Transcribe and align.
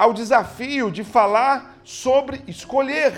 ao 0.00 0.14
desafio 0.14 0.90
de 0.90 1.04
falar 1.04 1.78
sobre 1.84 2.42
escolher. 2.46 3.12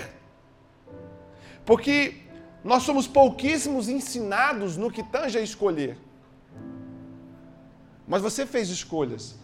Porque 1.63 2.17
nós 2.61 2.83
somos 2.83 3.07
pouquíssimos 3.07 3.87
ensinados 3.87 4.75
no 4.75 4.91
que 4.91 5.01
tange 5.01 5.37
a 5.37 5.41
escolher. 5.41 5.97
Mas 8.05 8.21
você 8.21 8.45
fez 8.45 8.67
escolhas. 8.67 9.35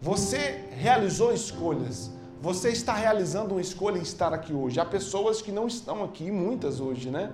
Você 0.00 0.64
realizou 0.70 1.32
escolhas. 1.32 2.12
Você 2.40 2.68
está 2.68 2.94
realizando 2.94 3.54
uma 3.56 3.60
escolha 3.60 3.98
em 3.98 4.02
estar 4.02 4.32
aqui 4.32 4.52
hoje. 4.52 4.78
Há 4.78 4.84
pessoas 4.84 5.42
que 5.42 5.50
não 5.50 5.66
estão 5.66 6.04
aqui, 6.04 6.30
muitas 6.30 6.78
hoje, 6.78 7.10
né? 7.10 7.32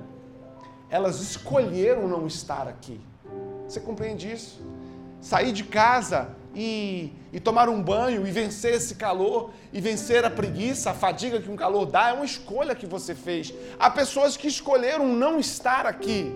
Elas 0.89 1.21
escolheram 1.21 2.09
não 2.09 2.27
estar 2.27 2.67
aqui. 2.67 2.99
Você 3.67 3.79
compreende 3.79 4.33
isso? 4.33 4.59
Sair 5.21 5.53
de 5.53 5.65
casa 5.65 6.35
e, 6.61 7.13
e, 7.33 7.39
tomar 7.39 7.69
um 7.69 7.81
banho 7.81 8.27
e 8.27 8.33
vencer 8.33 8.75
esse 8.75 8.97
calor 8.97 9.53
e 9.73 9.81
vencer 9.81 10.25
a 10.25 10.31
preguiça, 10.31 10.91
a 10.91 10.95
fadiga 10.95 11.41
que 11.41 11.49
um 11.49 11.55
calor 11.55 11.87
dá, 11.87 12.09
é 12.09 12.13
uma 12.13 12.25
escolha 12.25 12.75
que 12.75 12.85
você 12.85 13.15
fez. 13.15 13.55
Há 13.79 13.89
pessoas 13.89 14.37
que 14.37 14.49
escolheram 14.49 15.07
não 15.07 15.39
estar 15.39 15.87
aqui. 15.87 16.35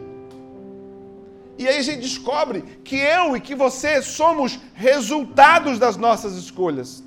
E 1.58 1.66
aí 1.66 1.76
a 1.76 1.82
gente 1.82 2.02
descobre 2.02 2.62
que 2.84 2.94
eu 2.94 3.36
e 3.36 3.40
que 3.40 3.56
você 3.56 4.00
somos 4.00 4.60
resultados 4.74 5.76
das 5.80 5.96
nossas 5.96 6.34
escolhas. 6.34 7.02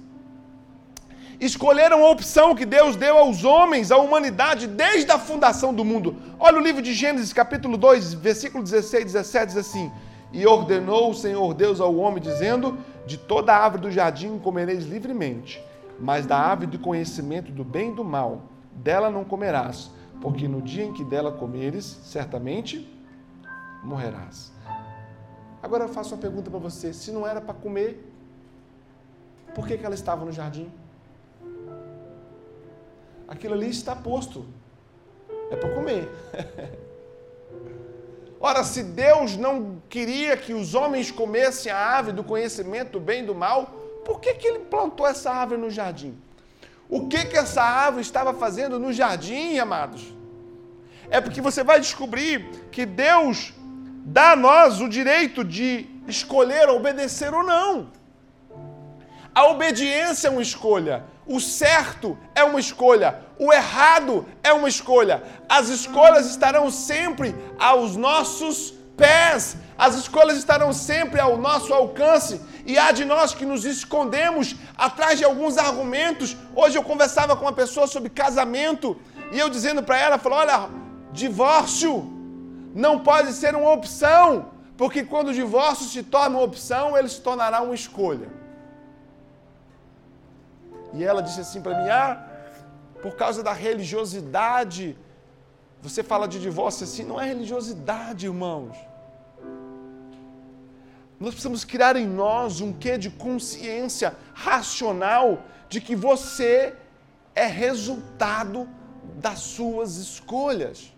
Escolheram 1.40 2.06
a 2.06 2.12
opção 2.12 2.54
que 2.54 2.66
Deus 2.66 2.98
deu 2.98 3.18
aos 3.18 3.46
homens, 3.46 3.94
à 3.94 3.98
humanidade, 3.98 4.68
desde 4.68 5.10
a 5.10 5.18
fundação 5.18 5.74
do 5.74 5.86
mundo. 5.86 6.18
Olha 6.38 6.58
o 6.58 6.62
livro 6.62 6.82
de 6.82 6.94
Gênesis, 6.94 7.32
capítulo 7.32 7.78
2, 7.78 8.14
versículo 8.14 8.62
16 8.62 9.04
e 9.04 9.06
17, 9.06 9.46
diz 9.48 9.58
assim: 9.58 9.90
E 10.34 10.46
ordenou 10.46 11.12
o 11.12 11.16
Senhor 11.16 11.54
Deus 11.54 11.80
ao 11.80 11.96
homem, 11.96 12.22
dizendo: 12.22 12.78
de 13.06 13.18
toda 13.18 13.54
a 13.54 13.58
árvore 13.58 13.84
do 13.84 13.92
jardim 13.92 14.38
comereis 14.40 14.86
livremente, 14.86 15.64
mas 16.00 16.26
da 16.26 16.38
árvore 16.38 16.68
do 16.68 16.80
conhecimento 16.80 17.52
do 17.52 17.64
bem 17.64 17.92
e 17.92 17.96
do 17.96 18.04
mal, 18.04 18.44
dela 18.74 19.10
não 19.10 19.24
comerás, 19.24 19.92
porque 20.22 20.48
no 20.48 20.62
dia 20.62 20.84
em 20.84 20.94
que 20.94 21.04
dela 21.04 21.32
comeres, 21.32 21.86
certamente 22.04 22.90
morrerás. 23.84 24.52
Agora 25.62 25.86
eu 25.86 25.90
faço 25.90 26.14
uma 26.14 26.22
pergunta 26.22 26.50
para 26.50 26.60
você: 26.60 26.94
se 26.94 27.12
não 27.12 27.26
era 27.26 27.40
para 27.40 27.54
comer, 27.54 28.12
por 29.54 29.68
que, 29.68 29.78
que 29.78 29.86
ela 29.86 29.96
estava 29.96 30.26
no 30.26 30.32
jardim? 30.32 30.72
Aquilo 33.28 33.54
ali 33.54 33.70
está 33.70 33.96
posto, 33.96 34.46
é 35.50 35.56
para 35.56 35.74
comer. 35.74 36.10
Ora, 38.48 38.64
se 38.64 38.84
Deus 38.84 39.36
não 39.36 39.82
queria 39.90 40.38
que 40.38 40.54
os 40.54 40.76
homens 40.76 41.10
comessem 41.10 41.72
a 41.72 41.80
árvore 41.80 42.16
do 42.16 42.24
conhecimento 42.24 42.92
do 42.92 43.00
bem 43.00 43.24
e 43.24 43.26
do 43.26 43.34
mal, 43.34 43.66
por 44.06 44.20
que, 44.20 44.36
que 44.36 44.46
ele 44.48 44.60
plantou 44.60 45.08
essa 45.08 45.32
árvore 45.32 45.60
no 45.60 45.72
jardim? 45.72 46.16
O 46.88 47.08
que, 47.08 47.26
que 47.26 47.36
essa 47.36 47.64
árvore 47.64 48.04
estava 48.04 48.36
fazendo 48.36 48.78
no 48.78 48.94
jardim, 48.94 49.58
amados? 49.58 50.14
É 51.10 51.20
porque 51.20 51.42
você 51.42 51.64
vai 51.64 51.80
descobrir 51.80 52.48
que 52.72 52.86
Deus 52.86 53.52
dá 54.06 54.34
a 54.34 54.36
nós 54.36 54.80
o 54.80 54.88
direito 54.88 55.44
de 55.44 55.90
escolher 56.08 56.70
obedecer 56.70 57.34
ou 57.34 57.42
não. 57.44 57.90
A 59.36 59.48
obediência 59.48 60.30
é 60.30 60.32
uma 60.32 60.42
escolha. 60.42 61.04
O 61.28 61.42
certo 61.42 62.18
é 62.34 62.44
uma 62.44 62.60
escolha, 62.60 63.20
o 63.38 63.52
errado 63.52 64.26
é 64.42 64.54
uma 64.54 64.70
escolha. 64.70 65.24
As 65.50 65.68
escolhas 65.68 66.28
estarão 66.28 66.72
sempre 66.72 67.36
aos 67.60 67.98
nossos 67.98 68.74
pés, 68.96 69.58
as 69.78 69.96
escolhas 69.96 70.38
estarão 70.38 70.72
sempre 70.72 71.20
ao 71.20 71.36
nosso 71.36 71.74
alcance. 71.74 72.40
E 72.66 72.78
há 72.78 72.94
de 72.94 73.04
nós 73.04 73.34
que 73.34 73.46
nos 73.46 73.66
escondemos 73.66 74.56
atrás 74.78 75.20
de 75.20 75.26
alguns 75.26 75.58
argumentos. 75.58 76.38
Hoje 76.56 76.78
eu 76.78 76.84
conversava 76.84 77.36
com 77.36 77.44
uma 77.44 77.52
pessoa 77.52 77.88
sobre 77.88 78.10
casamento 78.10 78.98
e 79.34 79.38
eu 79.38 79.50
dizendo 79.50 79.84
para 79.84 79.98
ela, 79.98 80.18
falou: 80.18 80.40
"Olha, 80.40 80.70
divórcio 81.12 82.10
não 82.74 83.00
pode 83.00 83.34
ser 83.34 83.54
uma 83.54 83.74
opção, 83.74 84.52
porque 84.78 85.04
quando 85.04 85.30
o 85.30 85.34
divórcio 85.34 85.86
se 85.88 86.04
torna 86.04 86.38
uma 86.38 86.46
opção, 86.46 86.98
ele 86.98 87.10
se 87.10 87.20
tornará 87.20 87.62
uma 87.62 87.76
escolha." 87.76 88.45
E 90.96 91.04
ela 91.04 91.22
disse 91.22 91.42
assim 91.42 91.62
para 91.62 91.78
mim: 91.80 91.90
Ah, 91.90 92.12
por 93.02 93.16
causa 93.16 93.44
da 93.44 93.54
religiosidade, 93.54 94.98
você 95.82 96.02
fala 96.02 96.28
de 96.28 96.40
divórcio 96.40 96.84
assim, 96.86 97.04
não 97.04 97.22
é 97.22 97.26
religiosidade, 97.28 98.26
irmãos. 98.26 98.76
Nós 101.20 101.32
precisamos 101.32 101.64
criar 101.64 101.96
em 101.96 102.08
nós 102.08 102.62
um 102.62 102.74
quê 102.74 102.98
de 102.98 103.10
consciência 103.10 104.16
racional 104.34 105.44
de 105.70 105.80
que 105.80 105.96
você 105.96 106.74
é 107.34 107.46
resultado 107.46 108.68
das 109.18 109.40
suas 109.40 109.98
escolhas. 109.98 110.94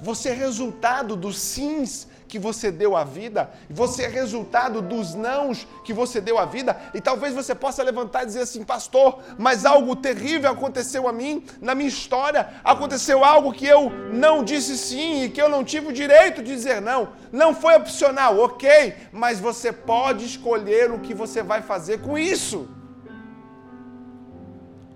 Você 0.00 0.28
é 0.28 0.34
resultado 0.34 1.16
dos 1.16 1.38
sims 1.38 2.06
que 2.28 2.38
você 2.38 2.70
deu 2.70 2.96
à 2.96 3.04
vida, 3.04 3.50
você 3.70 4.04
é 4.04 4.08
resultado 4.08 4.82
dos 4.82 5.14
nãos 5.14 5.66
que 5.84 5.92
você 5.92 6.20
deu 6.20 6.38
à 6.38 6.44
vida, 6.44 6.76
e 6.92 7.00
talvez 7.00 7.34
você 7.34 7.54
possa 7.54 7.82
levantar 7.82 8.22
e 8.22 8.26
dizer 8.26 8.40
assim, 8.40 8.64
pastor, 8.64 9.20
mas 9.38 9.64
algo 9.64 9.94
terrível 9.94 10.50
aconteceu 10.50 11.08
a 11.08 11.12
mim, 11.12 11.44
na 11.60 11.74
minha 11.74 11.88
história, 11.88 12.48
aconteceu 12.64 13.24
algo 13.24 13.52
que 13.52 13.66
eu 13.66 13.90
não 14.12 14.42
disse 14.42 14.76
sim 14.76 15.24
e 15.24 15.30
que 15.30 15.40
eu 15.40 15.48
não 15.48 15.64
tive 15.64 15.88
o 15.88 15.92
direito 15.92 16.42
de 16.42 16.54
dizer 16.54 16.80
não. 16.80 17.08
Não 17.32 17.54
foi 17.54 17.74
opcional, 17.74 18.38
ok, 18.38 18.94
mas 19.12 19.38
você 19.38 19.72
pode 19.72 20.24
escolher 20.24 20.90
o 20.90 20.98
que 20.98 21.14
você 21.14 21.42
vai 21.42 21.62
fazer 21.62 22.00
com 22.00 22.16
isso. 22.18 22.68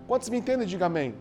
Quantos 0.07 0.29
me 0.29 0.39
entendem? 0.39 0.67
Diga 0.67 0.87
amém. 0.87 1.15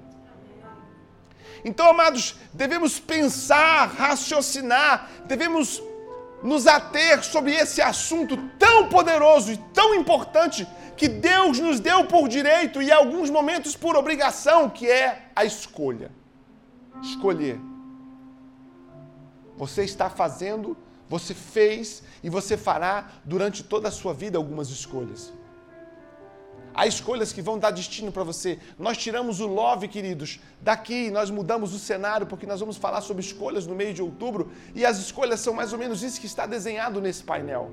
Então, 1.63 1.89
amados, 1.89 2.35
devemos 2.53 2.99
pensar, 2.99 3.87
raciocinar, 3.87 5.09
devemos 5.25 5.81
nos 6.41 6.67
ater 6.67 7.23
sobre 7.23 7.53
esse 7.53 7.81
assunto 7.81 8.37
tão 8.57 8.87
poderoso 8.87 9.51
e 9.51 9.57
tão 9.73 9.93
importante 9.93 10.67
que 10.95 11.07
Deus 11.07 11.59
nos 11.59 11.79
deu 11.79 12.05
por 12.05 12.27
direito 12.27 12.81
e 12.81 12.89
em 12.89 12.91
alguns 12.91 13.29
momentos 13.29 13.75
por 13.75 13.95
obrigação, 13.95 14.69
que 14.69 14.89
é 14.89 15.31
a 15.35 15.45
escolha. 15.45 16.11
Escolher. 17.01 17.59
Você 19.57 19.83
está 19.83 20.09
fazendo, 20.09 20.77
você 21.07 21.33
fez 21.33 22.03
e 22.23 22.29
você 22.29 22.57
fará 22.57 23.09
durante 23.23 23.63
toda 23.63 23.87
a 23.87 23.91
sua 23.91 24.13
vida 24.13 24.37
algumas 24.37 24.69
escolhas. 24.69 25.33
Há 26.79 26.87
escolhas 26.87 27.33
que 27.33 27.41
vão 27.41 27.59
dar 27.59 27.71
destino 27.71 28.09
para 28.09 28.23
você. 28.23 28.57
Nós 28.77 28.97
tiramos 28.97 29.41
o 29.41 29.47
love, 29.47 29.85
queridos, 29.89 30.39
daqui, 30.61 31.11
nós 31.11 31.29
mudamos 31.29 31.73
o 31.73 31.77
cenário, 31.77 32.25
porque 32.25 32.45
nós 32.45 32.61
vamos 32.61 32.77
falar 32.77 33.01
sobre 33.01 33.21
escolhas 33.21 33.67
no 33.67 33.75
mês 33.75 33.93
de 33.93 34.01
outubro, 34.01 34.49
e 34.73 34.85
as 34.85 34.97
escolhas 34.97 35.41
são 35.41 35.53
mais 35.53 35.73
ou 35.73 35.77
menos 35.77 36.01
isso 36.03 36.21
que 36.21 36.25
está 36.25 36.45
desenhado 36.45 37.01
nesse 37.01 37.21
painel. 37.21 37.69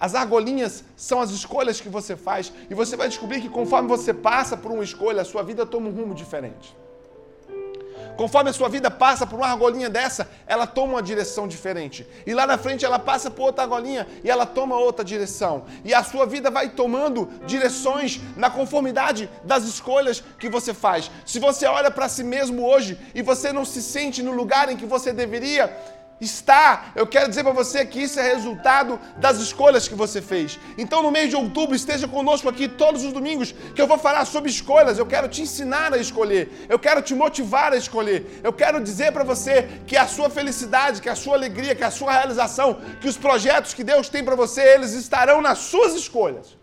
As 0.00 0.14
argolinhas 0.14 0.82
são 0.96 1.20
as 1.20 1.30
escolhas 1.30 1.78
que 1.78 1.90
você 1.90 2.16
faz, 2.16 2.54
e 2.70 2.74
você 2.74 2.96
vai 2.96 3.06
descobrir 3.06 3.42
que 3.42 3.50
conforme 3.50 3.86
você 3.86 4.14
passa 4.14 4.56
por 4.56 4.72
uma 4.72 4.82
escolha, 4.82 5.20
a 5.20 5.26
sua 5.26 5.42
vida 5.42 5.66
toma 5.66 5.90
um 5.90 5.92
rumo 5.92 6.14
diferente. 6.14 6.74
Conforme 8.16 8.50
a 8.50 8.52
sua 8.52 8.68
vida 8.68 8.90
passa 8.90 9.26
por 9.26 9.36
uma 9.36 9.48
argolinha 9.48 9.88
dessa, 9.88 10.28
ela 10.46 10.66
toma 10.66 10.94
uma 10.94 11.02
direção 11.02 11.48
diferente. 11.48 12.06
E 12.26 12.34
lá 12.34 12.46
na 12.46 12.58
frente 12.58 12.84
ela 12.84 12.98
passa 12.98 13.30
por 13.30 13.44
outra 13.44 13.64
argolinha 13.64 14.06
e 14.22 14.30
ela 14.30 14.46
toma 14.46 14.76
outra 14.76 15.04
direção. 15.04 15.64
E 15.84 15.94
a 15.94 16.02
sua 16.02 16.26
vida 16.26 16.50
vai 16.50 16.68
tomando 16.68 17.28
direções 17.46 18.20
na 18.36 18.50
conformidade 18.50 19.30
das 19.44 19.64
escolhas 19.64 20.22
que 20.38 20.48
você 20.48 20.74
faz. 20.74 21.10
Se 21.24 21.38
você 21.38 21.66
olha 21.66 21.90
para 21.90 22.08
si 22.08 22.22
mesmo 22.22 22.66
hoje 22.66 22.98
e 23.14 23.22
você 23.22 23.52
não 23.52 23.64
se 23.64 23.82
sente 23.82 24.22
no 24.22 24.32
lugar 24.32 24.70
em 24.70 24.76
que 24.76 24.86
você 24.86 25.12
deveria, 25.12 25.74
está. 26.20 26.92
Eu 26.94 27.06
quero 27.06 27.28
dizer 27.28 27.42
para 27.42 27.52
você 27.52 27.84
que 27.84 28.02
isso 28.02 28.20
é 28.20 28.22
resultado 28.22 29.00
das 29.16 29.38
escolhas 29.38 29.88
que 29.88 29.94
você 29.94 30.20
fez. 30.20 30.58
Então, 30.76 31.02
no 31.02 31.10
mês 31.10 31.30
de 31.30 31.36
outubro, 31.36 31.74
esteja 31.74 32.06
conosco 32.06 32.48
aqui 32.48 32.68
todos 32.68 33.04
os 33.04 33.12
domingos, 33.12 33.52
que 33.74 33.80
eu 33.80 33.86
vou 33.86 33.98
falar 33.98 34.24
sobre 34.24 34.50
escolhas. 34.50 34.98
Eu 34.98 35.06
quero 35.06 35.28
te 35.28 35.42
ensinar 35.42 35.92
a 35.92 35.98
escolher. 35.98 36.66
Eu 36.68 36.78
quero 36.78 37.00
te 37.00 37.14
motivar 37.14 37.72
a 37.72 37.76
escolher. 37.76 38.40
Eu 38.42 38.52
quero 38.52 38.82
dizer 38.82 39.12
para 39.12 39.24
você 39.24 39.68
que 39.86 39.96
a 39.96 40.06
sua 40.06 40.28
felicidade, 40.28 41.00
que 41.00 41.08
a 41.08 41.16
sua 41.16 41.34
alegria, 41.34 41.74
que 41.74 41.84
a 41.84 41.90
sua 41.90 42.12
realização, 42.12 42.80
que 43.00 43.08
os 43.08 43.16
projetos 43.16 43.72
que 43.72 43.82
Deus 43.82 44.08
tem 44.08 44.22
para 44.22 44.36
você, 44.36 44.62
eles 44.74 44.92
estarão 44.92 45.40
nas 45.40 45.58
suas 45.58 45.94
escolhas. 45.94 46.58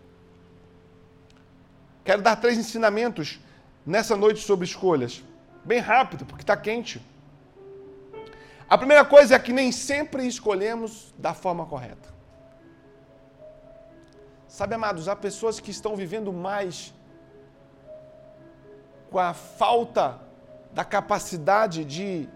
Quero 2.06 2.22
dar 2.22 2.38
três 2.38 2.58
ensinamentos 2.58 3.40
nessa 3.86 4.16
noite 4.16 4.42
sobre 4.42 4.66
escolhas. 4.66 5.24
Bem 5.66 5.80
rápido, 5.80 6.26
porque 6.26 6.44
está 6.44 6.56
quente. 6.56 7.02
A 8.70 8.78
primeira 8.78 9.06
coisa 9.06 9.36
é 9.36 9.40
que 9.40 9.54
nem 9.54 9.72
sempre 9.72 10.28
escolhemos 10.28 11.14
da 11.18 11.34
forma 11.34 11.66
correta. 11.66 12.10
Sabe, 14.48 14.76
amados, 14.76 15.08
há 15.08 15.16
pessoas 15.16 15.60
que 15.60 15.72
estão 15.72 15.96
vivendo 15.96 16.34
mais 16.34 16.94
com 19.10 19.20
a 19.20 19.34
falta 19.34 20.20
da 20.74 20.84
capacidade 20.84 21.86
de 21.86 22.28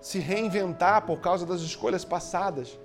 se 0.00 0.18
reinventar 0.18 1.02
por 1.02 1.20
causa 1.20 1.44
das 1.44 1.60
escolhas 1.60 2.04
passadas. 2.04 2.78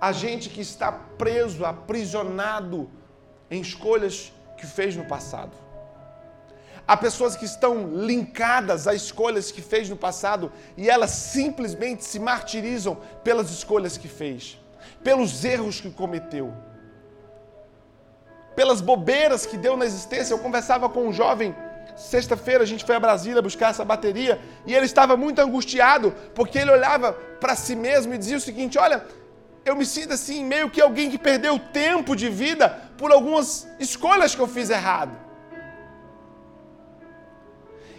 A 0.00 0.12
gente 0.12 0.48
que 0.48 0.60
está 0.60 0.92
preso, 0.92 1.64
aprisionado 1.64 2.88
em 3.50 3.60
escolhas 3.60 4.32
que 4.56 4.66
fez 4.66 4.94
no 4.94 5.04
passado. 5.04 5.69
Há 6.90 6.96
pessoas 6.96 7.36
que 7.36 7.44
estão 7.44 7.86
linkadas 7.94 8.88
a 8.88 8.92
escolhas 8.92 9.52
que 9.52 9.62
fez 9.62 9.88
no 9.88 9.94
passado 9.96 10.50
e 10.76 10.90
elas 10.90 11.12
simplesmente 11.12 12.04
se 12.04 12.18
martirizam 12.18 12.98
pelas 13.22 13.48
escolhas 13.48 13.96
que 13.96 14.08
fez, 14.08 14.58
pelos 15.04 15.44
erros 15.44 15.80
que 15.80 15.88
cometeu, 15.88 16.52
pelas 18.56 18.80
bobeiras 18.80 19.46
que 19.46 19.56
deu 19.56 19.76
na 19.76 19.86
existência. 19.86 20.34
Eu 20.34 20.40
conversava 20.40 20.88
com 20.88 21.06
um 21.06 21.12
jovem, 21.12 21.54
sexta-feira 21.94 22.64
a 22.64 22.66
gente 22.66 22.84
foi 22.84 22.96
a 22.96 23.00
Brasília 23.06 23.40
buscar 23.40 23.70
essa 23.70 23.84
bateria 23.84 24.40
e 24.66 24.74
ele 24.74 24.86
estava 24.86 25.16
muito 25.16 25.38
angustiado 25.38 26.12
porque 26.34 26.58
ele 26.58 26.72
olhava 26.72 27.12
para 27.12 27.54
si 27.54 27.76
mesmo 27.76 28.14
e 28.14 28.18
dizia 28.18 28.38
o 28.38 28.40
seguinte: 28.40 28.76
Olha, 28.80 29.06
eu 29.64 29.76
me 29.76 29.86
sinto 29.86 30.14
assim, 30.14 30.44
meio 30.44 30.68
que 30.68 30.80
alguém 30.80 31.08
que 31.08 31.18
perdeu 31.18 31.56
tempo 31.56 32.16
de 32.16 32.28
vida 32.28 32.68
por 32.98 33.12
algumas 33.12 33.68
escolhas 33.78 34.34
que 34.34 34.40
eu 34.40 34.48
fiz 34.48 34.70
errado. 34.70 35.29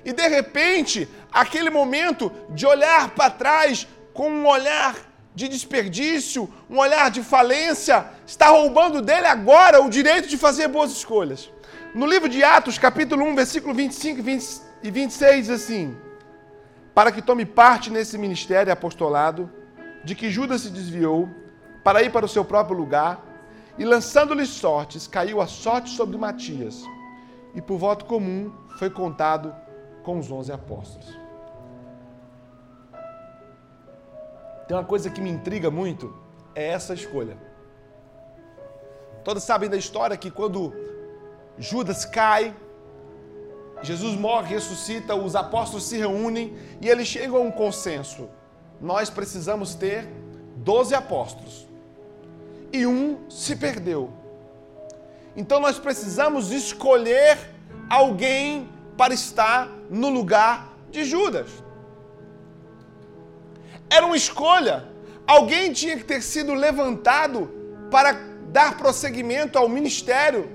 E 0.03 0.12
de 0.12 0.27
repente, 0.27 1.07
aquele 1.31 1.69
momento 1.69 2.31
de 2.50 2.65
olhar 2.65 3.12
para 3.12 3.30
trás 3.30 3.88
com 4.13 4.30
um 4.30 4.48
olhar 4.48 4.95
de 5.33 5.48
desperdício, 5.48 6.50
um 6.69 6.77
olhar 6.77 7.09
de 7.09 7.24
falência, 7.24 8.06
está 8.25 8.48
roubando 8.50 9.01
dele 9.01 9.27
agora 9.27 9.81
o 9.81 9.89
direito 9.89 10.27
de 10.27 10.38
fazer 10.38 10.68
boas 10.68 10.92
escolhas. 10.92 11.50
No 11.94 12.06
livro 12.06 12.27
de 12.27 12.44
Atos, 12.44 12.77
capítulo 12.77 13.25
1, 13.25 13.36
versículo 13.36 13.74
25 13.74 14.19
e 14.83 14.92
26, 14.92 15.48
diz 15.48 15.50
assim: 15.50 15.95
Para 16.94 17.12
que 17.12 17.21
tome 17.21 17.45
parte 17.45 17.89
nesse 17.89 18.18
ministério 18.18 18.74
apostolado, 18.74 19.50
de 20.04 20.15
que 20.15 20.30
Judas 20.30 20.62
se 20.62 20.69
desviou, 20.69 21.30
para 21.83 22.01
ir 22.01 22.12
para 22.12 22.25
o 22.25 22.30
seu 22.30 22.44
próprio 22.44 22.77
lugar, 22.77 23.24
e 23.77 23.86
lançando-lhe 23.86 24.45
sortes, 24.45 25.07
caiu 25.07 25.42
a 25.42 25.47
sorte 25.47 25.89
sobre 25.89 26.18
Matias, 26.18 26.83
e 27.56 27.62
por 27.62 27.77
voto 27.77 28.06
comum 28.06 28.51
foi 28.77 28.89
contado 28.89 29.54
com 30.03 30.19
os 30.19 30.31
onze 30.31 30.51
apóstolos. 30.51 31.18
Tem 34.68 34.77
uma 34.77 34.86
coisa 34.86 35.09
que 35.09 35.19
me 35.19 35.30
intriga 35.30 35.69
muito, 35.69 36.15
é 36.56 36.69
essa 36.69 36.94
escolha. 36.94 37.38
Todos 39.24 39.44
sabem 39.44 39.69
da 39.69 39.77
história 39.77 40.18
que 40.18 40.31
quando 40.31 40.74
Judas 41.57 42.06
cai, 42.06 42.56
Jesus 43.83 44.15
morre, 44.15 44.53
ressuscita, 44.53 45.15
os 45.15 45.36
apóstolos 45.36 45.86
se 45.86 45.98
reúnem 45.98 46.56
e 46.80 46.88
eles 46.88 47.07
chegam 47.07 47.38
a 47.38 47.42
um 47.42 47.51
consenso. 47.51 48.30
Nós 48.80 49.09
precisamos 49.09 49.75
ter 49.75 50.07
doze 50.56 50.94
apóstolos. 50.95 51.68
E 52.71 52.86
um 52.86 53.30
se 53.30 53.56
perdeu. 53.56 54.12
Então 55.36 55.59
nós 55.59 55.77
precisamos 55.80 56.51
escolher 56.51 57.38
alguém 57.89 58.69
para 58.97 59.13
estar 59.13 59.69
no 59.89 60.09
lugar 60.09 60.73
de 60.89 61.03
Judas. 61.05 61.49
Era 63.89 64.05
uma 64.05 64.15
escolha. 64.15 64.85
Alguém 65.27 65.71
tinha 65.71 65.97
que 65.97 66.03
ter 66.03 66.21
sido 66.21 66.53
levantado 66.53 67.49
para 67.89 68.13
dar 68.57 68.77
prosseguimento 68.77 69.57
ao 69.57 69.67
ministério. 69.67 70.49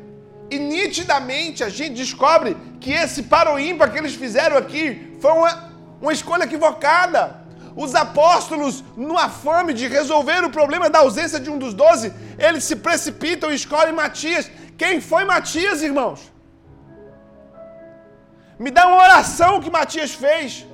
E 0.50 0.58
nitidamente 0.58 1.64
a 1.64 1.68
gente 1.68 1.94
descobre 1.94 2.56
que 2.80 2.92
esse 2.92 3.24
paroímpa 3.24 3.88
que 3.88 3.98
eles 3.98 4.14
fizeram 4.14 4.56
aqui 4.56 5.16
foi 5.20 5.32
uma, 5.32 5.72
uma 6.00 6.12
escolha 6.12 6.44
equivocada. 6.44 7.44
Os 7.74 7.94
apóstolos, 7.94 8.82
no 8.96 9.18
afame 9.18 9.74
de 9.74 9.86
resolver 9.86 10.42
o 10.44 10.50
problema 10.50 10.88
da 10.88 11.00
ausência 11.00 11.38
de 11.38 11.50
um 11.50 11.58
dos 11.58 11.74
doze, 11.74 12.10
eles 12.38 12.64
se 12.64 12.76
precipitam 12.76 13.50
e 13.50 13.54
escolhem 13.54 13.92
Matias. 13.92 14.50
Quem 14.78 15.00
foi 15.00 15.24
Matias, 15.24 15.82
irmãos? 15.82 16.35
Me 18.58 18.70
dá 18.70 18.86
uma 18.86 19.02
oração 19.02 19.60
que 19.60 19.70
Matias 19.70 20.12
fez. 20.12 20.66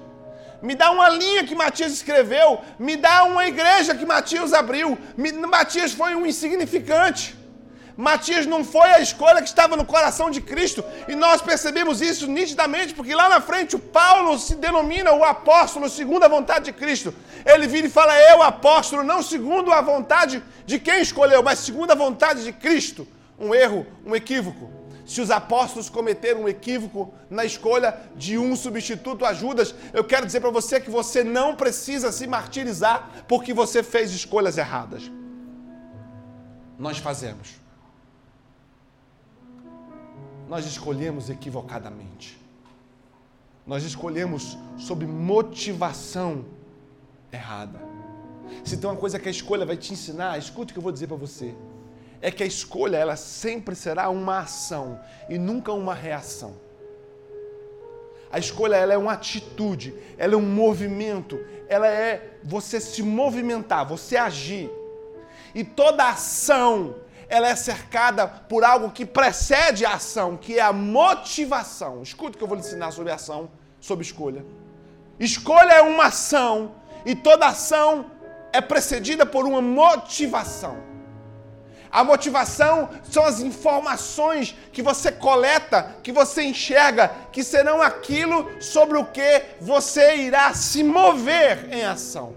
Me 0.62 0.74
dá 0.76 0.90
uma 0.92 1.08
linha 1.08 1.44
que 1.44 1.54
Matias 1.54 1.92
escreveu. 1.92 2.60
Me 2.78 2.96
dá 2.96 3.24
uma 3.24 3.46
igreja 3.46 3.94
que 3.94 4.06
Matias 4.06 4.52
abriu. 4.52 4.96
Matias 5.48 5.92
foi 5.92 6.14
um 6.14 6.24
insignificante. 6.24 7.36
Matias 7.96 8.46
não 8.46 8.64
foi 8.64 8.88
a 8.90 9.00
escolha 9.00 9.42
que 9.42 9.48
estava 9.48 9.76
no 9.76 9.84
coração 9.84 10.30
de 10.30 10.40
Cristo. 10.40 10.84
E 11.08 11.16
nós 11.16 11.42
percebemos 11.42 12.00
isso 12.00 12.28
nitidamente, 12.28 12.94
porque 12.94 13.14
lá 13.14 13.28
na 13.28 13.40
frente 13.40 13.74
o 13.74 13.80
Paulo 13.80 14.38
se 14.38 14.54
denomina 14.54 15.12
o 15.12 15.24
apóstolo 15.24 15.88
segundo 15.88 16.22
a 16.22 16.28
vontade 16.28 16.66
de 16.66 16.72
Cristo. 16.72 17.12
Ele 17.44 17.66
vira 17.66 17.88
e 17.88 17.90
fala: 17.90 18.16
Eu, 18.30 18.42
apóstolo, 18.42 19.02
não 19.02 19.22
segundo 19.22 19.72
a 19.72 19.80
vontade 19.80 20.40
de 20.64 20.78
quem 20.78 21.02
escolheu, 21.02 21.42
mas 21.42 21.58
segundo 21.58 21.90
a 21.90 21.96
vontade 21.96 22.44
de 22.44 22.52
Cristo. 22.52 23.06
Um 23.38 23.52
erro, 23.52 23.84
um 24.06 24.14
equívoco 24.14 24.81
se 25.04 25.20
os 25.20 25.30
apóstolos 25.30 25.88
cometeram 25.88 26.42
um 26.42 26.48
equívoco 26.48 27.12
na 27.28 27.44
escolha 27.44 27.98
de 28.16 28.38
um 28.38 28.54
substituto 28.54 29.24
a 29.24 29.32
Judas, 29.32 29.74
eu 29.92 30.04
quero 30.04 30.26
dizer 30.26 30.40
para 30.40 30.50
você 30.50 30.80
que 30.80 30.90
você 30.90 31.24
não 31.24 31.56
precisa 31.56 32.12
se 32.12 32.26
martirizar 32.26 33.24
porque 33.26 33.52
você 33.52 33.82
fez 33.82 34.12
escolhas 34.12 34.58
erradas. 34.58 35.10
Nós 36.78 36.98
fazemos. 36.98 37.56
Nós 40.48 40.66
escolhemos 40.66 41.30
equivocadamente. 41.30 42.40
Nós 43.66 43.84
escolhemos 43.84 44.58
sob 44.76 45.06
motivação 45.06 46.44
errada. 47.32 47.80
Se 48.64 48.76
tem 48.76 48.88
uma 48.88 48.96
coisa 48.96 49.18
que 49.18 49.28
a 49.28 49.30
escolha 49.30 49.64
vai 49.64 49.76
te 49.76 49.92
ensinar, 49.92 50.38
escute 50.38 50.72
o 50.72 50.74
que 50.74 50.78
eu 50.78 50.82
vou 50.82 50.92
dizer 50.92 51.06
para 51.06 51.16
você 51.16 51.54
é 52.22 52.30
que 52.30 52.42
a 52.42 52.46
escolha 52.46 52.96
ela 52.96 53.16
sempre 53.16 53.74
será 53.74 54.08
uma 54.08 54.38
ação 54.38 55.00
e 55.28 55.36
nunca 55.36 55.72
uma 55.72 55.92
reação. 55.92 56.54
A 58.30 58.38
escolha 58.38 58.76
ela 58.76 58.94
é 58.94 58.96
uma 58.96 59.12
atitude, 59.12 59.92
ela 60.16 60.34
é 60.34 60.36
um 60.36 60.40
movimento, 60.40 61.38
ela 61.68 61.88
é 61.88 62.38
você 62.42 62.80
se 62.80 63.02
movimentar, 63.02 63.84
você 63.84 64.16
agir. 64.16 64.70
E 65.54 65.64
toda 65.64 66.08
ação 66.08 66.94
ela 67.28 67.48
é 67.48 67.56
cercada 67.56 68.26
por 68.26 68.62
algo 68.62 68.90
que 68.90 69.04
precede 69.04 69.84
a 69.84 69.94
ação, 69.94 70.36
que 70.36 70.58
é 70.58 70.62
a 70.62 70.72
motivação. 70.72 72.02
Escuta 72.02 72.36
o 72.36 72.38
que 72.38 72.44
eu 72.44 72.48
vou 72.48 72.56
lhe 72.56 72.62
ensinar 72.62 72.92
sobre 72.92 73.12
ação, 73.12 73.50
sobre 73.80 74.04
escolha. 74.04 74.44
Escolha 75.18 75.72
é 75.72 75.82
uma 75.82 76.06
ação 76.06 76.76
e 77.04 77.14
toda 77.14 77.48
ação 77.48 78.10
é 78.52 78.60
precedida 78.60 79.26
por 79.26 79.44
uma 79.44 79.60
motivação. 79.60 80.91
A 81.92 82.02
motivação 82.02 82.88
são 83.14 83.22
as 83.22 83.40
informações 83.40 84.56
que 84.72 84.80
você 84.80 85.12
coleta, 85.12 85.96
que 86.02 86.10
você 86.10 86.42
enxerga, 86.42 87.12
que 87.30 87.44
serão 87.44 87.82
aquilo 87.82 88.38
sobre 88.62 88.96
o 88.96 89.04
que 89.04 89.42
você 89.60 90.16
irá 90.16 90.54
se 90.54 90.82
mover 90.82 91.68
em 91.70 91.84
ação. 91.84 92.34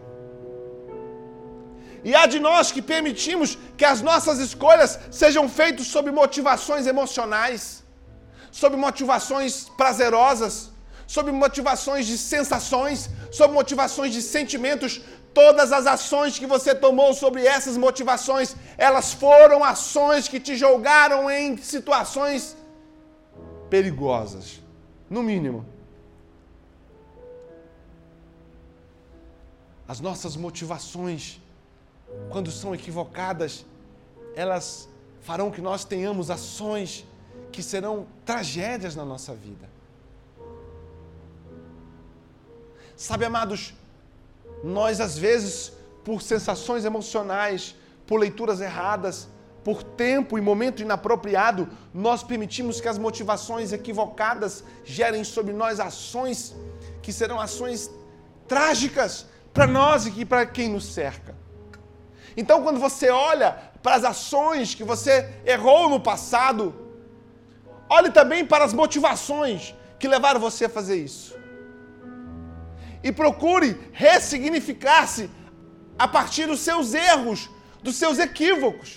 E 2.03 2.13
há 2.13 2.25
de 2.25 2.39
nós 2.39 2.69
que 2.69 2.81
permitimos 2.81 3.57
que 3.77 3.85
as 3.85 4.01
nossas 4.01 4.39
escolhas 4.39 4.99
sejam 5.09 5.47
feitas 5.47 5.87
sob 5.87 6.11
motivações 6.11 6.85
emocionais, 6.85 7.81
sob 8.51 8.75
motivações 8.75 9.69
prazerosas, 9.77 10.69
sob 11.07 11.31
motivações 11.31 12.05
de 12.05 12.17
sensações, 12.17 13.09
sob 13.31 13.53
motivações 13.53 14.11
de 14.13 14.21
sentimentos, 14.21 15.01
Todas 15.39 15.69
as 15.77 15.85
ações 15.95 16.39
que 16.41 16.47
você 16.55 16.71
tomou 16.73 17.13
sobre 17.13 17.41
essas 17.55 17.75
motivações, 17.85 18.55
elas 18.87 19.07
foram 19.23 19.59
ações 19.75 20.29
que 20.31 20.39
te 20.39 20.55
jogaram 20.55 21.29
em 21.29 21.57
situações 21.57 22.55
perigosas, 23.69 24.61
no 25.09 25.21
mínimo. 25.31 25.61
As 29.93 29.99
nossas 30.07 30.35
motivações, 30.45 31.23
quando 32.31 32.49
são 32.61 32.73
equivocadas, 32.79 33.65
elas 34.43 34.87
farão 35.27 35.51
que 35.51 35.61
nós 35.69 35.83
tenhamos 35.83 36.31
ações 36.31 37.05
que 37.51 37.61
serão 37.61 38.07
tragédias 38.23 38.95
na 38.95 39.03
nossa 39.03 39.33
vida. 39.33 39.67
Sabe, 42.95 43.25
amados, 43.25 43.73
nós, 44.63 44.99
às 44.99 45.17
vezes, 45.17 45.73
por 46.03 46.21
sensações 46.21 46.85
emocionais, 46.85 47.75
por 48.05 48.19
leituras 48.19 48.61
erradas, 48.61 49.27
por 49.63 49.81
tempo 49.81 50.37
e 50.37 50.41
momento 50.41 50.81
inapropriado, 50.81 51.67
nós 51.91 52.21
permitimos 52.21 52.79
que 52.79 52.87
as 52.87 52.99
motivações 52.99 53.73
equivocadas 53.73 54.63
gerem 54.83 55.23
sobre 55.23 55.53
nós 55.53 55.79
ações 55.79 56.55
que 57.01 57.11
serão 57.11 57.39
ações 57.39 57.89
trágicas 58.47 59.25
para 59.51 59.65
nós 59.65 60.05
e 60.05 60.25
para 60.25 60.45
quem 60.45 60.69
nos 60.69 60.85
cerca. 60.93 61.35
Então, 62.37 62.61
quando 62.61 62.79
você 62.79 63.09
olha 63.09 63.53
para 63.81 63.95
as 63.95 64.03
ações 64.03 64.75
que 64.75 64.83
você 64.83 65.27
errou 65.45 65.89
no 65.89 65.99
passado, 65.99 66.75
olhe 67.89 68.11
também 68.11 68.45
para 68.45 68.65
as 68.65 68.73
motivações 68.73 69.73
que 69.97 70.07
levaram 70.07 70.39
você 70.39 70.65
a 70.65 70.69
fazer 70.69 70.97
isso 70.97 71.44
e 73.05 73.11
procure 73.11 73.69
ressignificar-se 73.93 75.29
a 75.97 76.07
partir 76.07 76.47
dos 76.47 76.61
seus 76.61 76.95
erros, 76.95 77.47
dos 77.83 77.95
seus 77.97 78.17
equívocos. 78.17 78.89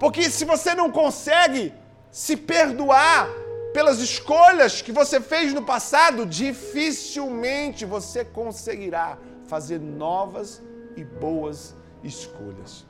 Porque 0.00 0.28
se 0.28 0.44
você 0.44 0.74
não 0.74 0.90
consegue 0.90 1.72
se 2.10 2.36
perdoar 2.36 3.28
pelas 3.72 4.00
escolhas 4.00 4.82
que 4.82 4.90
você 4.90 5.20
fez 5.20 5.54
no 5.54 5.62
passado, 5.62 6.26
dificilmente 6.26 7.84
você 7.84 8.24
conseguirá 8.24 9.16
fazer 9.46 9.78
novas 9.78 10.60
e 10.96 11.04
boas 11.04 11.72
escolhas. 12.02 12.84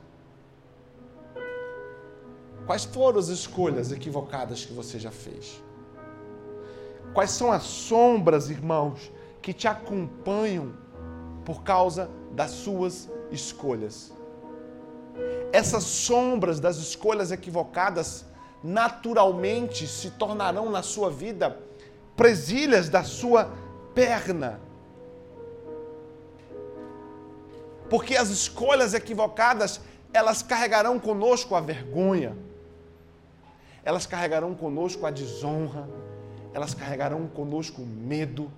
Quais 2.65 2.87
foram 2.87 3.19
as 3.19 3.29
escolhas 3.29 3.93
equivocadas 3.93 4.65
que 4.65 4.73
você 4.73 4.99
já 4.99 5.11
fez? 5.11 5.63
Quais 7.13 7.31
são 7.31 7.53
as 7.53 7.65
sombras, 7.65 8.49
irmãos, 8.49 9.13
que 9.45 9.53
te 9.53 9.69
acompanham 9.69 10.73
por 11.45 11.63
causa 11.63 12.11
das 12.33 12.51
suas 12.51 13.11
escolhas? 13.31 14.11
Essas 15.53 15.85
sombras 15.85 16.59
das 16.59 16.79
escolhas 16.79 17.31
equivocadas 17.31 18.25
naturalmente 18.63 19.87
se 19.87 20.13
tornarão 20.13 20.71
na 20.71 20.83
sua 20.83 21.11
vida 21.11 21.61
presilhas 22.17 22.89
da 22.89 23.05
sua 23.05 23.53
perna. 23.95 24.59
Porque 27.91 28.17
as 28.17 28.31
escolhas 28.31 28.95
equivocadas, 28.95 29.79
elas 30.11 30.43
carregarão 30.43 30.99
conosco 30.99 31.55
a 31.55 31.61
vergonha, 31.61 32.35
elas 33.85 34.07
carregarão 34.07 34.55
conosco 34.55 35.05
a 35.05 35.11
desonra, 35.11 35.87
elas 36.55 36.73
carregarão 36.73 37.27
conosco 37.27 37.83
o 37.83 37.87
medo, 37.87 38.51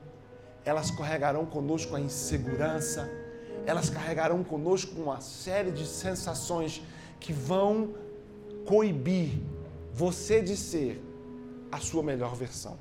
elas 0.67 0.91
carregarão 0.91 1.47
conosco 1.47 1.95
a 1.95 2.01
insegurança, 2.01 3.09
elas 3.65 3.89
carregarão 3.89 4.43
conosco 4.43 5.01
uma 5.01 5.21
série 5.21 5.71
de 5.71 5.87
sensações 5.87 6.83
que 7.21 7.33
vão 7.33 7.95
coibir 8.67 9.41
você 9.93 10.43
de 10.43 10.57
ser 10.57 11.01
a 11.71 11.79
sua 11.79 12.03
melhor 12.03 12.35
versão. 12.35 12.77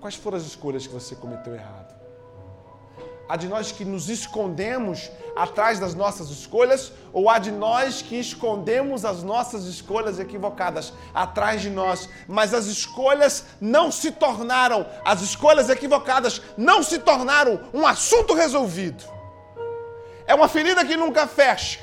Quais 0.00 0.14
foram 0.16 0.36
as 0.36 0.44
escolhas 0.44 0.86
que 0.86 0.92
você 0.92 1.16
cometeu 1.16 1.54
errado? 1.54 1.95
Há 3.28 3.36
de 3.36 3.48
nós 3.48 3.72
que 3.72 3.84
nos 3.84 4.08
escondemos 4.08 5.10
atrás 5.34 5.78
das 5.80 5.94
nossas 5.94 6.30
escolhas 6.30 6.92
ou 7.12 7.28
há 7.28 7.38
de 7.38 7.50
nós 7.50 8.00
que 8.00 8.16
escondemos 8.16 9.04
as 9.04 9.22
nossas 9.22 9.64
escolhas 9.64 10.18
equivocadas 10.20 10.92
atrás 11.12 11.60
de 11.60 11.68
nós, 11.68 12.08
mas 12.28 12.54
as 12.54 12.66
escolhas 12.66 13.44
não 13.60 13.90
se 13.90 14.12
tornaram, 14.12 14.86
as 15.04 15.22
escolhas 15.22 15.68
equivocadas 15.68 16.40
não 16.56 16.82
se 16.82 16.98
tornaram 17.00 17.60
um 17.74 17.86
assunto 17.86 18.32
resolvido. 18.32 19.04
É 20.26 20.34
uma 20.34 20.48
ferida 20.48 20.84
que 20.84 20.96
nunca 20.96 21.26
fecha. 21.26 21.80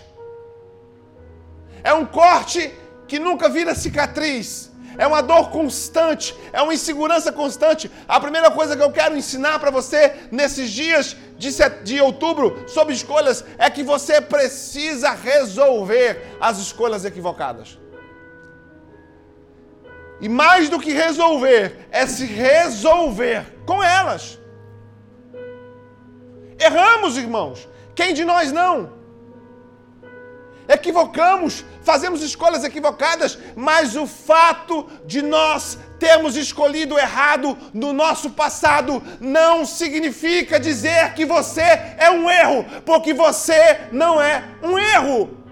É 1.83 1.93
um 1.93 2.05
corte 2.05 2.73
que 3.07 3.19
nunca 3.19 3.49
vira 3.49 3.75
cicatriz 3.75 4.72
é 4.97 5.05
uma 5.07 5.21
dor 5.21 5.49
constante, 5.49 6.35
é 6.51 6.61
uma 6.61 6.73
insegurança 6.73 7.31
constante. 7.31 7.89
A 8.07 8.19
primeira 8.19 8.49
coisa 8.51 8.75
que 8.75 8.83
eu 8.83 8.91
quero 8.91 9.17
ensinar 9.17 9.59
para 9.59 9.71
você 9.71 10.13
nesses 10.31 10.69
dias 10.71 11.15
de, 11.37 11.49
de 11.83 12.01
outubro 12.01 12.63
sobre 12.67 12.93
escolhas 12.93 13.43
é 13.57 13.69
que 13.69 13.83
você 13.83 14.21
precisa 14.21 15.11
resolver 15.11 16.37
as 16.39 16.57
escolhas 16.57 17.05
equivocadas. 17.05 17.77
E 20.21 20.29
mais 20.29 20.69
do 20.69 20.79
que 20.79 20.93
resolver, 20.93 21.87
é 21.91 22.07
se 22.07 22.25
resolver 22.25 23.45
com 23.65 23.83
elas. 23.83 24.39
Erramos, 26.59 27.17
irmãos. 27.17 27.67
Quem 27.93 28.13
de 28.13 28.23
nós 28.23 28.51
não? 28.51 29.02
Equivocamos, 30.67 31.65
fazemos 31.81 32.21
escolhas 32.21 32.63
equivocadas, 32.63 33.37
mas 33.55 33.95
o 33.95 34.07
fato 34.07 34.87
de 35.05 35.21
nós 35.21 35.77
termos 35.99 36.35
escolhido 36.35 36.97
errado 36.97 37.57
no 37.73 37.93
nosso 37.93 38.29
passado 38.29 39.01
não 39.19 39.65
significa 39.65 40.59
dizer 40.59 41.13
que 41.13 41.25
você 41.25 41.61
é 41.61 42.09
um 42.11 42.29
erro, 42.29 42.65
porque 42.85 43.13
você 43.13 43.87
não 43.91 44.21
é 44.21 44.43
um 44.61 44.77
erro. 44.79 45.42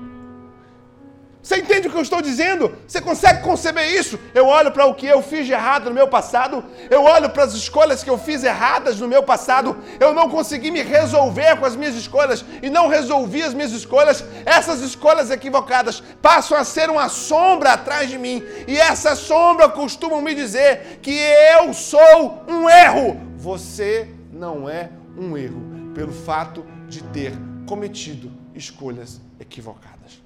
Você 1.41 1.57
entende 1.57 1.87
o 1.87 1.91
que 1.91 1.97
eu 1.97 2.03
estou 2.03 2.21
dizendo? 2.21 2.71
Você 2.87 3.01
consegue 3.01 3.41
conceber 3.41 3.91
isso? 3.91 4.19
Eu 4.33 4.45
olho 4.45 4.71
para 4.71 4.85
o 4.85 4.93
que 4.93 5.07
eu 5.07 5.23
fiz 5.23 5.47
de 5.47 5.53
errado 5.53 5.85
no 5.85 5.95
meu 5.95 6.07
passado, 6.07 6.63
eu 6.89 7.03
olho 7.03 7.31
para 7.31 7.43
as 7.43 7.53
escolhas 7.53 8.03
que 8.03 8.09
eu 8.09 8.17
fiz 8.17 8.43
erradas 8.43 8.99
no 8.99 9.07
meu 9.07 9.23
passado, 9.23 9.75
eu 9.99 10.13
não 10.13 10.29
consegui 10.29 10.69
me 10.69 10.83
resolver 10.83 11.57
com 11.57 11.65
as 11.65 11.75
minhas 11.75 11.95
escolhas 11.95 12.45
e 12.61 12.69
não 12.69 12.87
resolvi 12.87 13.41
as 13.41 13.55
minhas 13.55 13.71
escolhas. 13.71 14.23
Essas 14.45 14.81
escolhas 14.81 15.31
equivocadas 15.31 16.03
passam 16.21 16.55
a 16.55 16.63
ser 16.63 16.91
uma 16.91 17.09
sombra 17.09 17.73
atrás 17.73 18.07
de 18.07 18.19
mim, 18.19 18.43
e 18.67 18.77
essa 18.77 19.15
sombra 19.15 19.67
costumam 19.67 20.21
me 20.21 20.35
dizer 20.35 20.99
que 21.01 21.17
eu 21.57 21.73
sou 21.73 22.45
um 22.47 22.69
erro. 22.69 23.19
Você 23.37 24.07
não 24.31 24.69
é 24.69 24.91
um 25.17 25.35
erro 25.35 25.91
pelo 25.95 26.13
fato 26.13 26.63
de 26.87 27.01
ter 27.05 27.33
cometido 27.65 28.31
escolhas 28.53 29.19
equivocadas 29.39 30.21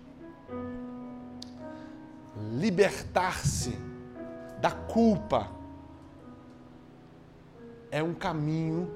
libertar-se 2.51 3.77
da 4.61 4.71
culpa 4.71 5.49
é 7.91 8.01
um 8.03 8.13
caminho 8.13 8.91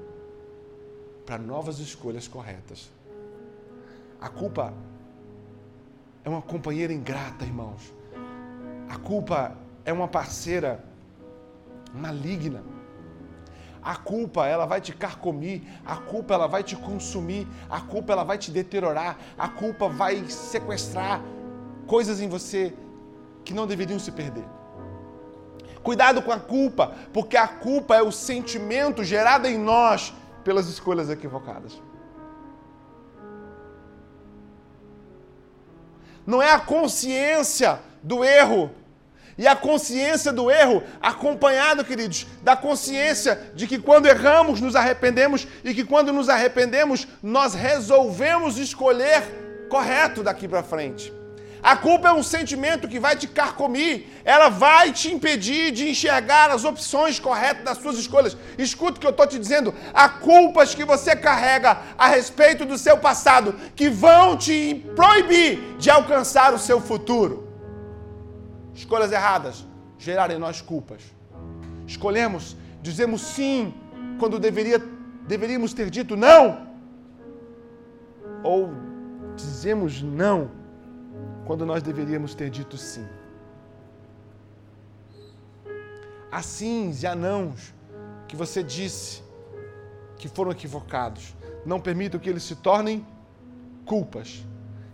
para 1.24 1.38
novas 1.38 1.78
escolhas 1.78 2.26
corretas. 2.26 2.90
A 4.20 4.28
culpa 4.28 4.74
é 6.24 6.28
uma 6.28 6.42
companheira 6.42 6.92
ingrata, 6.92 7.44
irmãos. 7.44 7.92
A 8.88 8.98
culpa 8.98 9.56
é 9.84 9.92
uma 9.92 10.08
parceira 10.08 10.84
maligna. 11.94 12.62
A 13.82 13.96
culpa, 13.96 14.46
ela 14.46 14.66
vai 14.66 14.80
te 14.80 14.92
carcomir, 14.92 15.62
a 15.86 15.96
culpa 15.96 16.34
ela 16.34 16.46
vai 16.46 16.62
te 16.62 16.76
consumir, 16.76 17.48
a 17.68 17.80
culpa 17.80 18.12
ela 18.12 18.24
vai 18.24 18.36
te 18.36 18.50
deteriorar, 18.50 19.18
a 19.38 19.48
culpa 19.48 19.88
vai 19.88 20.28
sequestrar 20.28 21.22
coisas 21.86 22.20
em 22.20 22.28
você 22.28 22.74
que 23.44 23.54
não 23.54 23.66
deveriam 23.66 23.98
se 23.98 24.12
perder. 24.12 24.44
Cuidado 25.82 26.20
com 26.22 26.30
a 26.30 26.38
culpa, 26.38 26.94
porque 27.12 27.36
a 27.36 27.48
culpa 27.48 27.96
é 27.96 28.02
o 28.02 28.12
sentimento 28.12 29.02
gerado 29.02 29.46
em 29.46 29.58
nós 29.58 30.12
pelas 30.44 30.68
escolhas 30.68 31.08
equivocadas. 31.08 31.80
Não 36.26 36.42
é 36.42 36.52
a 36.52 36.60
consciência 36.60 37.80
do 38.02 38.22
erro. 38.22 38.70
E 39.38 39.46
a 39.46 39.56
consciência 39.56 40.30
do 40.32 40.50
erro, 40.50 40.82
acompanhado, 41.00 41.82
queridos, 41.82 42.26
da 42.42 42.54
consciência 42.54 43.50
de 43.54 43.66
que 43.66 43.78
quando 43.78 44.04
erramos, 44.04 44.60
nos 44.60 44.76
arrependemos 44.76 45.46
e 45.64 45.72
que 45.72 45.82
quando 45.82 46.12
nos 46.12 46.28
arrependemos, 46.28 47.08
nós 47.22 47.54
resolvemos 47.54 48.58
escolher 48.58 49.66
correto 49.70 50.22
daqui 50.22 50.46
para 50.46 50.62
frente. 50.62 51.19
A 51.62 51.76
culpa 51.76 52.08
é 52.08 52.12
um 52.12 52.22
sentimento 52.22 52.88
que 52.88 52.98
vai 52.98 53.16
te 53.16 53.28
carcomir, 53.28 54.06
ela 54.24 54.48
vai 54.48 54.92
te 54.92 55.12
impedir 55.12 55.70
de 55.70 55.90
enxergar 55.90 56.50
as 56.50 56.64
opções 56.64 57.18
corretas 57.18 57.64
das 57.64 57.78
suas 57.78 57.98
escolhas. 57.98 58.36
Escuta 58.56 58.96
o 58.96 59.00
que 59.00 59.06
eu 59.06 59.10
estou 59.10 59.26
te 59.26 59.38
dizendo: 59.38 59.74
há 59.92 60.08
culpas 60.08 60.74
que 60.74 60.84
você 60.84 61.14
carrega 61.14 61.78
a 61.98 62.08
respeito 62.08 62.64
do 62.64 62.78
seu 62.78 62.96
passado 62.96 63.54
que 63.76 63.90
vão 63.90 64.36
te 64.36 64.86
proibir 64.96 65.76
de 65.78 65.90
alcançar 65.90 66.54
o 66.54 66.58
seu 66.58 66.80
futuro. 66.80 67.48
Escolhas 68.74 69.12
erradas 69.12 69.66
gerarem 69.98 70.38
em 70.38 70.40
nós 70.40 70.62
culpas. 70.62 71.02
Escolhemos, 71.86 72.56
dizemos 72.80 73.20
sim 73.20 73.74
quando 74.18 74.38
deveria, 74.38 74.82
deveríamos 75.26 75.74
ter 75.74 75.90
dito 75.90 76.16
não. 76.16 76.70
Ou 78.42 78.72
dizemos 79.36 80.00
não 80.00 80.59
quando 81.50 81.66
nós 81.66 81.82
deveríamos 81.82 82.32
ter 82.32 82.48
dito 82.48 82.78
sim. 82.78 83.04
Assim, 86.30 86.96
e 87.02 87.04
anãos 87.04 87.74
que 88.28 88.36
você 88.36 88.62
disse 88.62 89.20
que 90.16 90.28
foram 90.28 90.52
equivocados, 90.52 91.34
não 91.66 91.80
permita 91.80 92.20
que 92.20 92.30
eles 92.30 92.44
se 92.44 92.54
tornem 92.54 93.04
culpas. 93.84 94.46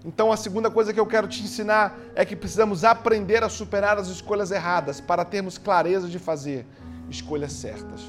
Então, 0.03 0.33
a 0.33 0.37
segunda 0.39 0.71
coisa 0.71 0.95
que 0.95 0.99
eu 0.99 1.05
quero 1.05 1.29
te 1.29 1.43
ensinar 1.43 1.95
é 2.15 2.25
que 2.25 2.35
precisamos 2.35 2.85
aprender 2.85 3.45
a 3.45 3.51
superar 3.51 3.99
as 3.99 4.09
escolhas 4.09 4.51
erradas 4.51 4.99
para 4.99 5.27
termos 5.27 5.59
clareza 5.59 6.09
de 6.09 6.19
fazer 6.19 6.65
escolhas 7.11 7.53
certas. 7.53 8.01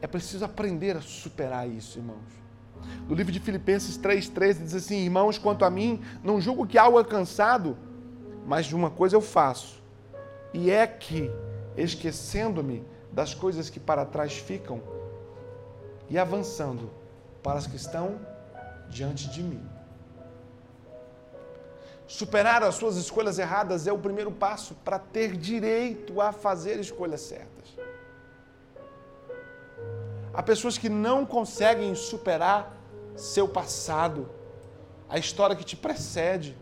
É 0.00 0.06
preciso 0.06 0.46
aprender 0.46 0.96
a 0.96 1.02
superar 1.02 1.68
isso, 1.68 1.98
irmãos. 1.98 2.45
No 3.08 3.14
livro 3.14 3.32
de 3.32 3.40
Filipenses 3.40 3.98
3,13 3.98 4.62
diz 4.62 4.74
assim: 4.74 5.04
Irmãos, 5.04 5.38
quanto 5.38 5.64
a 5.64 5.70
mim, 5.70 6.00
não 6.22 6.40
julgo 6.40 6.66
que 6.66 6.78
algo 6.78 6.98
alcançado, 6.98 7.76
mas 8.46 8.66
de 8.66 8.74
uma 8.74 8.90
coisa 8.90 9.16
eu 9.16 9.20
faço, 9.20 9.82
e 10.52 10.70
é 10.70 10.86
que, 10.86 11.30
esquecendo-me 11.76 12.84
das 13.12 13.34
coisas 13.34 13.70
que 13.70 13.80
para 13.80 14.04
trás 14.04 14.34
ficam 14.34 14.82
e 16.08 16.18
avançando 16.18 16.90
para 17.42 17.58
as 17.58 17.66
que 17.66 17.76
estão 17.76 18.20
diante 18.88 19.28
de 19.28 19.42
mim. 19.42 19.62
Superar 22.06 22.62
as 22.62 22.76
suas 22.76 22.96
escolhas 22.96 23.38
erradas 23.38 23.86
é 23.86 23.92
o 23.92 23.98
primeiro 23.98 24.30
passo 24.30 24.74
para 24.84 24.98
ter 24.98 25.36
direito 25.36 26.20
a 26.20 26.30
fazer 26.30 26.78
escolhas 26.78 27.20
certas. 27.22 27.55
Há 30.36 30.42
pessoas 30.42 30.76
que 30.76 30.90
não 30.90 31.24
conseguem 31.24 31.94
superar 31.94 32.76
seu 33.16 33.48
passado, 33.48 34.28
a 35.08 35.18
história 35.18 35.56
que 35.56 35.64
te 35.64 35.74
precede 35.74 36.54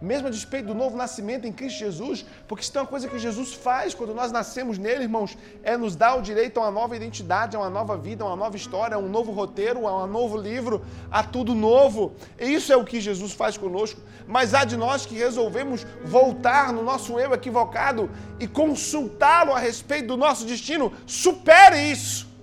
mesmo 0.00 0.28
a 0.28 0.30
despeito 0.30 0.68
do 0.68 0.74
novo 0.74 0.96
nascimento 0.96 1.46
em 1.46 1.52
Cristo 1.52 1.78
Jesus, 1.78 2.24
porque 2.46 2.62
isso 2.62 2.76
é 2.76 2.80
uma 2.80 2.86
coisa 2.86 3.08
que 3.08 3.18
Jesus 3.18 3.54
faz 3.54 3.94
quando 3.94 4.14
nós 4.14 4.30
nascemos 4.30 4.78
nele, 4.78 5.04
irmãos, 5.04 5.36
é 5.62 5.76
nos 5.76 5.96
dar 5.96 6.16
o 6.16 6.22
direito 6.22 6.58
a 6.58 6.64
uma 6.64 6.70
nova 6.70 6.96
identidade, 6.96 7.56
a 7.56 7.60
uma 7.60 7.70
nova 7.70 7.96
vida, 7.96 8.24
a 8.24 8.26
uma 8.26 8.36
nova 8.36 8.56
história, 8.56 8.96
a 8.96 8.98
um 8.98 9.08
novo 9.08 9.32
roteiro, 9.32 9.86
a 9.86 10.04
um 10.04 10.06
novo 10.06 10.36
livro, 10.36 10.84
a 11.10 11.22
tudo 11.22 11.54
novo. 11.54 12.14
E 12.38 12.52
isso 12.52 12.72
é 12.72 12.76
o 12.76 12.84
que 12.84 13.00
Jesus 13.00 13.32
faz 13.32 13.56
conosco. 13.56 14.00
Mas 14.26 14.54
há 14.54 14.64
de 14.64 14.76
nós 14.76 15.06
que 15.06 15.14
resolvemos 15.14 15.86
voltar 16.04 16.72
no 16.72 16.82
nosso 16.82 17.18
eu 17.18 17.32
equivocado 17.32 18.10
e 18.38 18.46
consultá-lo 18.46 19.52
a 19.52 19.58
respeito 19.58 20.08
do 20.08 20.16
nosso 20.16 20.44
destino. 20.44 20.92
Supere 21.06 21.90
isso. 21.90 22.35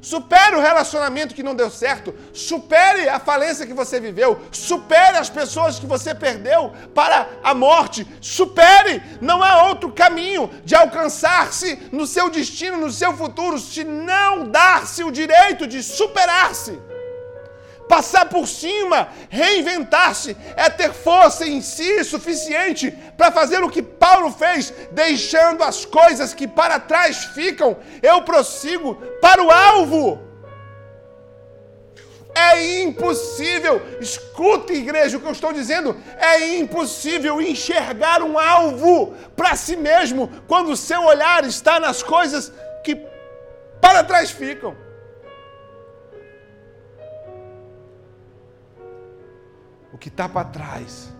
Supere 0.00 0.56
o 0.56 0.60
relacionamento 0.60 1.34
que 1.34 1.42
não 1.42 1.54
deu 1.54 1.70
certo. 1.70 2.14
Supere 2.32 3.08
a 3.08 3.18
falência 3.18 3.66
que 3.66 3.74
você 3.74 3.98
viveu. 4.00 4.40
Supere 4.52 5.16
as 5.16 5.30
pessoas 5.30 5.78
que 5.78 5.86
você 5.86 6.14
perdeu 6.14 6.72
para 6.94 7.28
a 7.42 7.54
morte. 7.54 8.06
Supere. 8.20 9.02
Não 9.20 9.42
há 9.42 9.68
outro 9.68 9.92
caminho 9.92 10.50
de 10.64 10.74
alcançar-se 10.74 11.88
no 11.92 12.06
seu 12.06 12.30
destino, 12.30 12.76
no 12.76 12.90
seu 12.90 13.16
futuro, 13.16 13.58
se 13.58 13.84
não 13.84 14.48
dar-se 14.48 15.02
o 15.02 15.10
direito 15.10 15.66
de 15.66 15.82
superar-se 15.82 16.78
passar 17.88 18.28
por 18.28 18.46
cima, 18.46 19.08
reinventar-se, 19.28 20.36
é 20.56 20.68
ter 20.68 20.92
força 20.92 21.46
em 21.46 21.60
si 21.60 22.02
suficiente 22.04 22.90
para 23.16 23.30
fazer 23.32 23.62
o 23.62 23.70
que 23.70 23.82
Paulo 23.82 24.30
fez, 24.30 24.72
deixando 24.92 25.62
as 25.62 25.84
coisas 25.84 26.34
que 26.34 26.46
para 26.46 26.80
trás 26.80 27.24
ficam, 27.26 27.76
eu 28.02 28.22
prossigo 28.22 28.94
para 29.20 29.42
o 29.42 29.50
alvo. 29.50 30.26
É 32.34 32.82
impossível, 32.82 33.80
escuta 33.98 34.74
igreja 34.74 35.16
o 35.16 35.20
que 35.20 35.26
eu 35.26 35.32
estou 35.32 35.54
dizendo, 35.54 35.96
é 36.18 36.58
impossível 36.58 37.40
enxergar 37.40 38.22
um 38.22 38.38
alvo 38.38 39.14
para 39.34 39.56
si 39.56 39.74
mesmo 39.74 40.30
quando 40.46 40.70
o 40.70 40.76
seu 40.76 41.02
olhar 41.02 41.44
está 41.46 41.80
nas 41.80 42.02
coisas 42.02 42.52
que 42.84 42.94
para 43.80 44.04
trás 44.04 44.30
ficam. 44.30 44.85
O 49.96 49.98
que 49.98 50.08
está 50.08 50.28
para 50.28 50.46
trás 50.46 51.10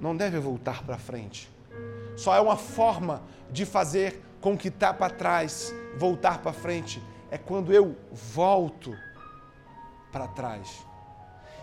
não 0.00 0.16
deve 0.16 0.38
voltar 0.38 0.82
para 0.82 0.96
frente. 0.96 1.46
Só 2.16 2.34
é 2.34 2.40
uma 2.40 2.56
forma 2.56 3.22
de 3.50 3.66
fazer 3.66 4.24
com 4.40 4.56
que 4.56 4.68
está 4.68 4.94
para 4.94 5.12
trás 5.12 5.74
voltar 5.98 6.38
para 6.38 6.54
frente. 6.54 7.02
É 7.30 7.36
quando 7.36 7.70
eu 7.70 7.94
volto 8.10 8.96
para 10.10 10.26
trás. 10.26 10.86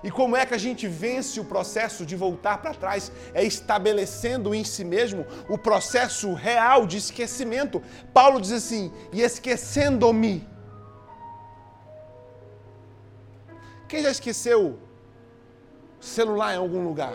E 0.03 0.11
como 0.11 0.37
é 0.37 0.45
que 0.45 0.53
a 0.53 0.59
gente 0.59 0.87
vence 0.87 1.39
o 1.39 1.45
processo 1.45 2.05
de 2.05 2.15
voltar 2.15 2.59
para 2.59 2.75
trás? 2.75 3.11
É 3.33 3.43
estabelecendo 3.43 4.53
em 4.53 4.63
si 4.63 4.83
mesmo 4.83 5.25
o 5.49 5.57
processo 5.57 6.31
real 6.35 6.85
de 6.85 6.97
esquecimento. 6.97 7.81
Paulo 8.13 8.39
diz 8.39 8.51
assim: 8.51 8.93
e 9.11 9.23
esquecendo-me. 9.23 10.47
Quem 13.87 14.03
já 14.03 14.11
esqueceu 14.11 14.84
celular 16.05 16.53
em 16.53 16.57
algum 16.57 16.83
lugar. 16.83 17.13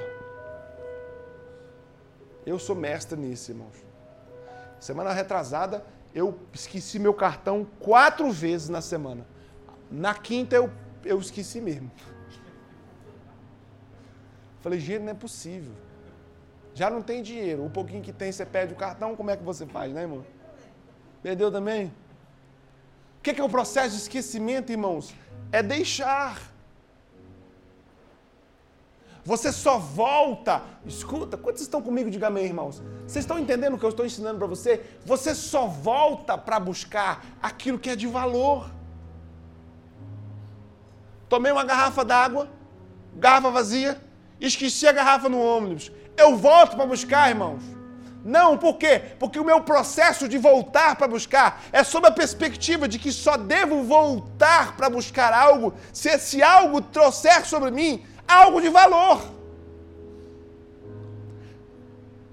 Eu 2.45 2.59
sou 2.59 2.75
mestre 2.75 3.19
nisso, 3.19 3.53
irmãos. 3.53 3.77
Semana 4.81 5.13
retrasada, 5.13 5.85
eu 6.15 6.39
esqueci 6.53 6.99
meu 6.99 7.15
cartão 7.15 7.67
quatro 7.79 8.31
vezes 8.33 8.69
na 8.69 8.81
semana. 8.81 9.27
Na 9.91 10.15
quinta, 10.15 10.57
eu, 10.57 10.71
eu 11.05 11.19
esqueci 11.19 11.61
mesmo. 11.61 11.91
Falei, 14.61 14.81
gente, 14.81 15.03
não 15.03 15.13
é 15.13 15.15
possível. 15.15 15.73
Já 16.75 16.91
não 16.91 17.03
tem 17.03 17.23
dinheiro. 17.23 17.65
O 17.65 17.71
pouquinho 17.71 18.03
que 18.03 18.13
tem, 18.13 18.33
você 18.33 18.45
pede 18.45 18.73
o 18.73 18.77
cartão, 18.77 19.15
como 19.15 19.31
é 19.31 19.37
que 19.37 19.43
você 19.43 19.67
faz, 19.67 19.93
né, 19.93 20.03
irmão? 20.03 20.25
Perdeu 21.23 21.51
também? 21.51 21.93
O 23.19 23.23
que 23.23 23.41
é 23.41 23.45
o 23.45 23.49
processo 23.49 23.91
de 23.91 24.03
esquecimento, 24.03 24.73
irmãos? 24.73 25.15
É 25.53 25.63
deixar. 25.63 26.50
Você 29.25 29.53
só 29.53 29.79
volta. 29.79 30.63
Escuta, 30.87 31.37
quantos 31.37 31.63
estão 31.63 31.83
comigo? 31.83 32.11
Diga 32.11 32.29
amém, 32.29 32.47
irmãos. 32.47 32.83
Vocês 33.07 33.25
estão 33.25 33.39
entendendo 33.39 33.75
o 33.75 33.79
que 33.79 33.85
eu 33.85 33.91
estou 33.91 34.07
ensinando 34.07 34.39
para 34.39 34.47
você? 34.47 34.83
Você 35.05 35.35
só 35.35 35.67
volta 35.67 36.39
para 36.39 36.59
buscar 36.59 37.25
aquilo 37.43 37.79
que 37.79 37.91
é 37.91 37.97
de 37.97 38.07
valor. 38.07 38.71
Tomei 41.29 41.53
uma 41.53 41.65
garrafa 41.65 42.05
d'água, 42.05 42.49
garrafa 43.15 43.51
vazia, 43.51 44.01
esqueci 44.41 44.87
a 44.87 44.93
garrafa 44.93 45.29
no 45.29 45.41
ônibus. 45.41 45.93
Eu 46.17 46.37
volto 46.37 46.77
para 46.77 46.87
buscar, 46.87 47.29
irmãos. 47.29 47.63
Não, 48.25 48.59
por 48.59 48.77
quê? 48.77 49.01
Porque 49.19 49.39
o 49.39 49.45
meu 49.45 49.63
processo 49.63 50.29
de 50.29 50.37
voltar 50.37 50.97
para 50.97 51.09
buscar 51.09 51.63
é 51.73 51.83
sob 51.83 52.07
a 52.07 52.11
perspectiva 52.11 52.87
de 52.87 52.99
que 52.99 53.13
só 53.13 53.37
devo 53.37 53.83
voltar 53.83 54.77
para 54.77 54.91
buscar 54.91 55.33
algo 55.33 55.73
se 55.93 56.09
esse 56.09 56.43
algo 56.43 56.83
trouxer 56.83 57.47
sobre 57.47 57.71
mim 57.71 58.05
algo 58.31 58.61
de 58.61 58.69
valor. 58.69 59.21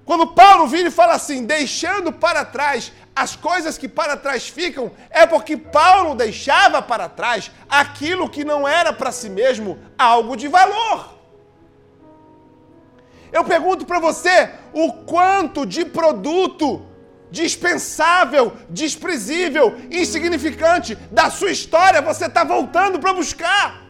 Quando 0.08 0.28
Paulo 0.28 0.66
vira 0.66 0.88
e 0.88 0.98
fala 0.98 1.14
assim, 1.14 1.44
deixando 1.44 2.10
para 2.10 2.44
trás 2.44 2.92
as 3.14 3.36
coisas 3.36 3.76
que 3.76 3.88
para 3.88 4.16
trás 4.16 4.48
ficam, 4.48 4.90
é 5.10 5.26
porque 5.26 5.54
Paulo 5.56 6.14
deixava 6.14 6.80
para 6.80 7.08
trás 7.08 7.50
aquilo 7.68 8.30
que 8.30 8.44
não 8.44 8.66
era 8.66 8.92
para 8.92 9.12
si 9.12 9.28
mesmo 9.28 9.78
algo 9.98 10.36
de 10.36 10.48
valor. 10.48 11.18
Eu 13.30 13.44
pergunto 13.44 13.84
para 13.84 13.98
você 13.98 14.50
o 14.72 14.92
quanto 15.12 15.66
de 15.66 15.84
produto 15.84 16.86
dispensável, 17.30 18.56
desprezível, 18.70 19.76
insignificante 19.90 20.94
da 21.10 21.28
sua 21.28 21.50
história 21.50 22.00
você 22.00 22.24
está 22.24 22.44
voltando 22.44 22.98
para 22.98 23.12
buscar 23.12 23.87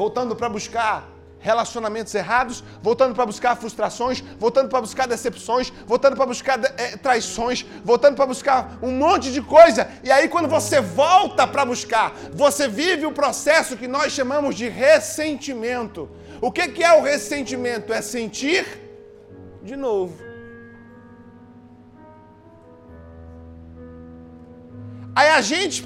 voltando 0.00 0.36
para 0.36 0.48
buscar 0.48 0.96
relacionamentos 1.40 2.14
errados, 2.14 2.62
voltando 2.80 3.14
para 3.16 3.26
buscar 3.26 3.56
frustrações, 3.56 4.20
voltando 4.44 4.68
para 4.68 4.80
buscar 4.80 5.06
decepções, 5.14 5.72
voltando 5.92 6.14
para 6.14 6.26
buscar 6.32 6.56
é, 6.84 6.96
traições, 6.96 7.66
voltando 7.84 8.14
para 8.14 8.26
buscar 8.26 8.78
um 8.80 8.92
monte 8.92 9.32
de 9.32 9.42
coisa. 9.42 9.90
E 10.04 10.10
aí, 10.16 10.28
quando 10.28 10.48
você 10.48 10.80
volta 10.80 11.48
para 11.48 11.64
buscar, 11.64 12.12
você 12.32 12.68
vive 12.68 13.06
o 13.06 13.12
processo 13.20 13.76
que 13.76 13.88
nós 13.88 14.12
chamamos 14.12 14.54
de 14.54 14.68
ressentimento. 14.68 16.08
O 16.40 16.52
que, 16.52 16.68
que 16.68 16.84
é 16.84 16.92
o 16.96 17.02
ressentimento? 17.02 17.92
É 17.92 18.00
sentir 18.00 18.64
de 19.68 19.74
novo. 19.74 20.16
Aí 25.18 25.30
a 25.30 25.40
gente, 25.40 25.84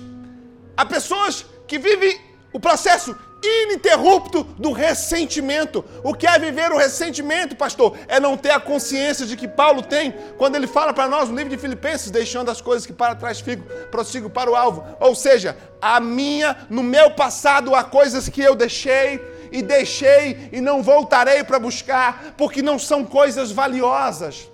há 0.77 0.85
pessoas 0.85 1.47
que 1.67 1.79
vivem 1.79 2.21
o 2.53 2.61
processo 2.61 3.17
ininterrupto 3.43 4.45
do 4.45 4.73
ressentimento. 4.73 5.85
O 6.03 6.15
que 6.15 6.27
é 6.27 6.39
viver 6.39 6.71
o 6.71 6.77
ressentimento, 6.77 7.57
pastor? 7.57 7.97
É 8.07 8.21
não 8.21 8.37
ter 8.37 8.51
a 8.51 8.61
consciência 8.61 9.27
de 9.27 9.37
que 9.37 9.49
Paulo 9.49 9.83
tem 9.83 10.15
quando 10.39 10.57
ele 10.57 10.67
fala 10.67 10.93
para 10.93 11.09
nós 11.09 11.29
no 11.29 11.37
livro 11.37 11.51
de 11.51 11.59
Filipenses, 11.59 12.11
deixando 12.11 12.51
as 12.51 12.61
coisas 12.61 12.87
que 12.87 12.93
para 12.93 13.15
trás 13.15 13.41
ficam, 13.41 13.65
prossigo 13.91 14.31
para 14.31 14.51
o 14.51 14.55
alvo. 14.55 14.85
Ou 15.01 15.15
seja, 15.15 15.57
a 15.81 15.99
minha, 15.99 16.57
no 16.71 16.83
meu 16.83 17.11
passado, 17.11 17.75
há 17.75 17.83
coisas 17.83 18.29
que 18.29 18.41
eu 18.41 18.55
deixei 18.55 19.21
e 19.51 19.63
deixei 19.63 20.49
e 20.53 20.61
não 20.61 20.83
voltarei 20.83 21.43
para 21.45 21.59
buscar, 21.59 22.35
porque 22.39 22.63
não 22.63 22.79
são 22.79 23.05
coisas 23.05 23.51
valiosas. 23.51 24.52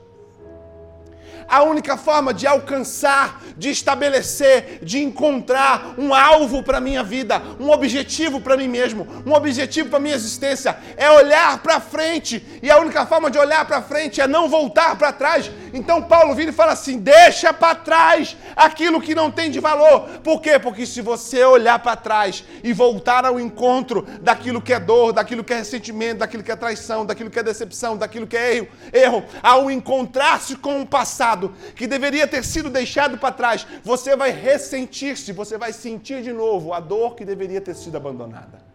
A 1.49 1.63
única 1.63 1.97
forma 1.97 2.35
de 2.35 2.47
alcançar, 2.47 3.43
de 3.57 3.71
estabelecer, 3.71 4.81
de 4.83 5.03
encontrar 5.03 5.95
um 5.97 6.13
alvo 6.13 6.63
para 6.63 6.77
a 6.77 6.81
minha 6.81 7.03
vida, 7.03 7.41
um 7.59 7.71
objetivo 7.71 8.41
para 8.41 8.57
mim 8.57 8.69
mesmo, 8.69 9.09
um 9.25 9.33
objetivo 9.33 9.89
para 9.89 9.99
minha 9.99 10.15
existência, 10.15 10.77
é 10.97 11.11
olhar 11.11 11.59
para 11.63 11.81
frente. 11.81 12.45
E 12.63 12.71
a 12.71 12.79
única 12.79 13.07
forma 13.07 13.31
de 13.31 13.39
olhar 13.39 13.65
para 13.65 13.81
frente 13.81 14.21
é 14.21 14.27
não 14.27 14.49
voltar 14.49 14.97
para 14.97 15.13
trás. 15.13 15.51
Então 15.73 16.03
Paulo 16.03 16.35
vira 16.35 16.51
e 16.51 16.55
fala 16.55 16.73
assim: 16.73 16.99
deixa 16.99 17.53
para 17.53 17.75
trás 17.75 18.37
aquilo 18.55 19.01
que 19.01 19.15
não 19.15 19.31
tem 19.31 19.51
de 19.51 19.61
valor. 19.61 20.09
Por 20.23 20.41
quê? 20.41 20.59
Porque 20.59 20.85
se 20.85 21.01
você 21.01 21.45
olhar 21.45 21.79
para 21.79 21.97
trás 21.97 22.45
e 22.63 22.73
voltar 22.73 23.25
ao 23.25 23.41
encontro 23.41 24.07
daquilo 24.21 24.61
que 24.61 24.73
é 24.73 24.81
dor, 24.81 25.13
daquilo 25.13 25.45
que 25.45 25.53
é 25.53 25.59
ressentimento, 25.59 26.19
daquilo 26.19 26.43
que 26.43 26.53
é 26.53 26.57
traição, 26.57 27.07
daquilo 27.07 27.31
que 27.31 27.39
é 27.39 27.43
decepção, 27.43 27.97
daquilo 27.97 28.27
que 28.27 28.37
é 28.37 28.57
erro, 28.57 28.69
erro 28.93 29.25
ao 29.43 29.71
encontrar-se 29.71 30.57
com 30.57 30.81
o 30.81 30.87
passado, 30.87 31.38
passado, 31.39 31.53
que 31.75 31.87
deveria 31.87 32.27
ter 32.27 32.45
sido 32.45 32.69
deixado 32.69 33.17
para 33.19 33.33
trás, 33.33 33.67
você 33.85 34.17
vai 34.17 34.31
ressentir-se, 34.31 35.33
você 35.33 35.57
vai 35.57 35.73
sentir 35.73 36.23
de 36.23 36.33
novo 36.33 36.73
a 36.73 36.81
dor 36.81 37.15
que 37.15 37.25
deveria 37.25 37.61
ter 37.61 37.75
sido 37.75 37.97
abandonada. 37.97 38.67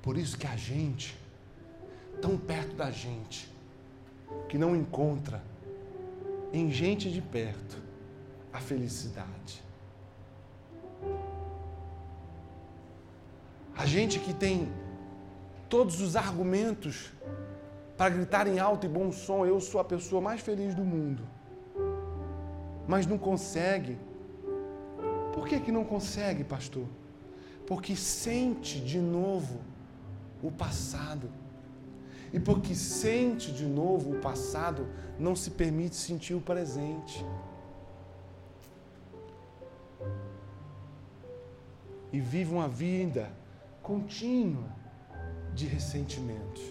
Por 0.00 0.16
isso 0.16 0.38
que 0.38 0.46
a 0.46 0.56
gente, 0.56 1.16
tão 2.20 2.36
perto 2.36 2.74
da 2.74 2.90
gente, 2.90 3.50
que 4.48 4.58
não 4.58 4.76
encontra 4.76 5.42
em 6.52 6.70
gente 6.70 7.10
de 7.10 7.20
perto 7.20 7.78
a 8.52 8.60
felicidade. 8.60 9.62
A 13.76 13.86
gente 13.86 14.20
que 14.20 14.32
tem 14.32 14.68
todos 15.68 16.00
os 16.00 16.14
argumentos 16.14 17.10
para 17.96 18.10
gritar 18.10 18.46
em 18.46 18.58
alto 18.58 18.86
e 18.86 18.88
bom 18.88 19.10
som: 19.12 19.44
Eu 19.46 19.60
sou 19.60 19.80
a 19.80 19.84
pessoa 19.84 20.20
mais 20.20 20.40
feliz 20.40 20.74
do 20.74 20.84
mundo. 20.84 21.22
Mas 22.86 23.06
não 23.06 23.18
consegue. 23.18 23.98
Por 25.32 25.46
que, 25.48 25.58
que 25.60 25.72
não 25.72 25.84
consegue, 25.84 26.44
pastor? 26.44 26.86
Porque 27.66 27.96
sente 27.96 28.80
de 28.80 28.98
novo 28.98 29.60
o 30.42 30.50
passado. 30.50 31.30
E 32.32 32.40
porque 32.40 32.74
sente 32.74 33.52
de 33.52 33.64
novo 33.64 34.16
o 34.16 34.20
passado, 34.20 34.88
não 35.18 35.36
se 35.36 35.50
permite 35.50 35.94
sentir 35.94 36.34
o 36.34 36.40
presente. 36.40 37.24
E 42.12 42.20
vive 42.20 42.52
uma 42.52 42.68
vida 42.68 43.30
contínua 43.82 44.68
de 45.54 45.66
ressentimentos, 45.66 46.62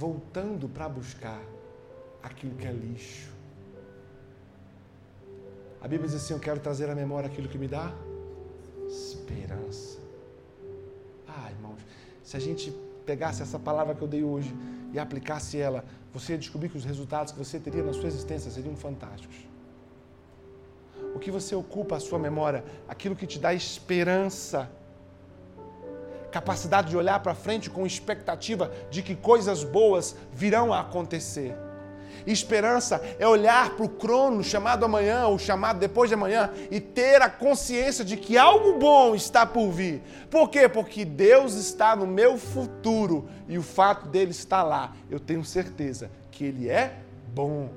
voltando 0.00 0.66
para 0.66 0.88
buscar 0.88 1.42
aquilo 2.22 2.54
que 2.54 2.66
é 2.66 2.72
lixo. 2.72 3.30
A 5.82 5.86
Bíblia 5.86 6.08
diz 6.08 6.16
assim: 6.16 6.32
Eu 6.32 6.40
quero 6.40 6.58
trazer 6.58 6.88
à 6.88 6.94
memória 6.94 7.28
aquilo 7.28 7.48
que 7.48 7.58
me 7.58 7.68
dá 7.68 7.92
esperança. 8.88 9.98
Ah, 11.28 11.50
irmãos, 11.50 11.80
se 12.22 12.34
a 12.34 12.40
gente 12.40 12.72
pegasse 13.04 13.42
essa 13.42 13.58
palavra 13.58 13.94
que 13.94 14.02
eu 14.02 14.08
dei 14.08 14.24
hoje 14.24 14.52
e 14.92 14.98
aplicasse 14.98 15.58
ela, 15.58 15.84
você 16.14 16.32
ia 16.32 16.38
descobrir 16.38 16.70
que 16.70 16.78
os 16.78 16.84
resultados 16.84 17.32
que 17.32 17.38
você 17.38 17.60
teria 17.60 17.82
na 17.82 17.92
sua 17.92 18.06
existência 18.06 18.50
seriam 18.50 18.74
fantásticos. 18.74 19.36
O 21.14 21.18
que 21.18 21.30
você 21.30 21.54
ocupa 21.54 21.96
a 21.96 22.00
sua 22.00 22.18
memória, 22.18 22.64
aquilo 22.88 23.14
que 23.14 23.26
te 23.26 23.38
dá 23.38 23.52
esperança 23.52 24.70
capacidade 26.30 26.90
de 26.90 26.96
olhar 26.96 27.20
para 27.20 27.34
frente 27.34 27.68
com 27.68 27.86
expectativa 27.86 28.70
de 28.90 29.02
que 29.02 29.14
coisas 29.14 29.64
boas 29.64 30.16
virão 30.32 30.72
a 30.72 30.80
acontecer. 30.80 31.54
Esperança 32.26 33.00
é 33.18 33.26
olhar 33.26 33.70
para 33.70 33.84
o 33.84 33.88
crono 33.88 34.44
chamado 34.44 34.84
amanhã 34.84 35.26
ou 35.26 35.38
chamado 35.38 35.78
depois 35.78 36.10
de 36.10 36.14
amanhã 36.14 36.50
e 36.70 36.80
ter 36.80 37.22
a 37.22 37.30
consciência 37.30 38.04
de 38.04 38.16
que 38.16 38.36
algo 38.36 38.78
bom 38.78 39.14
está 39.14 39.46
por 39.46 39.70
vir. 39.70 40.02
Por 40.30 40.48
quê? 40.48 40.68
Porque 40.68 41.04
Deus 41.04 41.54
está 41.54 41.96
no 41.96 42.06
meu 42.06 42.36
futuro 42.36 43.28
e 43.48 43.58
o 43.58 43.62
fato 43.62 44.08
dele 44.08 44.30
estar 44.30 44.62
lá, 44.62 44.92
eu 45.10 45.18
tenho 45.18 45.44
certeza 45.44 46.10
que 46.30 46.44
ele 46.44 46.68
é 46.68 46.96
bom. 47.34 47.70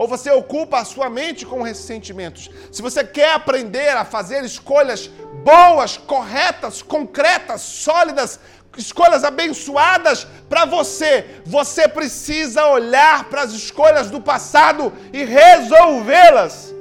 Ou 0.00 0.08
você 0.08 0.30
ocupa 0.30 0.78
a 0.78 0.84
sua 0.92 1.10
mente 1.10 1.44
com 1.44 1.60
ressentimentos. 1.60 2.50
Se 2.72 2.80
você 2.80 3.04
quer 3.04 3.34
aprender 3.34 3.90
a 3.90 4.02
fazer 4.02 4.42
escolhas 4.42 5.10
boas, 5.44 5.98
corretas, 5.98 6.80
concretas, 6.80 7.60
sólidas, 7.60 8.40
escolhas 8.78 9.24
abençoadas 9.24 10.26
para 10.48 10.64
você, 10.64 11.42
você 11.44 11.86
precisa 11.86 12.64
olhar 12.68 13.28
para 13.28 13.42
as 13.42 13.52
escolhas 13.52 14.10
do 14.10 14.22
passado 14.22 14.90
e 15.12 15.22
resolvê-las. 15.22 16.74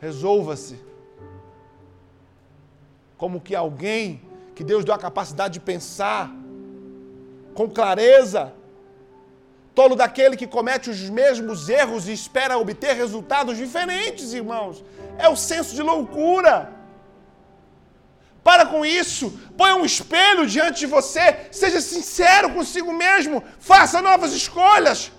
Resolva-se. 0.00 0.80
Como 3.16 3.40
que 3.40 3.54
alguém 3.54 4.20
que 4.56 4.64
Deus 4.64 4.84
deu 4.84 4.94
a 4.96 4.98
capacidade 4.98 5.54
de 5.54 5.60
pensar 5.60 6.28
com 7.54 7.70
clareza, 7.70 8.52
Tolo 9.76 9.94
daquele 9.94 10.38
que 10.40 10.46
comete 10.46 10.88
os 10.88 11.00
mesmos 11.18 11.68
erros 11.68 12.08
e 12.08 12.12
espera 12.20 12.56
obter 12.56 12.94
resultados 12.96 13.58
diferentes, 13.58 14.32
irmãos. 14.32 14.82
É 15.18 15.28
o 15.28 15.36
senso 15.36 15.74
de 15.74 15.82
loucura. 15.82 16.54
Para 18.42 18.64
com 18.64 18.86
isso, 18.86 19.26
põe 19.58 19.72
um 19.74 19.84
espelho 19.84 20.46
diante 20.46 20.78
de 20.80 20.86
você, 20.86 21.26
seja 21.50 21.80
sincero 21.82 22.54
consigo 22.54 22.90
mesmo, 22.92 23.44
faça 23.58 24.00
novas 24.00 24.32
escolhas. 24.32 25.12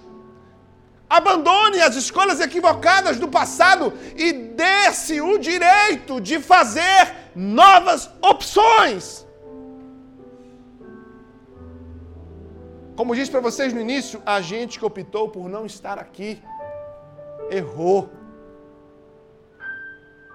Abandone 1.08 1.80
as 1.80 1.96
escolhas 1.96 2.40
equivocadas 2.40 3.18
do 3.18 3.28
passado 3.28 3.94
e 4.16 4.34
dê-se 4.34 5.22
o 5.22 5.38
direito 5.38 6.20
de 6.20 6.40
fazer 6.40 7.04
novas 7.36 8.10
opções. 8.22 9.27
Como 12.98 13.16
disse 13.16 13.30
para 13.30 13.40
vocês 13.40 13.72
no 13.72 13.80
início, 13.80 14.20
a 14.26 14.42
gente 14.42 14.80
que 14.80 14.84
optou 14.84 15.30
por 15.30 15.48
não 15.48 15.68
estar 15.68 16.00
aqui 16.00 16.42
errou. 17.52 18.10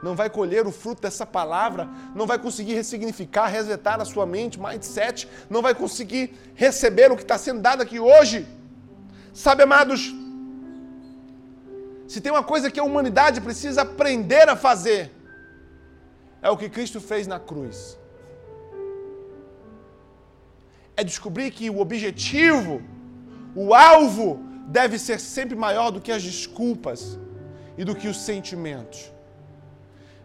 Não 0.00 0.14
vai 0.14 0.30
colher 0.30 0.64
o 0.64 0.70
fruto 0.70 1.02
dessa 1.02 1.26
palavra, 1.26 1.88
não 2.14 2.24
vai 2.24 2.38
conseguir 2.38 2.74
ressignificar, 2.74 3.46
resetar 3.46 4.00
a 4.00 4.04
sua 4.04 4.24
mente, 4.26 4.60
mindset, 4.60 5.28
não 5.50 5.60
vai 5.60 5.74
conseguir 5.74 6.34
receber 6.54 7.10
o 7.10 7.16
que 7.16 7.22
está 7.22 7.36
sendo 7.36 7.60
dado 7.60 7.82
aqui 7.82 7.98
hoje. 7.98 8.46
Sabe, 9.34 9.64
amados, 9.64 10.14
se 12.06 12.20
tem 12.20 12.30
uma 12.30 12.44
coisa 12.44 12.70
que 12.70 12.78
a 12.78 12.84
humanidade 12.84 13.40
precisa 13.40 13.82
aprender 13.82 14.48
a 14.48 14.54
fazer, 14.54 15.10
é 16.40 16.48
o 16.48 16.56
que 16.56 16.68
Cristo 16.68 17.00
fez 17.00 17.26
na 17.26 17.40
cruz 17.40 17.98
é 20.96 21.02
descobrir 21.02 21.50
que 21.50 21.70
o 21.70 21.80
objetivo, 21.80 22.82
o 23.54 23.74
alvo, 23.74 24.40
deve 24.66 24.98
ser 24.98 25.18
sempre 25.18 25.56
maior 25.56 25.90
do 25.90 26.00
que 26.00 26.12
as 26.12 26.22
desculpas 26.22 27.18
e 27.76 27.84
do 27.84 27.94
que 27.94 28.08
os 28.08 28.18
sentimentos. 28.18 29.12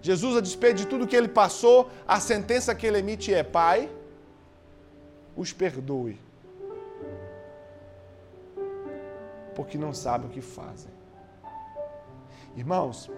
Jesus, 0.02 0.38
a 0.38 0.42
despeito 0.42 0.76
de 0.76 0.88
tudo 0.88 1.08
que 1.08 1.16
ele 1.16 1.28
passou, 1.28 1.90
a 2.08 2.20
sentença 2.20 2.76
que 2.76 2.86
ele 2.86 3.00
emite 3.00 3.34
é: 3.34 3.44
Pai, 3.44 3.90
os 5.36 5.52
perdoe, 5.52 6.20
porque 9.56 9.78
não 9.78 9.94
sabem 9.94 10.28
o 10.28 10.32
que 10.32 10.42
fazem. 10.42 10.92
Irmãos, 12.56 13.10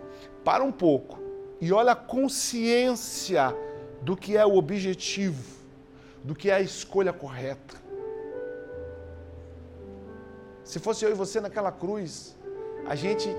para 0.44 0.64
um 0.64 0.72
pouco 0.72 1.20
e 1.62 1.72
olha 1.72 1.92
a 1.92 1.96
consciência 1.96 3.56
do 4.02 4.16
que 4.16 4.38
é 4.38 4.46
o 4.46 4.56
objetivo 4.56 5.59
do 6.24 6.36
que 6.36 6.50
é 6.50 6.56
a 6.56 6.62
escolha 6.62 7.14
correta. 7.14 7.76
Se 10.64 10.80
fosse 10.80 11.04
eu 11.04 11.12
e 11.12 11.14
você 11.14 11.42
naquela 11.42 11.72
cruz, 11.72 12.36
a 12.86 12.96
gente 12.96 13.30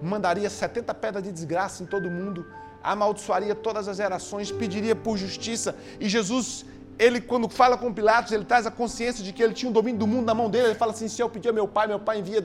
mandaria 0.00 0.48
70 0.48 0.94
pedras 0.94 1.24
de 1.24 1.32
desgraça 1.32 1.82
em 1.82 1.86
todo 1.86 2.10
mundo, 2.10 2.46
amaldiçoaria 2.82 3.54
todas 3.54 3.88
as 3.88 3.96
gerações, 3.96 4.52
pediria 4.52 4.94
por 4.94 5.16
justiça. 5.16 5.74
E 5.98 6.08
Jesus, 6.08 6.64
ele 6.98 7.20
quando 7.20 7.48
fala 7.48 7.76
com 7.76 7.92
Pilatos, 7.92 8.32
ele 8.32 8.44
traz 8.44 8.66
a 8.66 8.70
consciência 8.70 9.24
de 9.24 9.32
que 9.32 9.42
ele 9.42 9.54
tinha 9.54 9.70
o 9.70 9.72
domínio 9.72 9.98
do 9.98 10.06
mundo 10.06 10.26
na 10.26 10.34
mão 10.34 10.48
dele. 10.48 10.68
Ele 10.68 10.74
fala 10.74 10.92
assim: 10.92 11.08
se 11.08 11.20
eu 11.20 11.28
pedir 11.28 11.48
a 11.48 11.52
meu 11.52 11.66
pai, 11.66 11.86
meu 11.86 11.98
pai 11.98 12.20
envia 12.20 12.44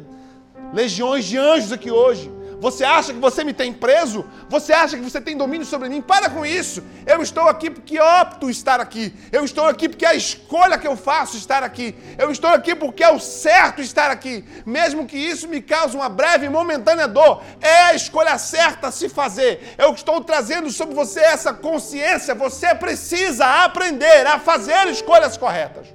legiões 0.74 1.26
de 1.26 1.38
anjos 1.38 1.72
aqui 1.72 1.92
hoje. 1.92 2.32
Você 2.62 2.84
acha 2.84 3.12
que 3.12 3.19
você 3.19 3.43
me 3.43 3.54
tem 3.54 3.74
preso? 3.74 4.24
Você 4.47 4.71
acha 4.71 4.95
que 4.95 5.02
você 5.02 5.19
tem 5.19 5.36
domínio 5.36 5.65
sobre 5.65 5.89
mim? 5.89 6.00
Para 6.00 6.30
com 6.30 6.45
isso. 6.45 6.84
Eu 7.08 7.19
estou 7.24 7.45
aqui 7.50 7.71
porque 7.71 8.00
opto 8.00 8.52
estar 8.52 8.80
aqui. 8.80 9.12
Eu 9.32 9.43
estou 9.43 9.65
aqui 9.65 9.89
porque 9.89 10.06
é 10.06 10.10
a 10.10 10.13
escolha 10.13 10.78
que 10.78 10.88
eu 10.88 10.95
faço 10.95 11.38
estar 11.38 11.63
aqui. 11.63 11.95
Eu 12.19 12.30
estou 12.30 12.52
aqui 12.52 12.76
porque 12.76 13.04
é 13.04 13.12
o 13.12 13.19
certo 13.19 13.82
estar 13.82 14.12
aqui. 14.12 14.45
Mesmo 14.63 15.08
que 15.08 15.17
isso 15.17 15.47
me 15.47 15.60
cause 15.60 15.95
uma 15.95 16.08
breve 16.08 16.45
e 16.45 16.50
momentânea 16.50 17.08
dor, 17.08 17.41
é 17.60 17.86
a 17.86 17.95
escolha 17.95 18.38
certa 18.38 18.89
a 18.89 18.91
se 18.91 19.10
fazer. 19.10 19.74
Eu 19.76 19.91
estou 19.93 20.21
trazendo 20.21 20.69
sobre 20.69 20.93
você 20.93 21.19
essa 21.19 21.52
consciência. 21.52 22.36
Você 22.36 22.76
precisa 22.76 23.65
aprender 23.65 24.28
a 24.28 24.38
fazer 24.38 24.86
escolhas 24.86 25.36
corretas. 25.36 25.88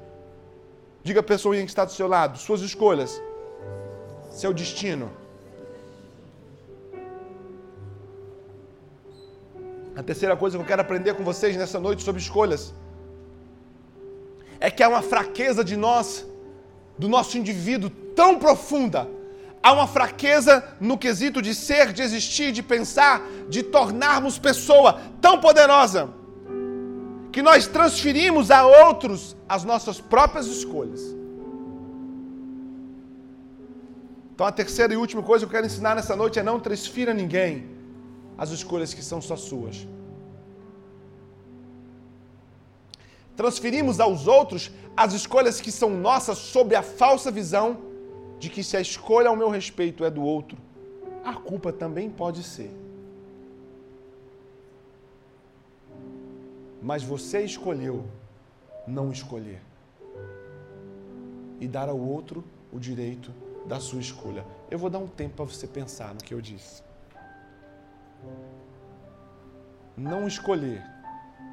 Diga 1.04 1.20
a 1.20 1.22
pessoa 1.22 1.54
que 1.54 1.62
está 1.62 1.84
do 1.84 1.92
seu 1.92 2.08
lado, 2.08 2.36
suas 2.38 2.60
escolhas, 2.60 3.22
seu 4.32 4.52
destino 4.52 5.25
A 9.96 10.02
terceira 10.02 10.36
coisa 10.36 10.58
que 10.58 10.62
eu 10.62 10.66
quero 10.66 10.82
aprender 10.82 11.14
com 11.14 11.24
vocês 11.24 11.56
nessa 11.56 11.80
noite 11.80 12.02
sobre 12.02 12.20
escolhas 12.20 12.74
é 14.60 14.70
que 14.70 14.82
há 14.82 14.88
uma 14.90 15.00
fraqueza 15.00 15.64
de 15.64 15.74
nós, 15.74 16.26
do 16.98 17.08
nosso 17.08 17.38
indivíduo, 17.38 17.88
tão 18.14 18.38
profunda. 18.38 19.08
Há 19.62 19.72
uma 19.72 19.86
fraqueza 19.86 20.62
no 20.78 20.98
quesito 20.98 21.40
de 21.40 21.54
ser, 21.54 21.94
de 21.94 22.02
existir, 22.02 22.52
de 22.52 22.62
pensar, 22.62 23.22
de 23.48 23.62
tornarmos 23.62 24.38
pessoa 24.38 25.00
tão 25.18 25.40
poderosa 25.40 26.10
que 27.32 27.40
nós 27.40 27.66
transferimos 27.66 28.50
a 28.50 28.66
outros 28.66 29.34
as 29.48 29.64
nossas 29.64 29.98
próprias 29.98 30.46
escolhas. 30.46 31.00
Então, 34.34 34.46
a 34.46 34.52
terceira 34.52 34.92
e 34.92 34.96
última 34.98 35.22
coisa 35.22 35.46
que 35.46 35.48
eu 35.48 35.54
quero 35.56 35.66
ensinar 35.66 35.94
nessa 35.94 36.14
noite 36.14 36.38
é 36.38 36.42
não 36.42 36.60
transfira 36.60 37.14
ninguém 37.14 37.75
as 38.36 38.50
escolhas 38.50 38.92
que 38.92 39.02
são 39.02 39.20
só 39.20 39.36
suas. 39.36 39.86
Transferimos 43.36 44.00
aos 44.00 44.26
outros 44.26 44.70
as 44.96 45.12
escolhas 45.12 45.60
que 45.60 45.70
são 45.70 45.90
nossas 45.90 46.38
sob 46.38 46.74
a 46.74 46.82
falsa 46.82 47.30
visão 47.30 47.78
de 48.38 48.48
que 48.48 48.62
se 48.64 48.76
a 48.76 48.80
escolha 48.80 49.28
ao 49.28 49.36
meu 49.36 49.50
respeito 49.50 50.04
é 50.04 50.10
do 50.10 50.22
outro, 50.22 50.58
a 51.24 51.34
culpa 51.34 51.72
também 51.72 52.08
pode 52.08 52.42
ser. 52.42 52.70
Mas 56.82 57.02
você 57.02 57.42
escolheu 57.42 58.04
não 58.86 59.10
escolher 59.10 59.60
e 61.60 61.66
dar 61.66 61.88
ao 61.88 61.98
outro 61.98 62.44
o 62.72 62.78
direito 62.78 63.32
da 63.66 63.80
sua 63.80 64.00
escolha. 64.00 64.46
Eu 64.70 64.78
vou 64.78 64.88
dar 64.88 64.98
um 64.98 65.08
tempo 65.08 65.36
para 65.36 65.44
você 65.44 65.66
pensar 65.66 66.14
no 66.14 66.20
que 66.20 66.32
eu 66.32 66.40
disse. 66.40 66.85
Não 69.96 70.26
escolher 70.28 70.84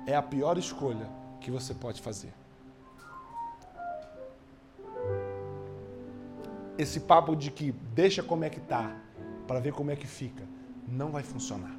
é 0.05 0.15
a 0.15 0.21
pior 0.21 0.57
escolha 0.57 1.09
que 1.39 1.49
você 1.49 1.73
pode 1.73 2.01
fazer. 2.01 2.33
Esse 6.77 6.99
papo 6.99 7.35
de 7.35 7.51
que 7.51 7.71
deixa 7.71 8.21
como 8.21 8.43
é 8.43 8.49
que 8.49 8.59
tá 8.59 8.95
para 9.47 9.59
ver 9.59 9.73
como 9.73 9.91
é 9.91 9.95
que 9.95 10.07
fica, 10.07 10.43
não 10.87 11.11
vai 11.11 11.23
funcionar. 11.23 11.75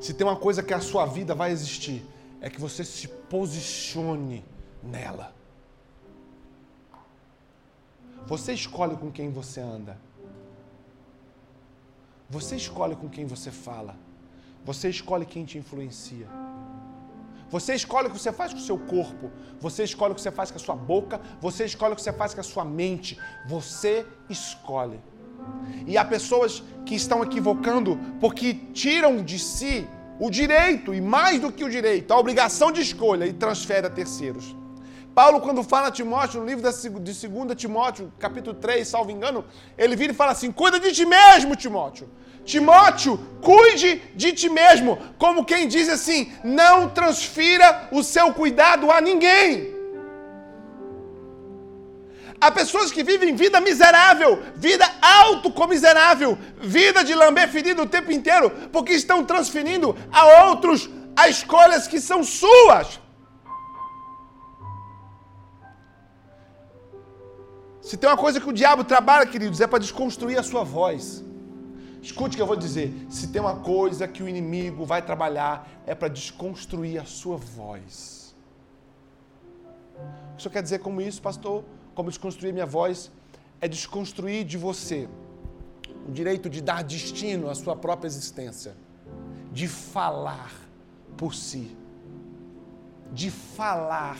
Se 0.00 0.12
tem 0.12 0.26
uma 0.26 0.36
coisa 0.36 0.62
que 0.62 0.74
a 0.74 0.80
sua 0.80 1.06
vida 1.06 1.34
vai 1.34 1.50
existir, 1.52 2.04
é 2.40 2.50
que 2.50 2.60
você 2.60 2.84
se 2.84 3.06
posicione 3.06 4.44
nela. 4.82 5.34
Você 8.26 8.52
escolhe 8.52 8.96
com 8.96 9.10
quem 9.10 9.30
você 9.30 9.60
anda. 9.60 9.98
Você 12.28 12.56
escolhe 12.56 12.96
com 12.96 13.08
quem 13.08 13.26
você 13.26 13.50
fala. 13.50 13.96
Você 14.64 14.88
escolhe 14.88 15.24
quem 15.24 15.44
te 15.44 15.58
influencia. 15.58 16.26
Você 17.50 17.74
escolhe 17.74 18.06
o 18.06 18.10
que 18.10 18.18
você 18.18 18.32
faz 18.32 18.52
com 18.52 18.58
o 18.58 18.62
seu 18.62 18.78
corpo. 18.78 19.30
Você 19.58 19.82
escolhe 19.84 20.12
o 20.12 20.14
que 20.14 20.22
você 20.22 20.30
faz 20.30 20.50
com 20.50 20.58
a 20.58 20.60
sua 20.60 20.76
boca. 20.76 21.20
Você 21.40 21.64
escolhe 21.64 21.94
o 21.94 21.96
que 21.96 22.02
você 22.02 22.12
faz 22.12 22.32
com 22.32 22.40
a 22.40 22.44
sua 22.44 22.64
mente. 22.64 23.18
Você 23.48 24.06
escolhe. 24.28 25.00
E 25.86 25.98
há 25.98 26.04
pessoas 26.04 26.62
que 26.86 26.94
estão 26.94 27.22
equivocando 27.22 27.98
porque 28.20 28.54
tiram 28.72 29.22
de 29.22 29.38
si 29.38 29.86
o 30.18 30.30
direito, 30.30 30.92
e 30.92 31.00
mais 31.00 31.40
do 31.40 31.50
que 31.50 31.64
o 31.64 31.70
direito, 31.70 32.12
a 32.12 32.18
obrigação 32.18 32.70
de 32.70 32.82
escolha 32.82 33.24
e 33.26 33.32
transfere 33.32 33.86
a 33.86 33.90
terceiros. 33.90 34.54
Paulo, 35.14 35.40
quando 35.40 35.62
fala 35.62 35.88
a 35.88 35.90
Timóteo, 35.90 36.40
no 36.40 36.46
livro 36.46 36.62
de 36.62 37.00
2 37.00 37.56
Timóteo, 37.56 38.12
capítulo 38.18 38.54
3, 38.54 38.86
salvo 38.86 39.10
engano, 39.10 39.44
ele 39.76 39.96
vira 39.96 40.12
e 40.12 40.14
fala 40.14 40.32
assim: 40.32 40.52
cuida 40.52 40.78
de 40.78 40.92
ti 40.92 41.06
mesmo, 41.06 41.56
Timóteo. 41.56 42.08
Timóteo, 42.44 43.18
cuide 43.42 44.02
de 44.14 44.32
ti 44.32 44.48
mesmo. 44.48 44.98
Como 45.18 45.44
quem 45.44 45.68
diz 45.68 45.88
assim: 45.88 46.32
não 46.42 46.88
transfira 46.88 47.88
o 47.92 48.02
seu 48.02 48.32
cuidado 48.32 48.90
a 48.90 49.00
ninguém. 49.00 49.80
Há 52.40 52.50
pessoas 52.50 52.90
que 52.90 53.02
vivem 53.02 53.34
vida 53.34 53.60
miserável, 53.60 54.42
vida 54.56 54.86
autocomiserável, 55.02 56.38
vida 56.58 57.04
de 57.04 57.14
lamber 57.14 57.48
ferido 57.50 57.82
o 57.82 57.86
tempo 57.86 58.10
inteiro, 58.10 58.50
porque 58.72 58.94
estão 58.94 59.22
transferindo 59.22 59.94
a 60.10 60.46
outros 60.46 60.88
as 61.14 61.36
escolhas 61.36 61.86
que 61.86 62.00
são 62.00 62.24
suas. 62.24 62.98
Se 67.82 67.96
tem 67.96 68.08
uma 68.08 68.16
coisa 68.16 68.40
que 68.40 68.48
o 68.48 68.52
diabo 68.52 68.84
trabalha, 68.84 69.26
queridos, 69.26 69.60
é 69.60 69.66
para 69.66 69.78
desconstruir 69.78 70.38
a 70.38 70.42
sua 70.42 70.64
voz. 70.64 71.22
Escute 72.02 72.34
o 72.34 72.36
que 72.36 72.42
eu 72.42 72.46
vou 72.46 72.56
dizer. 72.56 72.92
Se 73.10 73.28
tem 73.28 73.40
uma 73.40 73.56
coisa 73.56 74.08
que 74.08 74.22
o 74.22 74.28
inimigo 74.28 74.84
vai 74.84 75.02
trabalhar, 75.02 75.68
é 75.86 75.94
para 75.94 76.08
desconstruir 76.08 77.00
a 77.00 77.04
sua 77.04 77.36
voz. 77.36 78.34
O 79.96 80.36
que 80.36 80.38
o 80.38 80.40
senhor 80.40 80.52
quer 80.52 80.62
dizer 80.62 80.78
como 80.78 81.00
isso, 81.00 81.20
pastor? 81.20 81.62
Como 81.94 82.08
desconstruir 82.08 82.52
minha 82.52 82.66
voz? 82.66 83.10
É 83.60 83.68
desconstruir 83.68 84.44
de 84.44 84.56
você 84.56 85.08
o 86.08 86.12
direito 86.12 86.48
de 86.48 86.62
dar 86.62 86.82
destino 86.82 87.50
à 87.50 87.54
sua 87.54 87.76
própria 87.76 88.06
existência, 88.06 88.74
de 89.52 89.68
falar 89.68 90.50
por 91.16 91.34
si, 91.34 91.76
de 93.12 93.30
falar 93.30 94.18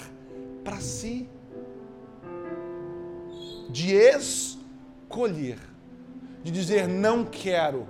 para 0.62 0.78
si, 0.80 1.26
de 3.70 3.94
escolher 3.94 5.58
de 6.42 6.50
dizer 6.50 6.88
não 6.88 7.24
quero, 7.24 7.86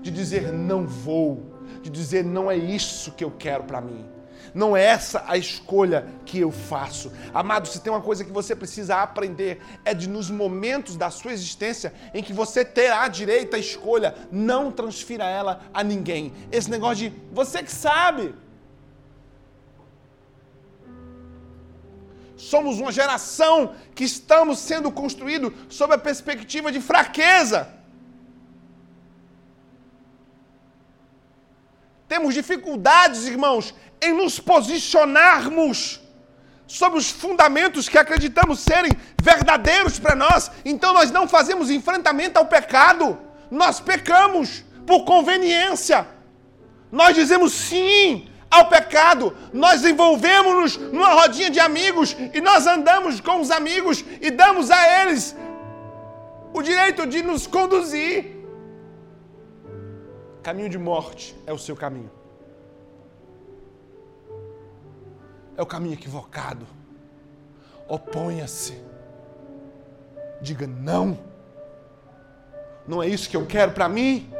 de 0.00 0.10
dizer 0.10 0.52
não 0.52 0.86
vou, 0.86 1.52
de 1.82 1.90
dizer 1.90 2.24
não 2.24 2.50
é 2.50 2.56
isso 2.56 3.12
que 3.12 3.24
eu 3.24 3.30
quero 3.30 3.64
para 3.64 3.80
mim. 3.80 4.04
Não 4.54 4.76
é 4.76 4.84
essa 4.84 5.24
a 5.26 5.38
escolha 5.38 6.06
que 6.26 6.38
eu 6.38 6.50
faço. 6.50 7.10
Amado, 7.32 7.68
se 7.68 7.80
tem 7.80 7.92
uma 7.92 8.02
coisa 8.02 8.24
que 8.24 8.32
você 8.32 8.54
precisa 8.54 8.96
aprender, 8.96 9.62
é 9.84 9.94
de 9.94 10.08
nos 10.08 10.30
momentos 10.30 10.96
da 10.96 11.10
sua 11.10 11.32
existência 11.32 11.92
em 12.12 12.22
que 12.22 12.32
você 12.32 12.64
terá 12.64 13.08
direito 13.08 13.56
à 13.56 13.58
escolha, 13.58 14.14
não 14.30 14.70
transfira 14.70 15.24
ela 15.24 15.62
a 15.72 15.82
ninguém. 15.82 16.32
Esse 16.50 16.70
negócio 16.70 17.10
de 17.10 17.16
você 17.32 17.62
que 17.62 17.72
sabe. 17.72 18.34
Somos 22.36 22.78
uma 22.80 22.92
geração 22.92 23.74
que 23.94 24.04
estamos 24.04 24.58
sendo 24.58 24.90
construídos 24.90 25.52
sob 25.68 25.94
a 25.94 25.98
perspectiva 25.98 26.70
de 26.72 26.80
fraqueza. 26.80 27.81
Temos 32.12 32.34
dificuldades, 32.34 33.26
irmãos, 33.26 33.74
em 33.98 34.12
nos 34.12 34.38
posicionarmos 34.38 35.98
sobre 36.66 36.98
os 36.98 37.10
fundamentos 37.10 37.88
que 37.88 37.96
acreditamos 37.96 38.60
serem 38.60 38.92
verdadeiros 39.22 39.98
para 39.98 40.14
nós. 40.14 40.50
Então 40.62 40.92
nós 40.92 41.10
não 41.10 41.26
fazemos 41.26 41.70
enfrentamento 41.70 42.38
ao 42.38 42.44
pecado. 42.44 43.18
Nós 43.50 43.80
pecamos 43.80 44.62
por 44.86 45.06
conveniência. 45.06 46.06
Nós 47.00 47.14
dizemos 47.14 47.54
sim 47.54 48.28
ao 48.50 48.68
pecado. 48.68 49.34
Nós 49.50 49.82
envolvemos-nos 49.82 50.76
numa 50.76 51.14
rodinha 51.14 51.48
de 51.48 51.60
amigos 51.60 52.14
e 52.34 52.42
nós 52.42 52.66
andamos 52.66 53.22
com 53.22 53.40
os 53.40 53.50
amigos 53.50 54.04
e 54.20 54.30
damos 54.30 54.70
a 54.70 55.00
eles 55.00 55.34
o 56.52 56.60
direito 56.60 57.06
de 57.06 57.22
nos 57.22 57.46
conduzir. 57.46 58.41
Caminho 60.42 60.68
de 60.68 60.78
morte 60.78 61.36
é 61.46 61.52
o 61.52 61.58
seu 61.58 61.76
caminho. 61.76 62.10
É 65.56 65.62
o 65.62 65.66
caminho 65.66 65.94
equivocado. 65.94 66.66
Oponha-se. 67.86 68.76
Diga 70.40 70.66
não. 70.66 71.18
Não 72.88 73.00
é 73.00 73.06
isso 73.06 73.30
que 73.30 73.36
eu 73.36 73.46
quero 73.46 73.72
para 73.72 73.88
mim. 73.88 74.32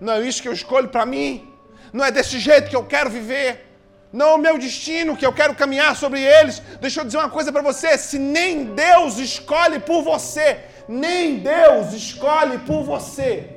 Não 0.00 0.12
é 0.12 0.20
isso 0.20 0.40
que 0.40 0.48
eu 0.48 0.52
escolho 0.52 0.88
para 0.88 1.04
mim. 1.04 1.52
Não 1.92 2.04
é 2.04 2.12
desse 2.12 2.38
jeito 2.38 2.70
que 2.70 2.76
eu 2.76 2.84
quero 2.84 3.10
viver. 3.10 3.66
Não 4.12 4.28
é 4.28 4.34
o 4.34 4.38
meu 4.38 4.56
destino 4.58 5.16
que 5.16 5.26
eu 5.26 5.32
quero 5.32 5.56
caminhar 5.56 5.96
sobre 5.96 6.22
eles. 6.22 6.60
Deixa 6.80 7.00
eu 7.00 7.04
dizer 7.04 7.18
uma 7.18 7.30
coisa 7.30 7.50
para 7.50 7.62
você: 7.62 7.98
se 7.98 8.18
nem 8.18 8.66
Deus 8.74 9.18
escolhe 9.18 9.80
por 9.80 10.02
você, 10.02 10.60
nem 10.88 11.40
Deus 11.40 11.92
escolhe 11.92 12.58
por 12.58 12.84
você, 12.84 13.55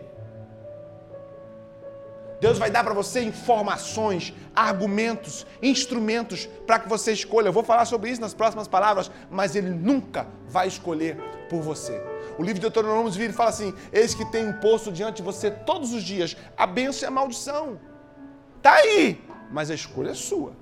Deus 2.39 2.58
vai 2.58 2.71
dar 2.71 2.84
para 2.84 2.93
você 2.93 3.21
informações, 3.21 4.34
argumentos, 4.56 5.45
instrumentos 5.62 6.47
para 6.65 6.80
que 6.80 6.88
você 6.88 7.12
escolha. 7.12 7.47
Eu 7.47 7.54
vou 7.54 7.63
falar 7.63 7.86
sobre 7.86 8.10
isso 8.10 8.21
nas 8.21 8.34
próximas 8.34 8.67
palavras, 8.67 9.12
mas 9.30 9.56
Ele 9.56 9.69
nunca 9.69 10.28
vai 10.47 10.67
escolher 10.67 11.17
por 11.49 11.62
você. 11.62 12.02
O 12.38 12.41
livro 12.41 12.56
de 12.56 12.62
Deuteronômio 12.62 13.12
vira 13.12 13.32
e 13.32 13.36
fala 13.36 13.49
assim: 13.49 13.73
Eis 13.91 14.13
que 14.13 14.23
tem 14.32 14.47
imposto 14.47 14.91
diante 14.91 15.17
de 15.17 15.23
você 15.23 15.52
todos 15.52 15.93
os 15.93 16.04
dias 16.04 16.38
a 16.58 16.65
bênção 16.65 17.08
e 17.08 17.08
a 17.08 17.12
maldição. 17.12 17.80
Está 18.58 18.75
aí, 18.75 19.21
mas 19.52 19.69
a 19.69 19.75
escolha 19.75 20.12
é 20.12 20.15
sua. 20.15 20.54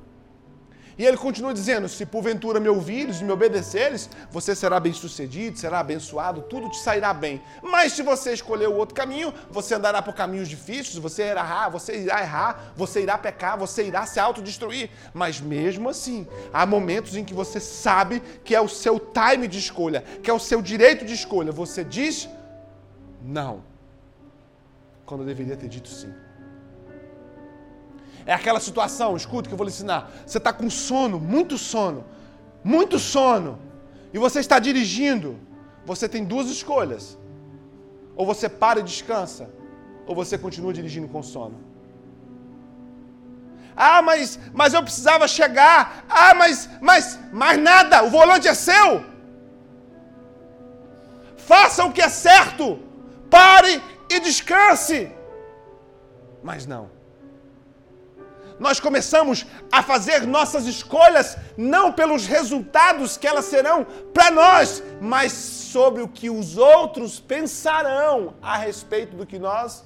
E 0.98 1.06
ele 1.06 1.18
continua 1.18 1.54
dizendo: 1.54 1.88
Se 1.88 2.06
porventura 2.06 2.60
me 2.60 2.68
ouvires 2.68 3.22
e 3.22 3.24
me 3.24 3.32
obedeceres, 3.32 4.10
você 4.32 4.56
será 4.56 4.80
bem 4.80 4.94
sucedido, 4.94 5.58
será 5.58 5.80
abençoado, 5.80 6.42
tudo 6.42 6.70
te 6.70 6.80
sairá 6.80 7.14
bem. 7.14 7.42
Mas 7.62 7.94
se 7.94 8.02
você 8.02 8.34
escolher 8.34 8.68
o 8.68 8.76
outro 8.76 8.96
caminho, 8.96 9.34
você 9.50 9.76
andará 9.76 10.02
por 10.02 10.16
caminhos 10.16 10.50
difíceis, 10.50 10.96
você 10.96 11.28
irá 11.28 11.42
errar, 11.42 11.70
você 11.70 12.02
irá 12.02 12.22
errar, 12.22 12.74
você 12.76 13.02
irá 13.02 13.18
pecar, 13.18 13.58
você 13.58 13.86
irá 13.86 14.06
se 14.06 14.20
autodestruir. 14.20 14.90
Mas 15.14 15.40
mesmo 15.40 15.90
assim, 15.90 16.28
há 16.52 16.66
momentos 16.66 17.16
em 17.16 17.24
que 17.24 17.34
você 17.34 17.60
sabe 17.60 18.20
que 18.44 18.56
é 18.56 18.62
o 18.62 18.68
seu 18.68 19.00
time 19.00 19.48
de 19.48 19.60
escolha, 19.60 20.02
que 20.24 20.30
é 20.30 20.34
o 20.34 20.40
seu 20.40 20.62
direito 20.62 21.06
de 21.06 21.14
escolha. 21.14 21.52
Você 21.52 21.84
diz 21.84 22.28
não, 23.22 23.64
quando 25.06 25.26
deveria 25.26 25.56
ter 25.56 25.68
dito 25.68 25.90
sim. 25.90 26.14
É 28.28 28.34
aquela 28.34 28.60
situação, 28.60 29.16
escuta 29.16 29.48
que 29.48 29.54
eu 29.54 29.58
vou 29.58 29.66
lhe 29.66 29.72
ensinar. 29.72 30.12
Você 30.26 30.38
está 30.38 30.52
com 30.52 30.70
sono, 30.70 31.18
muito 31.18 31.58
sono, 31.58 32.04
muito 32.62 33.00
sono, 33.00 33.58
e 34.14 34.20
você 34.20 34.42
está 34.42 34.60
dirigindo. 34.60 35.40
Você 35.86 36.10
tem 36.10 36.26
duas 36.26 36.48
escolhas. 36.48 37.18
Ou 38.18 38.26
você 38.26 38.50
para 38.50 38.82
e 38.82 38.84
descansa, 38.84 39.50
Ou 40.06 40.14
você 40.16 40.38
continua 40.38 40.74
dirigindo 40.74 41.08
com 41.08 41.22
sono? 41.24 41.58
Ah, 43.76 44.02
mas, 44.02 44.40
mas 44.54 44.74
eu 44.74 44.82
precisava 44.82 45.28
chegar. 45.28 46.06
Ah, 46.10 46.34
mas, 46.34 46.70
mas, 46.82 47.20
mas 47.32 47.58
nada, 47.60 48.04
o 48.04 48.10
volante 48.10 48.48
é 48.48 48.54
seu. 48.54 49.06
Faça 51.38 51.86
o 51.86 51.94
que 51.94 52.02
é 52.02 52.10
certo. 52.10 52.80
Pare 53.30 53.82
e 54.10 54.20
descanse. 54.20 55.12
Mas 56.44 56.66
não. 56.66 56.97
Nós 58.60 58.80
começamos 58.80 59.46
a 59.72 59.84
fazer 59.84 60.26
nossas 60.26 60.66
escolhas 60.66 61.38
não 61.56 61.92
pelos 61.92 62.26
resultados 62.26 63.16
que 63.18 63.28
elas 63.28 63.46
serão 63.46 63.86
para 64.14 64.32
nós, 64.32 64.82
mas 65.00 65.32
sobre 65.32 66.02
o 66.02 66.08
que 66.08 66.30
os 66.30 66.58
outros 66.58 67.20
pensarão 67.20 68.34
a 68.42 68.58
respeito 68.58 69.16
do 69.16 69.26
que 69.26 69.38
nós 69.38 69.84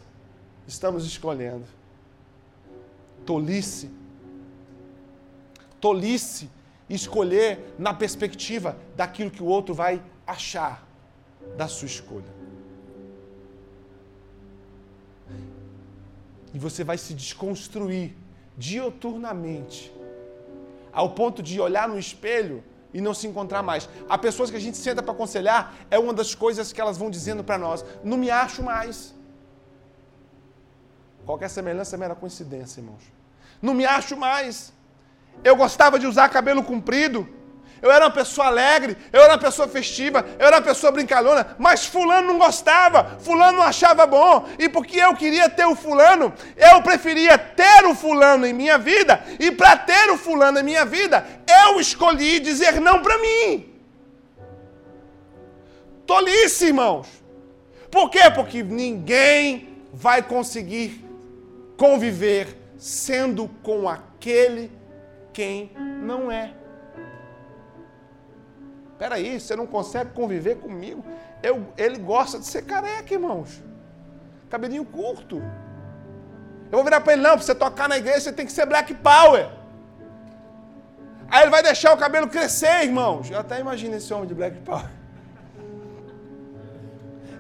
estamos 0.67 1.05
escolhendo. 1.05 1.65
Tolice. 3.25 3.89
Tolice 5.79 6.49
escolher 6.89 7.73
na 7.77 7.93
perspectiva 7.93 8.77
daquilo 8.95 9.31
que 9.31 9.43
o 9.43 9.47
outro 9.47 9.73
vai 9.73 10.01
achar 10.25 10.88
da 11.57 11.67
sua 11.67 11.88
escolha. 11.88 12.41
E 16.53 16.60
você 16.60 16.84
vai 16.84 16.97
se 16.97 17.13
desconstruir 17.13 18.15
dioturnamente, 18.67 19.91
ao 20.93 21.08
ponto 21.19 21.41
de 21.41 21.60
olhar 21.67 21.88
no 21.89 21.97
espelho 21.97 22.63
e 22.93 23.02
não 23.06 23.13
se 23.19 23.26
encontrar 23.30 23.63
mais. 23.63 23.89
Há 24.08 24.17
pessoas 24.17 24.52
que 24.52 24.58
a 24.58 24.65
gente 24.65 24.78
senta 24.78 25.02
para 25.02 25.13
aconselhar, 25.13 25.62
é 25.89 25.97
uma 25.97 26.13
das 26.13 26.36
coisas 26.36 26.71
que 26.71 26.80
elas 26.84 26.97
vão 27.02 27.10
dizendo 27.10 27.43
para 27.43 27.58
nós: 27.58 27.84
não 28.04 28.17
me 28.24 28.30
acho 28.30 28.62
mais. 28.62 29.15
Qualquer 31.26 31.50
semelhança 31.50 31.95
é 31.95 32.00
mera 32.00 32.15
coincidência, 32.24 32.82
irmãos. 32.82 33.04
Não 33.62 33.74
me 33.74 33.86
acho 33.86 34.15
mais. 34.17 34.74
Eu 35.43 35.56
gostava 35.56 35.97
de 35.97 36.06
usar 36.06 36.30
cabelo 36.30 36.63
comprido. 36.63 37.28
Eu 37.82 37.91
era 37.91 38.06
uma 38.06 38.12
pessoa 38.12 38.48
alegre, 38.48 38.96
eu 39.12 39.22
era 39.22 39.34
uma 39.34 39.39
pessoa 39.39 39.67
festiva, 39.67 40.24
eu 40.38 40.46
era 40.46 40.58
uma 40.58 40.62
pessoa 40.62 40.91
brincalhona, 40.91 41.56
mas 41.58 41.86
fulano 41.86 42.28
não 42.28 42.38
gostava, 42.38 43.17
fulano 43.20 43.58
não 43.58 43.63
achava 43.63 44.06
bom, 44.06 44.48
e 44.60 44.70
porque 44.70 44.98
eu 45.00 45.15
queria 45.15 45.50
ter 45.50 45.65
o 45.65 45.76
fulano, 45.76 46.32
eu 46.56 46.82
preferia 46.84 47.38
ter 47.38 47.86
o 47.86 47.96
fulano 47.96 48.46
em 48.46 48.54
minha 48.54 48.78
vida, 48.78 49.24
e 49.39 49.52
para 49.52 49.76
ter 49.76 50.12
o 50.12 50.17
fulano 50.17 50.60
em 50.60 50.63
minha 50.63 50.86
vida, 50.86 51.26
eu 51.65 51.80
escolhi 51.80 52.39
dizer 52.39 52.80
não 52.80 53.02
para 53.02 53.17
mim. 53.17 53.67
Tolice, 56.06 56.67
irmãos. 56.67 57.08
Por 57.89 58.10
quê? 58.10 58.30
Porque 58.34 58.62
ninguém 58.62 59.78
vai 59.91 60.22
conseguir 60.22 61.04
conviver 61.78 62.48
sendo 62.78 63.50
com 63.63 63.89
aquele 63.89 64.72
quem 65.34 65.72
não 65.76 66.32
é. 66.32 66.61
Espera 69.01 69.15
aí, 69.15 69.39
você 69.39 69.55
não 69.55 69.65
consegue 69.65 70.11
conviver 70.11 70.57
comigo? 70.57 71.03
Eu, 71.41 71.65
ele 71.75 71.97
gosta 71.97 72.37
de 72.37 72.45
ser 72.45 72.61
careca, 72.61 73.11
irmãos. 73.11 73.59
Cabelinho 74.47 74.85
curto. 74.85 75.37
Eu 76.67 76.73
vou 76.73 76.83
virar 76.83 77.01
para 77.01 77.13
ele, 77.13 77.23
não, 77.23 77.31
para 77.31 77.41
você 77.41 77.55
tocar 77.55 77.89
na 77.89 77.97
igreja, 77.97 78.19
você 78.19 78.31
tem 78.31 78.45
que 78.45 78.51
ser 78.51 78.67
black 78.67 78.93
power. 78.93 79.49
Aí 81.31 81.41
ele 81.41 81.49
vai 81.49 81.63
deixar 81.63 81.95
o 81.95 81.97
cabelo 81.97 82.27
crescer, 82.27 82.83
irmãos. 82.83 83.31
Eu 83.31 83.39
até 83.39 83.59
imagino 83.59 83.95
esse 83.95 84.13
homem 84.13 84.27
de 84.27 84.35
black 84.35 84.59
power. 84.59 84.85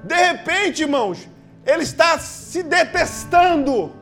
De 0.03 0.15
repente, 0.15 0.81
irmãos, 0.81 1.29
ele 1.63 1.83
está 1.83 2.17
se 2.17 2.63
detestando. 2.63 3.93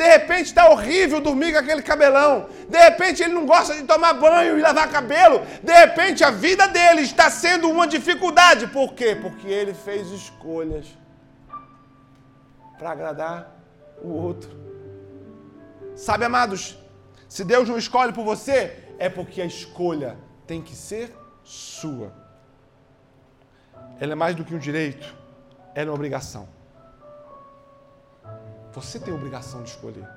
De 0.00 0.08
repente 0.08 0.46
está 0.46 0.70
horrível 0.70 1.20
dormir 1.20 1.52
com 1.52 1.58
aquele 1.58 1.82
cabelão. 1.82 2.48
De 2.66 2.78
repente 2.78 3.22
ele 3.22 3.34
não 3.34 3.44
gosta 3.44 3.74
de 3.74 3.82
tomar 3.82 4.14
banho 4.14 4.56
e 4.56 4.62
lavar 4.62 4.90
cabelo. 4.90 5.44
De 5.62 5.74
repente 5.74 6.24
a 6.24 6.30
vida 6.30 6.66
dele 6.66 7.02
está 7.02 7.28
sendo 7.28 7.68
uma 7.68 7.86
dificuldade. 7.86 8.66
Por 8.68 8.94
quê? 8.94 9.14
Porque 9.14 9.46
ele 9.46 9.74
fez 9.74 10.08
escolhas 10.08 10.86
para 12.78 12.92
agradar 12.92 13.54
o 14.02 14.08
outro. 14.08 14.50
Sabe, 15.94 16.24
amados, 16.24 16.78
se 17.28 17.44
Deus 17.44 17.68
não 17.68 17.76
escolhe 17.76 18.14
por 18.14 18.24
você, 18.24 18.58
é 18.98 19.10
porque 19.10 19.42
a 19.42 19.44
escolha 19.44 20.16
tem 20.46 20.62
que 20.62 20.74
ser 20.74 21.14
sua. 21.44 22.10
Ela 24.00 24.12
é 24.12 24.14
mais 24.14 24.34
do 24.34 24.46
que 24.46 24.54
um 24.54 24.58
direito, 24.58 25.14
ela 25.74 25.88
é 25.88 25.90
uma 25.90 25.94
obrigação. 25.94 26.48
Você 28.72 28.98
tem 28.98 29.12
a 29.12 29.16
obrigação 29.16 29.62
de 29.62 29.70
escolher. 29.70 30.08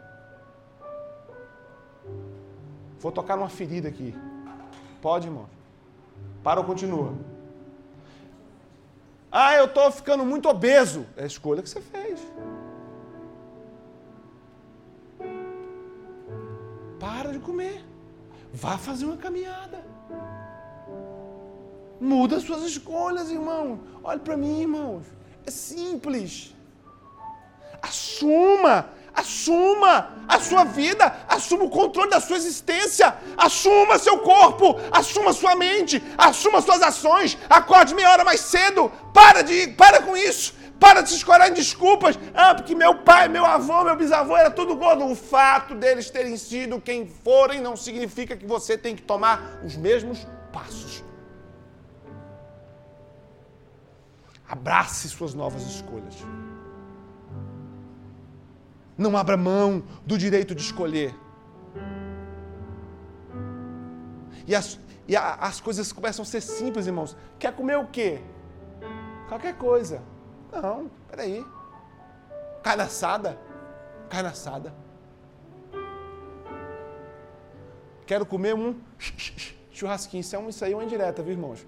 Vou 3.00 3.12
tocar 3.12 3.36
numa 3.36 3.50
ferida 3.50 3.88
aqui. 3.88 4.16
Pode, 5.02 5.28
irmão? 5.28 5.48
Para 6.44 6.60
ou 6.60 6.66
continua? 6.66 7.14
Ah, 9.32 9.56
eu 9.56 9.66
estou 9.66 9.92
ficando 9.92 10.24
muito 10.24 10.48
obeso. 10.48 11.06
É 11.18 11.24
a 11.24 11.26
escolha 11.26 11.62
que 11.64 11.70
você 11.70 11.82
fez. 11.82 12.20
Para 17.00 17.32
de 17.32 17.40
comer. 17.40 17.84
Vá 18.54 18.78
fazer 18.78 19.06
uma 19.06 19.18
caminhada. 19.18 19.84
Muda 22.00 22.40
suas 22.40 22.64
escolhas, 22.64 23.32
irmão. 23.32 23.80
Olhe 24.04 24.20
para 24.20 24.38
mim, 24.38 24.62
irmãos. 24.62 25.04
É 25.46 25.52
simples. 25.52 26.54
Assuma, 27.84 28.88
assuma 29.14 30.08
a 30.26 30.40
sua 30.40 30.64
vida, 30.64 31.06
assuma 31.28 31.66
o 31.66 31.70
controle 31.70 32.10
da 32.10 32.22
sua 32.22 32.38
existência, 32.38 33.14
assuma 33.38 34.00
seu 34.00 34.20
corpo, 34.20 34.80
assuma 34.90 35.34
sua 35.34 35.54
mente, 35.54 36.02
assuma 36.18 36.62
suas 36.62 36.82
ações, 36.82 37.38
acorde 37.50 37.94
meia 37.94 38.10
hora 38.12 38.24
mais 38.24 38.40
cedo, 38.40 38.90
para 39.14 39.42
de, 39.42 39.68
para 39.68 40.02
com 40.02 40.16
isso, 40.16 40.56
para 40.80 41.02
de 41.02 41.10
se 41.10 41.16
escorar 41.16 41.50
em 41.50 41.54
desculpas. 41.54 42.18
Ah, 42.34 42.56
porque 42.56 42.74
meu 42.74 43.00
pai, 43.00 43.28
meu 43.28 43.46
avô, 43.46 43.84
meu 43.84 43.98
bisavô 43.98 44.38
era 44.38 44.50
tudo 44.50 44.78
gordo. 44.78 45.06
O 45.06 45.16
fato 45.16 45.76
deles 45.76 46.10
terem 46.10 46.38
sido 46.38 46.80
quem 46.80 47.06
forem 47.06 47.60
não 47.60 47.76
significa 47.76 48.38
que 48.38 48.46
você 48.46 48.78
tem 48.78 48.96
que 48.96 49.02
tomar 49.02 49.60
os 49.66 49.76
mesmos 49.76 50.26
passos. 50.54 51.04
Abrace 54.48 55.10
suas 55.10 55.34
novas 55.34 55.64
escolhas. 55.64 56.16
Não 58.98 59.18
abra 59.18 59.36
mão 59.36 59.84
do 60.06 60.18
direito 60.18 60.54
de 60.54 60.62
escolher. 60.62 61.14
E 64.46 64.54
as, 64.54 64.80
e 65.08 65.16
a, 65.16 65.36
as 65.36 65.60
coisas 65.60 65.92
começam 65.92 66.24
a 66.24 66.26
ser 66.26 66.42
simples, 66.42 66.86
irmãos. 66.86 67.16
Quer 67.40 67.54
comer 67.54 67.78
o 67.78 67.88
quê? 67.88 68.22
Qualquer 69.28 69.56
coisa. 69.58 70.02
Não, 70.52 70.92
peraí. 71.10 71.46
Carne 72.62 72.84
assada. 72.84 73.40
Carne 74.10 74.30
assada. 74.30 74.74
Quero 78.06 78.26
comer 78.26 78.54
um 78.54 78.76
churrasquinho. 79.72 80.22
Isso, 80.22 80.36
é 80.36 80.40
um, 80.40 80.50
isso 80.50 80.64
aí 80.64 80.74
é 80.74 80.76
uma 80.76 80.84
indireta, 80.84 81.24
viu, 81.24 81.34
irmãos? 81.34 81.66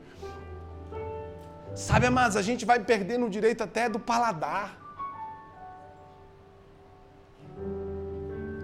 Sabe, 1.73 2.05
amados, 2.05 2.38
a 2.38 2.41
gente 2.41 2.65
vai 2.65 2.79
perdendo 2.79 3.25
o 3.25 3.29
direito 3.29 3.63
até 3.63 3.89
do 3.89 3.99
paladar. 3.99 4.79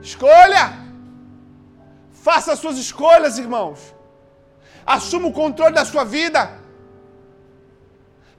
Escolha! 0.10 0.66
Faça 2.28 2.54
as 2.54 2.60
suas 2.60 2.78
escolhas, 2.78 3.38
irmãos. 3.38 3.80
Assuma 4.86 5.28
o 5.28 5.38
controle 5.42 5.76
da 5.80 5.86
sua 5.86 6.04
vida. 6.04 6.42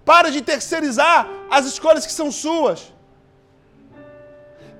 Para 0.04 0.30
de 0.30 0.40
terceirizar 0.42 1.18
as 1.50 1.66
escolhas 1.66 2.06
que 2.06 2.12
são 2.20 2.30
suas. 2.30 2.92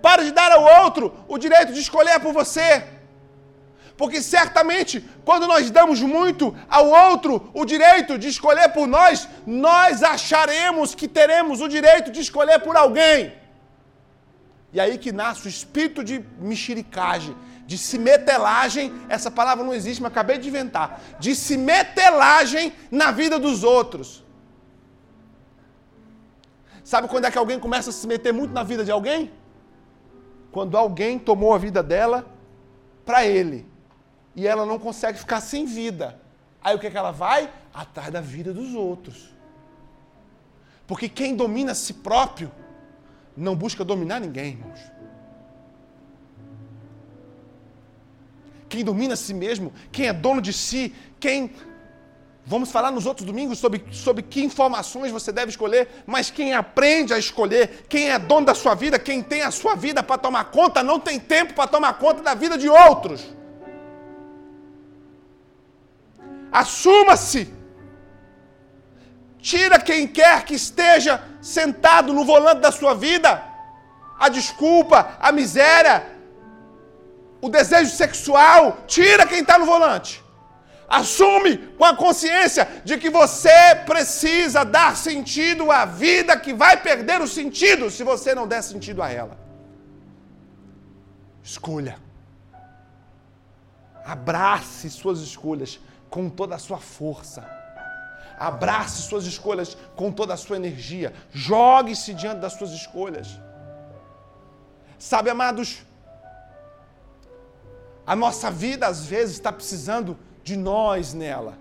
Para 0.07 0.25
de 0.25 0.33
dar 0.33 0.51
ao 0.53 0.65
outro 0.83 1.05
o 1.29 1.39
direito 1.39 1.73
de 1.73 1.81
escolher 1.81 2.19
por 2.21 2.33
você. 2.33 2.85
Porque 3.97 4.21
certamente, 4.21 4.95
quando 5.25 5.47
nós 5.47 5.71
damos 5.71 6.01
muito 6.01 6.57
ao 6.69 6.87
outro 6.89 7.51
o 7.55 7.65
direito 7.65 8.19
de 8.19 8.29
escolher 8.29 8.69
por 8.71 8.87
nós, 8.89 9.29
nós 9.47 10.03
acharemos 10.03 10.95
que 10.95 11.07
teremos 11.07 11.61
o 11.61 11.69
direito 11.69 12.11
de 12.11 12.21
escolher 12.21 12.59
por 12.61 12.77
alguém. 12.77 13.42
E 14.73 14.81
aí 14.81 14.97
que 14.97 15.13
nasce 15.13 15.47
o 15.47 15.49
espírito 15.49 16.03
de 16.03 16.25
mexericagem, 16.39 17.37
de 17.67 17.77
cimetelagem. 17.77 18.93
Essa 19.09 19.31
palavra 19.31 19.63
não 19.65 19.75
existe, 19.75 20.03
mas 20.03 20.11
acabei 20.11 20.39
de 20.39 20.49
inventar. 20.49 21.01
De 21.21 21.35
cimetelagem 21.35 22.73
na 22.91 23.11
vida 23.11 23.39
dos 23.39 23.63
outros. 23.63 24.25
Sabe 26.83 27.07
quando 27.07 27.27
é 27.27 27.31
que 27.31 27.39
alguém 27.39 27.61
começa 27.61 27.91
a 27.91 27.93
se 27.93 28.07
meter 28.07 28.33
muito 28.33 28.53
na 28.53 28.63
vida 28.63 28.85
de 28.85 28.91
alguém? 28.91 29.31
Quando 30.51 30.77
alguém 30.77 31.19
tomou 31.19 31.55
a 31.55 31.59
vida 31.59 31.83
dela 31.83 32.27
para 33.05 33.27
ele. 33.27 33.67
E 34.35 34.47
ela 34.47 34.65
não 34.65 34.79
consegue 34.79 35.19
ficar 35.19 35.41
sem 35.41 35.67
vida. 35.67 36.19
Aí 36.65 36.75
o 36.75 36.79
que, 36.79 36.87
é 36.87 36.91
que 36.91 36.97
ela 36.97 37.11
vai? 37.11 37.53
Atrás 37.75 38.11
da 38.11 38.21
vida 38.21 38.53
dos 38.55 38.75
outros. 38.75 39.35
Porque 40.87 41.09
quem 41.09 41.37
domina 41.37 41.73
a 41.73 41.75
si 41.75 41.95
próprio 41.95 42.51
não 43.37 43.55
busca 43.55 43.85
dominar 43.85 44.21
ninguém, 44.21 44.53
irmãos. 44.53 44.81
Quem 48.69 48.85
domina 48.85 49.15
a 49.15 49.17
si 49.17 49.35
mesmo, 49.35 49.73
quem 49.91 50.09
é 50.09 50.13
dono 50.13 50.41
de 50.41 50.53
si, 50.53 50.95
quem. 51.21 51.53
Vamos 52.45 52.73
falar 52.73 52.91
nos 52.91 53.07
outros 53.07 53.25
domingos 53.25 53.59
sobre, 53.59 53.85
sobre 53.93 54.23
que 54.23 54.43
informações 54.43 55.13
você 55.13 55.31
deve 55.31 55.51
escolher, 55.51 55.89
mas 56.07 56.31
quem 56.31 56.55
aprende 56.55 57.15
a 57.15 57.19
escolher, 57.19 57.85
quem 57.89 58.11
é 58.11 58.19
dono 58.19 58.47
da 58.47 58.55
sua 58.55 58.75
vida, 58.75 58.99
quem 58.99 59.23
tem 59.23 59.43
a 59.43 59.51
sua 59.51 59.77
vida 59.77 60.03
para 60.03 60.19
tomar 60.19 60.45
conta, 60.47 60.83
não 60.83 60.99
tem 60.99 61.21
tempo 61.21 61.55
para 61.55 61.69
tomar 61.69 61.93
conta 61.99 62.23
da 62.23 62.35
vida 62.35 62.59
de 62.59 62.69
outros. 62.69 63.23
Assuma-se. 66.51 67.49
Tira 69.39 69.79
quem 69.79 70.07
quer 70.07 70.45
que 70.45 70.55
esteja 70.55 71.23
sentado 71.43 72.15
no 72.15 72.25
volante 72.25 72.61
da 72.61 72.73
sua 72.73 72.95
vida. 72.95 73.43
A 74.19 74.29
desculpa, 74.29 75.17
a 75.21 75.33
miséria, 75.33 76.07
o 77.41 77.49
desejo 77.49 77.91
sexual. 77.91 78.79
Tira 78.87 79.27
quem 79.27 79.41
está 79.41 79.59
no 79.59 79.67
volante. 79.67 80.23
Assume 80.89 81.57
com 81.79 81.85
a 81.85 81.97
consciência 81.97 82.69
de 82.85 82.99
que 82.99 83.11
você 83.11 83.75
precisa 83.87 84.63
dar 84.63 84.97
sentido 84.97 85.71
à 85.71 85.85
vida 85.85 86.37
que 86.37 86.53
vai 86.55 86.81
perder 86.81 87.21
o 87.21 87.27
sentido 87.27 87.91
se 87.91 88.05
você 88.05 88.35
não 88.35 88.47
der 88.47 88.63
sentido 88.63 89.03
a 89.03 89.11
ela. 89.11 89.39
Escolha. 91.43 91.97
Abrace 94.05 94.91
suas 94.91 95.21
escolhas 95.21 95.81
com 96.11 96.29
toda 96.29 96.55
a 96.57 96.59
sua 96.59 96.79
força. 96.79 97.62
Abrace 98.43 99.03
suas 99.03 99.25
escolhas 99.25 99.77
com 99.95 100.11
toda 100.11 100.35
a 100.35 100.37
sua 100.37 100.57
energia. 100.57 101.15
Jogue-se 101.31 102.13
diante 102.13 102.41
das 102.41 102.55
suas 102.55 102.73
escolhas. 102.73 103.29
Sabe, 104.99 105.31
amados, 105.31 105.87
a 108.05 108.17
nossa 108.17 108.51
vida 108.51 108.89
às 108.89 109.07
vezes 109.07 109.37
está 109.37 109.53
precisando 109.53 110.19
de 110.43 110.57
nós 110.57 111.15
nela. 111.15 111.57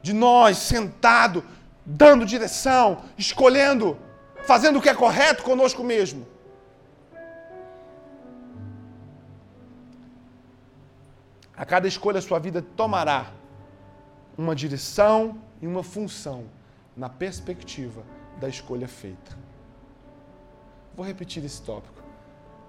De 0.00 0.12
nós 0.12 0.58
sentado, 0.58 1.44
dando 1.84 2.24
direção, 2.24 3.02
escolhendo, 3.18 3.98
fazendo 4.46 4.78
o 4.78 4.82
que 4.82 4.88
é 4.88 4.94
correto 4.94 5.42
conosco 5.42 5.82
mesmo. 5.82 6.24
A 11.56 11.64
cada 11.64 11.88
escolha 11.88 12.20
a 12.20 12.22
sua 12.22 12.38
vida 12.38 12.62
tomará 12.62 13.32
uma 14.36 14.54
direção 14.54 15.38
e 15.60 15.66
uma 15.66 15.82
função 15.82 16.44
na 16.96 17.08
perspectiva 17.08 18.02
da 18.40 18.48
escolha 18.48 18.88
feita. 18.88 19.36
Vou 20.96 21.04
repetir 21.04 21.44
esse 21.44 21.62
tópico. 21.62 22.02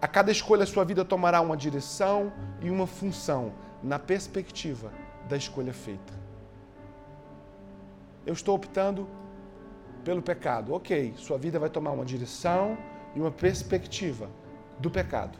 A 0.01 0.07
cada 0.07 0.31
escolha, 0.31 0.63
a 0.63 0.67
sua 0.67 0.83
vida 0.83 1.03
tomará 1.03 1.41
uma 1.41 1.57
direção 1.57 2.31
e 2.61 2.69
uma 2.69 2.85
função 2.85 3.53
na 3.81 3.97
perspectiva 3.97 4.91
da 5.27 5.37
escolha 5.37 5.73
feita. 5.73 6.13
Eu 8.25 8.33
estou 8.33 8.55
optando 8.55 9.07
pelo 10.03 10.21
pecado. 10.21 10.73
Ok, 10.73 11.13
sua 11.17 11.37
vida 11.37 11.59
vai 11.59 11.69
tomar 11.69 11.91
uma 11.91 12.05
direção 12.05 12.77
e 13.15 13.19
uma 13.19 13.31
perspectiva 13.31 14.29
do 14.79 14.91
pecado. 14.91 15.37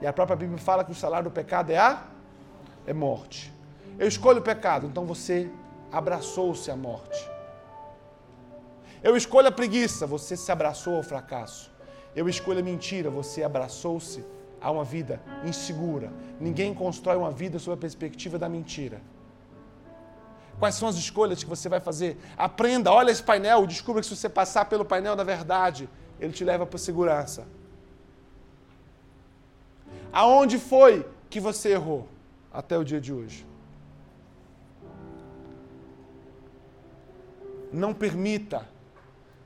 E 0.00 0.06
a 0.06 0.12
própria 0.12 0.36
Bíblia 0.36 0.58
fala 0.58 0.84
que 0.84 0.92
o 0.92 0.94
salário 0.94 1.30
do 1.30 1.32
pecado 1.32 1.70
é 1.70 1.78
a 1.78 2.04
é 2.86 2.92
morte. 2.92 3.55
Eu 3.98 4.06
escolho 4.06 4.40
o 4.40 4.42
pecado, 4.42 4.86
então 4.86 5.04
você 5.06 5.50
abraçou-se 5.90 6.70
à 6.70 6.76
morte. 6.76 7.30
Eu 9.02 9.16
escolho 9.16 9.48
a 9.48 9.52
preguiça, 9.52 10.06
você 10.06 10.36
se 10.36 10.50
abraçou 10.52 10.96
ao 10.96 11.02
fracasso. 11.02 11.70
Eu 12.14 12.28
escolho 12.28 12.60
a 12.60 12.62
mentira, 12.62 13.08
você 13.10 13.42
abraçou-se 13.42 14.24
a 14.60 14.70
uma 14.70 14.84
vida 14.84 15.20
insegura. 15.44 16.12
Ninguém 16.40 16.74
constrói 16.74 17.16
uma 17.16 17.30
vida 17.30 17.58
sob 17.58 17.74
a 17.74 17.80
perspectiva 17.80 18.38
da 18.38 18.48
mentira. 18.48 19.00
Quais 20.58 20.74
são 20.74 20.88
as 20.88 20.96
escolhas 20.96 21.42
que 21.42 21.48
você 21.48 21.68
vai 21.68 21.80
fazer? 21.80 22.18
Aprenda, 22.36 22.90
olha 22.90 23.10
esse 23.10 23.22
painel, 23.22 23.66
descubra 23.66 24.00
que 24.00 24.08
se 24.08 24.16
você 24.16 24.28
passar 24.28 24.64
pelo 24.66 24.84
painel 24.84 25.14
da 25.14 25.24
verdade, 25.24 25.88
ele 26.18 26.32
te 26.32 26.44
leva 26.44 26.66
para 26.66 26.78
segurança. 26.78 27.46
Aonde 30.12 30.58
foi 30.58 31.06
que 31.28 31.38
você 31.38 31.72
errou 31.72 32.08
até 32.52 32.78
o 32.78 32.84
dia 32.84 33.00
de 33.00 33.12
hoje? 33.12 33.46
Não 37.72 37.92
permita. 37.92 38.66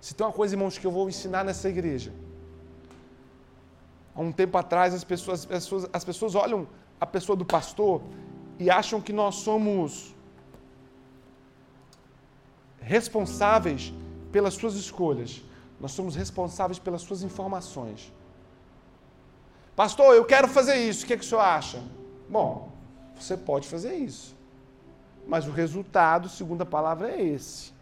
Se 0.00 0.14
tem 0.14 0.26
uma 0.26 0.32
coisa, 0.32 0.54
irmãos, 0.54 0.78
que 0.78 0.86
eu 0.86 0.90
vou 0.90 1.08
ensinar 1.08 1.44
nessa 1.44 1.68
igreja. 1.68 2.12
Há 4.14 4.20
um 4.20 4.32
tempo 4.32 4.56
atrás, 4.58 4.94
as 4.94 5.04
pessoas, 5.04 5.40
as 5.40 5.46
pessoas, 5.46 5.90
as 5.92 6.04
pessoas 6.04 6.34
olham 6.34 6.66
a 7.00 7.06
pessoa 7.06 7.36
do 7.36 7.44
pastor 7.44 8.02
e 8.58 8.70
acham 8.70 9.00
que 9.00 9.12
nós 9.12 9.36
somos 9.36 10.14
responsáveis 12.80 13.92
pelas 14.32 14.54
suas 14.54 14.74
escolhas. 14.74 15.42
Nós 15.80 15.92
somos 15.92 16.14
responsáveis 16.14 16.78
pelas 16.78 17.02
suas 17.02 17.22
informações. 17.22 18.12
Pastor, 19.74 20.14
eu 20.14 20.24
quero 20.24 20.46
fazer 20.48 20.76
isso, 20.76 21.04
o 21.04 21.06
que, 21.06 21.14
é 21.14 21.16
que 21.16 21.24
o 21.24 21.26
senhor 21.26 21.40
acha? 21.40 21.82
Bom, 22.28 22.70
você 23.18 23.36
pode 23.36 23.66
fazer 23.66 23.94
isso. 23.94 24.36
Mas 25.26 25.46
o 25.46 25.50
resultado, 25.50 26.28
segundo 26.28 26.62
a 26.62 26.66
palavra, 26.66 27.10
é 27.10 27.22
esse. 27.22 27.72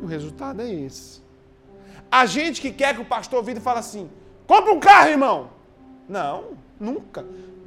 O 0.00 0.06
resultado 0.06 0.62
é 0.62 0.70
esse. 0.70 1.22
A 2.10 2.26
gente 2.26 2.60
que 2.60 2.70
quer 2.70 2.94
que 2.94 3.00
o 3.00 3.04
pastor 3.04 3.42
vire 3.42 3.58
e 3.58 3.62
fale 3.62 3.78
assim: 3.78 4.10
compra 4.46 4.72
um 4.72 4.80
carro, 4.80 5.08
irmão. 5.08 5.50
Não, 6.08 6.52
nunca. 6.78 7.24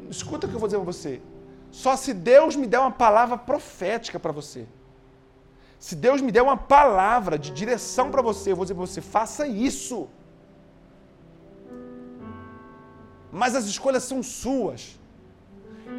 Escuta 0.10 0.46
o 0.46 0.50
que 0.50 0.56
eu 0.56 0.60
vou 0.60 0.68
dizer 0.68 0.78
para 0.78 0.86
você. 0.86 1.22
Só 1.72 1.96
se 1.96 2.14
Deus 2.14 2.56
me 2.56 2.68
der 2.68 2.80
uma 2.80 2.92
palavra 2.92 3.38
profética 3.38 4.20
para 4.20 4.32
você. 4.32 4.68
Se 5.80 5.96
Deus 5.96 6.22
me 6.22 6.32
der 6.32 6.42
uma 6.42 6.58
palavra 6.58 7.38
de 7.38 7.52
direção 7.52 8.10
para 8.10 8.22
você, 8.22 8.52
eu 8.52 8.56
vou 8.56 8.66
dizer 8.66 8.76
para 8.76 8.86
você: 8.86 9.02
faça 9.02 9.48
isso. 9.48 10.08
Mas 13.32 13.56
as 13.56 13.66
escolhas 13.66 14.04
são 14.04 14.24
suas. 14.24 14.98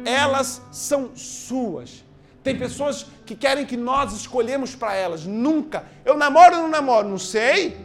Elas 0.05 0.61
são 0.71 1.15
suas. 1.15 2.03
Tem 2.47 2.57
pessoas 2.57 3.05
que 3.25 3.35
querem 3.35 3.65
que 3.65 3.75
nós 3.75 4.13
escolhemos 4.13 4.73
para 4.73 4.95
elas. 4.95 5.25
Nunca. 5.25 5.83
Eu 6.05 6.15
namoro 6.15 6.55
ou 6.55 6.61
não 6.61 6.69
namoro? 6.69 7.05
Não 7.05 7.17
sei. 7.17 7.77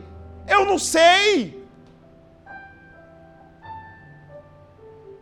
Eu 0.46 0.64
não 0.64 0.78
sei. 0.78 1.66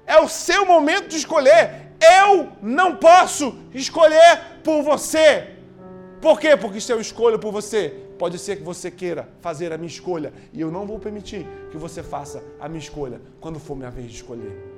É 0.06 0.20
o 0.20 0.28
seu 0.28 0.66
momento 0.66 1.08
de 1.08 1.16
escolher. 1.16 1.94
Eu 2.22 2.52
não 2.60 2.96
posso 2.96 3.56
escolher 3.72 4.60
por 4.62 4.82
você. 4.82 5.56
Por 6.20 6.38
quê? 6.38 6.54
Porque 6.54 6.78
se 6.78 6.92
eu 6.92 7.00
escolho 7.00 7.38
por 7.38 7.50
você, 7.50 7.96
pode 8.18 8.38
ser 8.38 8.56
que 8.56 8.62
você 8.62 8.90
queira 8.90 9.26
fazer 9.40 9.72
a 9.72 9.78
minha 9.78 9.88
escolha 9.88 10.34
e 10.52 10.60
eu 10.60 10.70
não 10.70 10.86
vou 10.86 10.98
permitir 10.98 11.46
que 11.70 11.78
você 11.78 12.02
faça 12.02 12.44
a 12.60 12.68
minha 12.68 12.78
escolha 12.78 13.22
quando 13.40 13.58
for 13.58 13.74
minha 13.74 13.90
vez 13.90 14.10
de 14.10 14.16
escolher. 14.16 14.69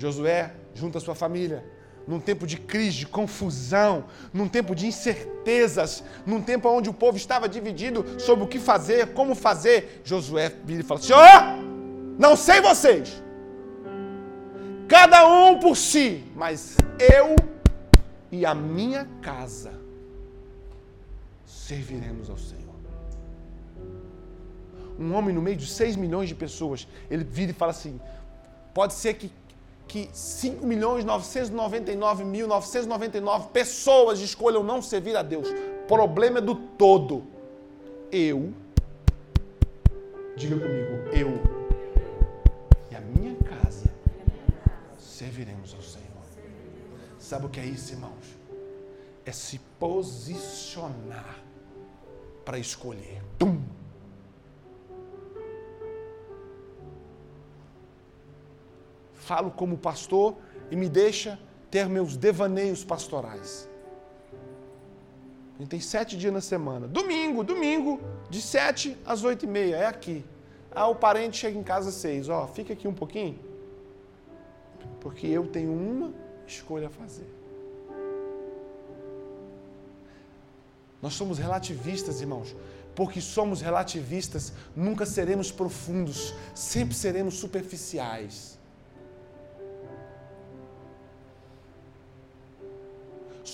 Josué 0.00 0.50
junta 0.74 0.98
sua 0.98 1.14
família 1.14 1.62
num 2.06 2.18
tempo 2.18 2.46
de 2.46 2.56
crise, 2.56 3.00
de 3.00 3.06
confusão, 3.06 4.06
num 4.32 4.48
tempo 4.48 4.74
de 4.74 4.86
incertezas, 4.86 6.02
num 6.26 6.40
tempo 6.42 6.68
onde 6.68 6.88
o 6.88 6.94
povo 6.94 7.16
estava 7.16 7.48
dividido 7.48 8.04
sobre 8.18 8.44
o 8.44 8.48
que 8.48 8.58
fazer, 8.58 9.12
como 9.12 9.34
fazer. 9.34 10.00
Josué 10.02 10.52
vira 10.64 10.80
e 10.80 10.82
fala: 10.82 11.00
Senhor, 11.00 11.20
não 12.18 12.34
sei 12.34 12.60
vocês, 12.60 13.22
cada 14.88 15.28
um 15.28 15.58
por 15.58 15.76
si, 15.76 16.24
mas 16.34 16.76
eu 16.98 17.36
e 18.32 18.46
a 18.46 18.54
minha 18.54 19.06
casa 19.20 19.72
serviremos 21.46 22.30
ao 22.30 22.38
Senhor. 22.38 22.60
Um 24.98 25.14
homem 25.14 25.34
no 25.34 25.42
meio 25.42 25.56
de 25.56 25.66
6 25.66 25.96
milhões 25.96 26.28
de 26.28 26.34
pessoas, 26.34 26.88
ele 27.10 27.24
vira 27.24 27.52
e 27.52 27.54
fala 27.54 27.70
assim: 27.70 28.00
pode 28.74 28.94
ser 28.94 29.14
que 29.14 29.30
que 29.90 30.08
5 30.12 30.64
milhões 30.64 31.04
999 31.04 32.22
mil 32.22 32.46
999 32.46 33.48
pessoas 33.48 34.20
escolham 34.20 34.62
não 34.62 34.80
servir 34.80 35.16
a 35.16 35.22
Deus. 35.22 35.48
Problema 35.88 36.38
é 36.38 36.40
do 36.40 36.54
todo. 36.54 37.24
Eu, 38.12 38.54
diga 40.36 40.54
comigo, 40.54 40.92
eu 41.12 41.42
e 42.88 42.94
a 42.94 43.00
minha 43.00 43.34
casa 43.34 43.92
serviremos 44.96 45.74
ao 45.74 45.82
Senhor. 45.82 46.06
Sabe 47.18 47.46
o 47.46 47.48
que 47.48 47.58
é 47.58 47.64
isso, 47.64 47.92
irmãos? 47.92 48.38
É 49.26 49.32
se 49.32 49.58
posicionar 49.80 51.36
para 52.44 52.60
escolher. 52.60 53.20
Tum! 53.36 53.79
Falo 59.30 59.52
como 59.52 59.78
pastor 59.78 60.28
e 60.72 60.74
me 60.74 60.88
deixa 60.88 61.38
ter 61.70 61.88
meus 61.88 62.16
devaneios 62.16 62.82
pastorais. 62.82 63.70
A 65.54 65.60
gente 65.60 65.70
tem 65.70 65.78
sete 65.78 66.16
dias 66.16 66.32
na 66.32 66.40
semana. 66.40 66.88
Domingo, 66.88 67.44
domingo, 67.44 68.00
de 68.28 68.42
sete 68.42 68.98
às 69.06 69.22
oito 69.22 69.44
e 69.44 69.48
meia, 69.48 69.76
é 69.76 69.86
aqui. 69.86 70.24
Ah, 70.72 70.88
o 70.88 70.96
parente 70.96 71.36
chega 71.36 71.56
em 71.56 71.62
casa 71.62 71.90
às 71.90 71.94
seis. 71.94 72.28
Ó, 72.28 72.44
fica 72.48 72.72
aqui 72.72 72.88
um 72.88 72.92
pouquinho. 72.92 73.38
Porque 75.00 75.28
eu 75.28 75.46
tenho 75.46 75.72
uma 75.72 76.12
escolha 76.44 76.88
a 76.88 76.90
fazer. 76.90 77.30
Nós 81.00 81.14
somos 81.14 81.38
relativistas, 81.38 82.20
irmãos. 82.20 82.56
Porque 82.96 83.20
somos 83.20 83.60
relativistas, 83.60 84.52
nunca 84.74 85.06
seremos 85.06 85.52
profundos, 85.52 86.34
sempre 86.52 86.96
seremos 86.96 87.34
superficiais. 87.34 88.58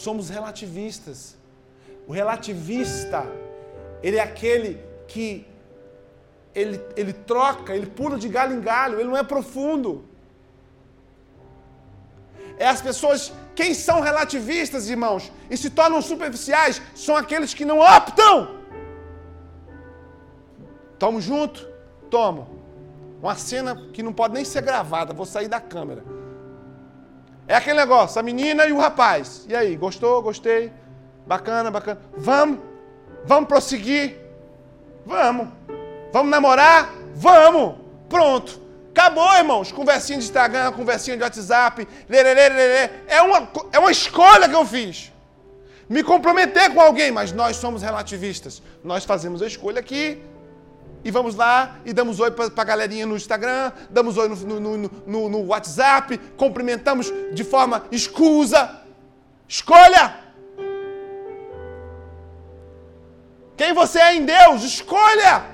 Somos 0.07 0.29
relativistas. 0.29 1.37
O 2.07 2.13
relativista, 2.13 3.27
ele 4.05 4.19
é 4.19 4.23
aquele 4.23 4.81
que 5.09 5.45
ele, 6.55 6.81
ele 6.97 7.13
troca, 7.13 7.75
ele 7.75 7.89
pula 7.99 8.17
de 8.17 8.29
galho 8.29 8.55
em 8.57 8.61
galho, 8.61 9.01
ele 9.01 9.09
não 9.09 9.17
é 9.17 9.25
profundo. 9.25 10.05
É 12.57 12.69
as 12.69 12.81
pessoas, 12.81 13.33
quem 13.57 13.75
são 13.75 13.99
relativistas, 14.01 14.89
irmãos, 14.89 15.33
e 15.51 15.57
se 15.57 15.71
tornam 15.71 16.01
superficiais, 16.01 16.81
são 16.95 17.17
aqueles 17.17 17.53
que 17.53 17.65
não 17.65 17.81
optam. 17.81 18.61
Tamo 21.01 21.21
junto? 21.21 21.69
Tomo. 22.09 22.43
Uma 23.21 23.35
cena 23.35 23.75
que 23.93 24.05
não 24.05 24.13
pode 24.13 24.35
nem 24.35 24.45
ser 24.45 24.63
gravada, 24.63 25.13
vou 25.13 25.27
sair 25.27 25.49
da 25.49 25.61
câmera. 25.61 26.16
É 27.49 27.55
aquele 27.55 27.79
negócio, 27.79 28.19
a 28.19 28.23
menina 28.23 28.67
e 28.67 28.73
o 28.73 28.79
rapaz. 28.79 29.47
E 29.49 29.55
aí, 29.55 29.77
gostou? 29.77 30.21
Gostei? 30.23 30.73
Bacana, 31.27 31.71
bacana. 31.71 32.01
Vamos? 32.17 32.59
Vamos 33.25 33.49
prosseguir? 33.49 34.17
Vamos. 35.05 35.49
Vamos 36.13 36.31
namorar? 36.31 36.93
Vamos. 37.15 37.77
Pronto. 38.09 38.61
Acabou, 38.91 39.33
irmãos. 39.37 39.71
Conversinha 39.71 40.19
de 40.19 40.25
Instagram, 40.25 40.73
conversinha 40.73 41.17
de 41.17 41.23
WhatsApp. 41.23 41.87
É 43.07 43.23
uma, 43.23 43.49
é 43.73 43.79
uma 43.79 43.91
escolha 43.91 44.49
que 44.49 44.55
eu 44.55 44.65
fiz. 44.65 45.13
Me 45.89 46.03
comprometer 46.03 46.73
com 46.75 46.81
alguém, 46.81 47.13
mas 47.13 47.31
nós 47.31 47.57
somos 47.57 47.83
relativistas. 47.83 48.61
Nós 48.83 49.05
fazemos 49.05 49.41
a 49.43 49.47
escolha 49.47 49.79
aqui 49.79 50.21
e 51.07 51.11
vamos 51.13 51.37
lá 51.37 51.77
e 51.85 51.93
damos 51.93 52.19
oi 52.19 52.33
para 52.33 52.51
a 52.57 52.65
galerinha 52.65 53.07
no 53.07 53.17
Instagram, 53.17 53.71
damos 53.89 54.19
oi 54.19 54.29
no, 54.29 54.59
no, 54.59 54.91
no, 55.07 55.29
no, 55.29 55.41
WhatsApp, 55.47 56.19
cumprimentamos 56.37 57.13
de 57.33 57.45
forma 57.45 57.87
escusa. 57.93 58.83
Escolha! 59.47 60.19
Quem 63.57 63.73
você 63.73 64.01
é 64.01 64.17
em 64.17 64.25
Deus, 64.25 64.65
escolha! 64.65 65.47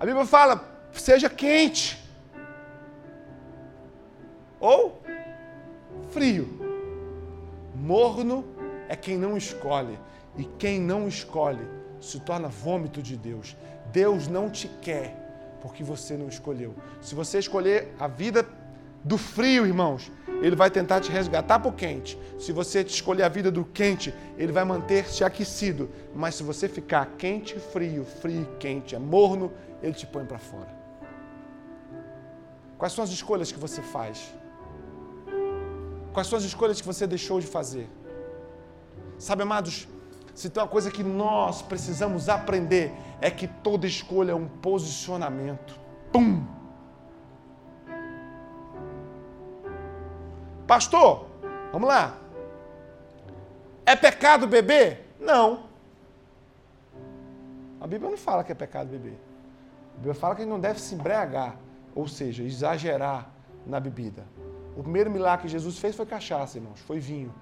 A 0.00 0.04
Bíblia 0.04 0.26
fala: 0.26 0.64
seja 0.92 1.30
quente 1.30 1.96
ou 4.58 5.00
frio. 6.08 6.48
Morno 7.76 8.44
é 8.90 8.96
quem 8.96 9.16
não 9.16 9.36
escolhe, 9.36 9.96
e 10.36 10.44
quem 10.58 10.80
não 10.80 11.06
escolhe 11.06 11.64
se 12.00 12.18
torna 12.18 12.48
vômito 12.48 13.00
de 13.00 13.16
Deus. 13.16 13.56
Deus 13.92 14.26
não 14.26 14.50
te 14.50 14.66
quer 14.82 15.16
porque 15.62 15.84
você 15.84 16.16
não 16.16 16.28
escolheu. 16.28 16.74
Se 17.00 17.14
você 17.14 17.38
escolher 17.38 17.94
a 18.00 18.08
vida 18.08 18.44
do 19.04 19.16
frio, 19.16 19.64
irmãos, 19.64 20.10
ele 20.42 20.56
vai 20.56 20.72
tentar 20.72 21.00
te 21.00 21.12
resgatar 21.12 21.60
para 21.60 21.68
o 21.68 21.72
quente. 21.72 22.18
Se 22.36 22.50
você 22.50 22.80
escolher 22.80 23.22
a 23.22 23.28
vida 23.28 23.48
do 23.48 23.64
quente, 23.64 24.12
ele 24.36 24.50
vai 24.50 24.64
manter-se 24.64 25.22
aquecido. 25.22 25.88
Mas 26.12 26.34
se 26.34 26.42
você 26.42 26.68
ficar 26.68 27.14
quente 27.16 27.56
e 27.56 27.60
frio, 27.60 28.04
frio 28.04 28.42
e 28.42 28.56
quente, 28.58 28.96
é 28.96 28.98
morno, 28.98 29.52
ele 29.80 29.92
te 29.92 30.06
põe 30.06 30.24
para 30.24 30.38
fora. 30.38 30.74
Quais 32.76 32.92
são 32.92 33.04
as 33.04 33.10
escolhas 33.10 33.52
que 33.52 33.58
você 33.58 33.82
faz? 33.82 34.34
Quais 36.12 36.26
são 36.26 36.36
as 36.36 36.44
escolhas 36.44 36.80
que 36.80 36.86
você 36.88 37.06
deixou 37.06 37.38
de 37.38 37.46
fazer? 37.46 37.88
Sabe, 39.20 39.42
amados, 39.42 39.86
se 40.34 40.48
tem 40.48 40.62
uma 40.62 40.68
coisa 40.68 40.90
que 40.90 41.02
nós 41.04 41.60
precisamos 41.60 42.30
aprender 42.30 42.90
é 43.20 43.30
que 43.30 43.46
toda 43.46 43.86
escolha 43.86 44.32
é 44.32 44.34
um 44.34 44.48
posicionamento. 44.48 45.78
Pum! 46.10 46.42
Pastor, 50.66 51.26
vamos 51.70 51.86
lá. 51.86 52.16
É 53.84 53.94
pecado 53.94 54.46
beber? 54.46 55.14
Não. 55.20 55.64
A 57.78 57.86
Bíblia 57.86 58.10
não 58.10 58.16
fala 58.16 58.42
que 58.42 58.52
é 58.52 58.54
pecado 58.54 58.88
beber. 58.88 59.20
A 59.92 59.96
Bíblia 59.96 60.14
fala 60.14 60.34
que 60.34 60.40
a 60.40 60.44
gente 60.44 60.52
não 60.52 60.60
deve 60.60 60.80
se 60.80 60.94
embriagar, 60.94 61.56
ou 61.94 62.08
seja, 62.08 62.42
exagerar 62.42 63.28
na 63.66 63.78
bebida. 63.78 64.24
O 64.74 64.82
primeiro 64.82 65.10
milagre 65.10 65.42
que 65.42 65.52
Jesus 65.52 65.78
fez 65.78 65.94
foi 65.94 66.06
cachaça, 66.06 66.56
irmãos, 66.56 66.80
foi 66.80 66.98
vinho. 66.98 67.34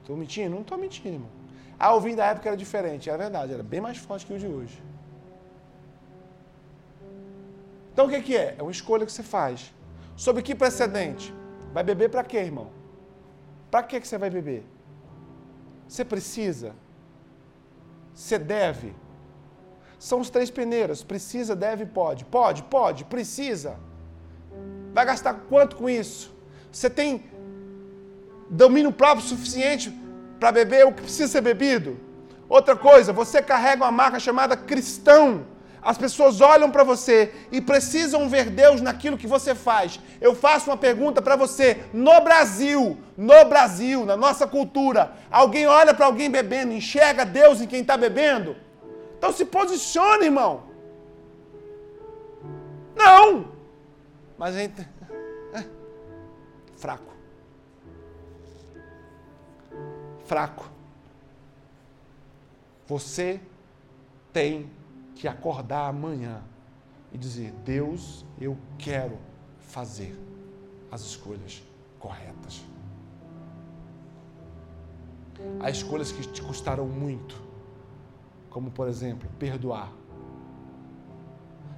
Estou 0.00 0.16
mentindo? 0.16 0.50
Não 0.54 0.62
estou 0.62 0.78
mentindo, 0.78 1.08
irmão. 1.08 1.30
Ah, 1.78 1.94
o 1.94 2.00
vinho 2.00 2.16
da 2.16 2.26
época 2.26 2.48
era 2.48 2.56
diferente, 2.56 3.08
era 3.08 3.16
verdade, 3.16 3.54
era 3.54 3.62
bem 3.62 3.80
mais 3.80 3.96
forte 3.96 4.26
que 4.26 4.34
o 4.34 4.38
de 4.38 4.46
hoje. 4.46 4.82
Então 7.92 8.06
o 8.06 8.08
que, 8.08 8.20
que 8.20 8.36
é? 8.36 8.56
É 8.58 8.62
uma 8.62 8.70
escolha 8.70 9.06
que 9.06 9.12
você 9.12 9.22
faz. 9.22 9.72
Sob 10.16 10.42
que 10.42 10.54
precedente? 10.54 11.34
Vai 11.72 11.82
beber 11.82 12.10
para 12.10 12.22
quê, 12.22 12.38
irmão? 12.38 12.70
Para 13.70 13.82
que 13.82 14.00
você 14.00 14.18
vai 14.18 14.28
beber? 14.28 14.64
Você 15.88 16.04
precisa? 16.04 16.74
Você 18.14 18.38
deve. 18.38 18.94
São 19.98 20.20
os 20.20 20.30
três 20.30 20.50
peneiras: 20.50 21.02
precisa, 21.02 21.56
deve, 21.56 21.86
pode. 21.86 22.24
Pode, 22.24 22.62
pode, 22.64 23.04
precisa. 23.04 23.78
Vai 24.92 25.04
gastar 25.04 25.34
quanto 25.48 25.76
com 25.76 25.88
isso? 25.88 26.34
Você 26.70 26.90
tem 26.90 27.24
domínio 28.50 28.92
próprio 28.92 29.26
suficiente 29.26 29.94
para 30.38 30.50
beber 30.50 30.84
o 30.84 30.92
que 30.92 31.02
precisa 31.02 31.28
ser 31.28 31.40
bebido? 31.40 31.98
Outra 32.48 32.74
coisa, 32.74 33.12
você 33.12 33.40
carrega 33.40 33.84
uma 33.84 33.92
marca 33.92 34.18
chamada 34.18 34.56
cristão. 34.56 35.46
As 35.80 35.96
pessoas 35.96 36.40
olham 36.40 36.70
para 36.70 36.82
você 36.82 37.32
e 37.50 37.60
precisam 37.60 38.28
ver 38.28 38.50
Deus 38.50 38.80
naquilo 38.80 39.16
que 39.16 39.26
você 39.26 39.54
faz. 39.54 40.00
Eu 40.20 40.34
faço 40.34 40.68
uma 40.68 40.76
pergunta 40.76 41.22
para 41.22 41.36
você. 41.36 41.84
No 41.92 42.20
Brasil, 42.20 42.98
no 43.16 43.44
Brasil, 43.46 44.04
na 44.04 44.16
nossa 44.16 44.46
cultura, 44.46 45.12
alguém 45.30 45.66
olha 45.66 45.94
para 45.94 46.06
alguém 46.06 46.28
bebendo, 46.28 46.72
enxerga 46.72 47.24
Deus 47.24 47.60
em 47.60 47.66
quem 47.66 47.80
está 47.80 47.96
bebendo? 47.96 48.56
Então 49.16 49.32
se 49.32 49.44
posicione, 49.44 50.24
irmão. 50.24 50.64
Não! 52.96 53.52
Mas 54.36 54.56
a 54.56 54.58
gente. 54.58 54.88
É, 55.54 55.64
fraco. 56.76 57.09
Fraco. 60.30 60.70
Você 62.86 63.40
tem 64.32 64.70
que 65.16 65.26
acordar 65.26 65.88
amanhã 65.88 66.40
e 67.12 67.18
dizer: 67.18 67.50
Deus, 67.64 68.24
eu 68.40 68.56
quero 68.78 69.18
fazer 69.58 70.16
as 70.88 71.00
escolhas 71.00 71.60
corretas. 71.98 72.62
Há 75.58 75.68
escolhas 75.68 76.12
que 76.12 76.22
te 76.22 76.42
custarão 76.42 76.86
muito, 76.86 77.34
como 78.50 78.70
por 78.70 78.86
exemplo, 78.86 79.28
perdoar. 79.36 79.90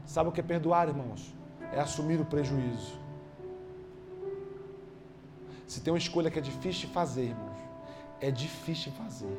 Sabe 0.05 0.29
o 0.29 0.33
que 0.33 0.41
é 0.41 0.45
perdoar, 0.45 0.89
irmãos? 0.89 1.35
É 1.73 1.81
assumir 1.81 2.21
o 2.21 2.27
prejuízo. 2.27 3.01
Se 5.67 5.81
tem 5.81 5.91
uma 5.91 5.97
escolha 5.97 6.31
que 6.31 6.39
é 6.39 6.43
difícil 6.43 6.87
de 6.87 6.93
fazer, 6.93 7.29
irmãos, 7.31 7.52
é 8.23 8.31
difícil 8.31 8.93
fazer, 8.93 9.37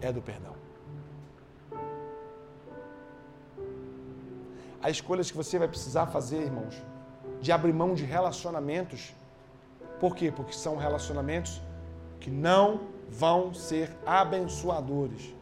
é 0.00 0.10
do 0.12 0.20
perdão. 0.20 0.54
Há 4.82 4.90
escolhas 4.90 5.30
que 5.30 5.36
você 5.36 5.58
vai 5.58 5.68
precisar 5.68 6.08
fazer, 6.08 6.40
irmãos, 6.42 6.74
de 7.40 7.52
abrir 7.52 7.72
mão 7.72 7.94
de 7.94 8.04
relacionamentos. 8.04 9.14
Por 10.00 10.14
quê? 10.16 10.30
Porque 10.30 10.52
são 10.52 10.76
relacionamentos 10.76 11.62
que 12.20 12.30
não 12.30 12.80
vão 13.08 13.54
ser 13.54 13.90
abençoadores. 14.04 15.32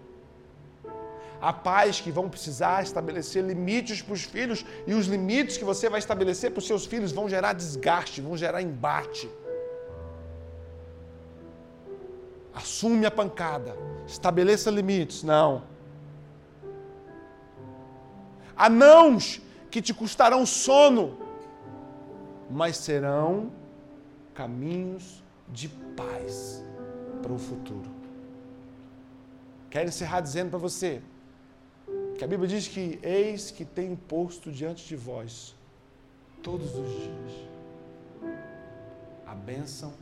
Há 1.40 1.52
pais 1.52 2.00
que 2.00 2.12
vão 2.12 2.28
precisar 2.28 2.84
estabelecer 2.84 3.42
limites 3.42 4.02
para 4.02 4.14
os 4.14 4.22
filhos 4.22 4.64
e 4.86 4.94
os 4.94 5.06
limites 5.06 5.56
que 5.56 5.64
você 5.64 5.88
vai 5.88 5.98
estabelecer 5.98 6.50
para 6.50 6.58
os 6.60 6.66
seus 6.66 6.84
filhos 6.86 7.10
vão 7.10 7.28
gerar 7.28 7.54
desgaste, 7.54 8.20
vão 8.20 8.36
gerar 8.36 8.62
embate. 8.62 9.28
Assume 12.54 13.06
a 13.06 13.10
pancada, 13.10 13.76
estabeleça 14.06 14.70
limites. 14.70 15.22
Não. 15.22 15.62
Anãos 18.56 19.40
que 19.70 19.80
te 19.80 19.94
custarão 19.94 20.44
sono, 20.44 21.16
mas 22.50 22.76
serão 22.76 23.50
caminhos 24.34 25.22
de 25.48 25.68
paz 25.68 26.62
para 27.22 27.32
o 27.32 27.38
futuro. 27.38 27.90
Quero 29.70 29.88
encerrar 29.88 30.20
dizendo 30.20 30.50
para 30.50 30.58
você 30.58 31.00
que 32.18 32.24
a 32.24 32.26
Bíblia 32.26 32.48
diz 32.48 32.68
que 32.68 32.98
eis 33.02 33.50
que 33.50 33.64
tenho 33.64 33.96
posto 33.96 34.52
diante 34.52 34.86
de 34.86 34.96
vós 34.96 35.54
todos 36.42 36.74
os 36.74 36.88
dias 36.88 37.52
a 39.32 39.34
bênção 39.34 39.94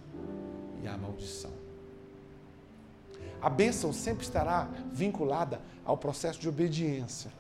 e 0.83 0.89
a 0.89 0.97
maldição. 0.97 1.53
A 3.43 3.49
bênção 3.49 3.93
sempre 3.93 4.25
estará 4.25 4.69
vinculada 4.93 5.61
ao 5.85 5.97
processo 5.97 6.39
de 6.39 6.49
obediência. 6.49 7.31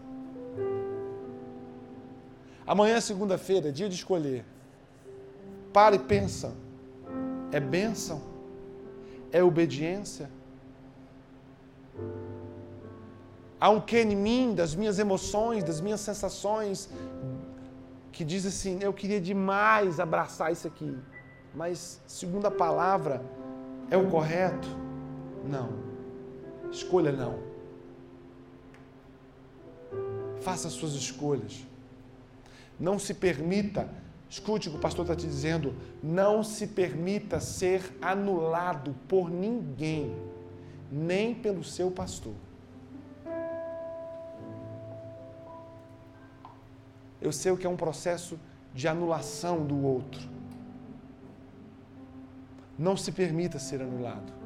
Amanhã 2.66 2.96
é 2.96 3.00
segunda-feira, 3.00 3.68
é 3.68 3.72
dia 3.72 3.88
de 3.88 3.96
escolher. 3.96 4.44
Para 5.72 5.96
e 5.96 5.98
pensa. 5.98 6.52
É 7.52 7.60
bênção? 7.60 8.22
É 9.32 9.42
obediência? 9.42 10.30
Há 13.60 13.68
um 13.68 13.80
que 13.80 14.00
em 14.00 14.16
mim, 14.16 14.54
das 14.54 14.74
minhas 14.74 14.98
emoções, 14.98 15.62
das 15.62 15.80
minhas 15.80 16.00
sensações, 16.00 16.88
que 18.10 18.24
diz 18.24 18.46
assim: 18.46 18.78
eu 18.80 18.92
queria 18.92 19.20
demais 19.20 20.00
abraçar 20.00 20.50
isso 20.50 20.66
aqui, 20.66 20.96
mas, 21.54 22.00
segundo 22.06 22.46
a 22.46 22.50
palavra, 22.50 23.22
é 23.90 23.96
o 23.96 24.08
correto? 24.08 24.68
Não. 25.44 25.89
Escolha 26.70 27.12
não. 27.12 27.38
Faça 30.40 30.68
as 30.68 30.74
suas 30.74 30.92
escolhas. 30.92 31.66
Não 32.78 32.98
se 32.98 33.12
permita, 33.12 33.88
escute 34.28 34.68
o 34.68 34.72
que 34.72 34.78
o 34.78 34.80
pastor 34.80 35.04
está 35.04 35.14
te 35.14 35.26
dizendo, 35.26 35.74
não 36.02 36.42
se 36.42 36.66
permita 36.66 37.40
ser 37.40 37.82
anulado 38.00 38.94
por 39.06 39.30
ninguém, 39.30 40.16
nem 40.90 41.34
pelo 41.34 41.62
seu 41.62 41.90
pastor. 41.90 42.34
Eu 47.20 47.32
sei 47.32 47.52
o 47.52 47.56
que 47.56 47.66
é 47.66 47.70
um 47.70 47.76
processo 47.76 48.38
de 48.74 48.88
anulação 48.88 49.66
do 49.66 49.84
outro. 49.84 50.26
Não 52.78 52.96
se 52.96 53.12
permita 53.12 53.58
ser 53.58 53.82
anulado. 53.82 54.39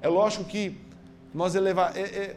É 0.00 0.08
lógico 0.08 0.44
que 0.44 0.80
nós 1.32 1.54
eleva, 1.54 1.92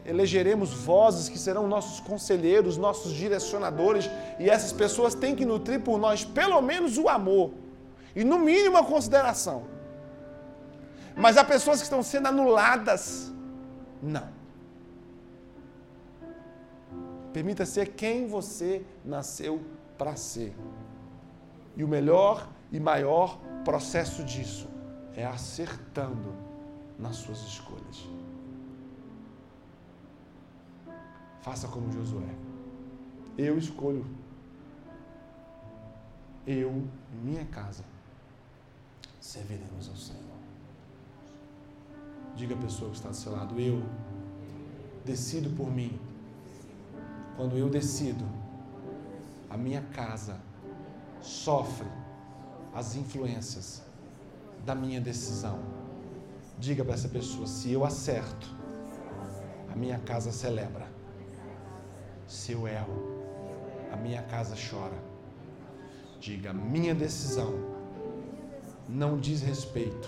elegeremos 0.06 0.74
vozes 0.74 1.30
que 1.30 1.40
serão 1.40 1.68
nossos 1.68 2.00
conselheiros, 2.00 2.78
nossos 2.78 3.14
direcionadores, 3.14 4.10
e 4.40 4.50
essas 4.50 4.74
pessoas 4.74 5.16
têm 5.16 5.36
que 5.36 5.46
nutrir 5.46 5.80
por 5.82 5.98
nós 5.98 6.26
pelo 6.26 6.62
menos 6.62 6.98
o 6.98 7.08
amor 7.08 7.52
e, 8.16 8.24
no 8.24 8.40
mínimo, 8.40 8.78
a 8.78 8.84
consideração. 8.84 9.64
Mas 11.16 11.38
há 11.38 11.44
pessoas 11.44 11.78
que 11.78 11.84
estão 11.84 12.04
sendo 12.04 12.28
anuladas. 12.28 13.32
Não. 14.02 14.28
Permita 17.32 17.66
ser 17.66 17.90
quem 17.90 18.28
você 18.28 18.84
nasceu 19.06 19.62
para 19.98 20.16
ser. 20.16 20.54
E 21.78 21.84
o 21.84 21.88
melhor 21.88 22.50
e 22.72 22.80
maior 22.80 23.40
processo 23.64 24.24
disso 24.24 24.68
é 25.16 25.26
acertando 25.26 26.51
nas 27.00 27.18
suas 27.18 27.40
escolhas. 27.40 28.08
Faça 31.42 31.68
como 31.68 31.92
Josué. 31.92 32.36
Eu 33.38 33.58
escolho. 33.58 34.06
Eu 36.46 36.88
minha 37.24 37.46
casa 37.46 37.84
serviremos 39.20 39.90
ao 39.90 39.96
Senhor. 39.96 40.22
Diga 42.36 42.56
à 42.56 42.58
pessoa 42.58 42.90
que 42.90 42.98
está 42.98 43.10
do 43.10 43.16
seu 43.16 43.32
lado: 43.32 43.60
Eu 43.60 43.84
decido 45.06 45.50
por 45.56 45.70
mim. 45.70 46.00
Quando 47.36 47.58
eu 47.58 47.70
decido, 47.70 48.24
a 49.50 49.58
minha 49.58 49.82
casa 49.82 50.40
sofre 51.22 51.88
as 52.74 52.96
influências 52.96 53.84
da 54.66 54.76
minha 54.76 55.02
decisão. 55.02 55.60
Diga 56.62 56.86
para 56.86 56.94
essa 56.94 57.10
pessoa: 57.10 57.48
se 57.48 57.72
eu 57.72 57.84
acerto, 57.84 58.48
a 59.74 59.76
minha 59.76 59.98
casa 59.98 60.32
celebra. 60.32 60.88
Se 62.28 62.52
eu 62.52 62.68
erro, 62.68 62.98
a 63.92 63.96
minha 63.96 64.22
casa 64.22 64.56
chora. 64.56 64.98
Diga: 66.20 66.54
minha 66.54 66.94
decisão 66.94 67.52
não 68.88 69.18
diz 69.18 69.42
respeito 69.42 70.08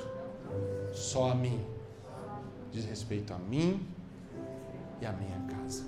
só 0.93 1.31
a 1.31 1.35
mim, 1.35 1.59
diz 2.71 2.85
respeito 2.85 3.33
a 3.33 3.39
mim 3.39 3.87
e 5.01 5.07
a 5.07 5.11
minha 5.11 5.39
casa. 5.49 5.83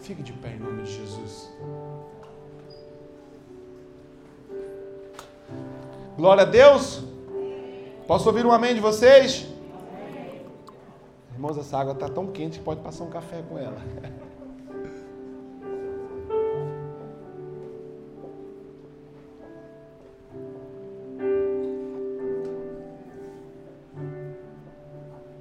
Fique 0.00 0.22
de 0.22 0.34
pé 0.34 0.52
em 0.52 0.58
nome 0.58 0.82
de 0.82 0.92
Jesus. 0.98 1.50
Glória 6.18 6.42
a 6.42 6.46
Deus. 6.46 7.02
Posso 8.06 8.28
ouvir 8.28 8.44
um 8.44 8.52
amém 8.52 8.74
de 8.74 8.80
vocês? 8.80 9.53
Irmãos, 11.34 11.58
essa 11.58 11.76
água 11.76 11.92
está 11.92 12.08
tão 12.08 12.28
quente 12.28 12.60
que 12.60 12.64
pode 12.64 12.80
passar 12.80 13.04
um 13.04 13.10
café 13.10 13.42
com 13.42 13.58
ela. 13.58 13.76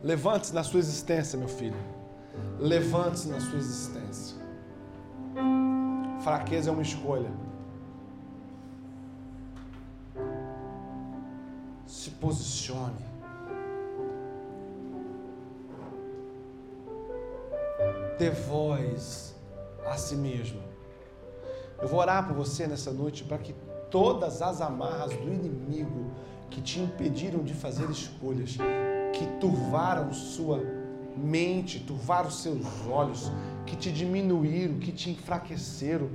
Levante-se 0.03 0.53
na 0.53 0.63
sua 0.63 0.79
existência, 0.79 1.39
meu 1.39 1.47
filho. 1.47 1.77
Levante-se 2.59 3.29
na 3.29 3.39
sua 3.39 3.57
existência. 3.57 4.35
Fraqueza 6.23 6.71
é 6.71 6.73
uma 6.73 6.81
escolha. 6.81 7.31
Se 11.85 12.09
posicione. 12.09 13.12
Dê 18.17 18.29
voz 18.29 19.35
a 19.85 19.97
si 19.97 20.15
mesmo. 20.15 20.61
Eu 21.81 21.87
vou 21.87 21.99
orar 21.99 22.27
por 22.27 22.35
você 22.35 22.67
nessa 22.67 22.91
noite 22.91 23.23
para 23.23 23.37
que 23.37 23.53
todas 23.89 24.41
as 24.41 24.61
amarras 24.61 25.11
do 25.11 25.31
inimigo 25.31 26.11
que 26.49 26.61
te 26.61 26.79
impediram 26.79 27.43
de 27.43 27.53
fazer 27.53 27.89
escolhas 27.89 28.57
que 29.13 29.25
turvaram 29.39 30.13
sua 30.13 30.61
mente, 31.15 31.79
turvaram 31.79 32.29
seus 32.29 32.65
olhos, 32.87 33.31
que 33.65 33.75
te 33.75 33.91
diminuíram, 33.91 34.79
que 34.79 34.91
te 34.91 35.09
enfraqueceram, 35.11 36.09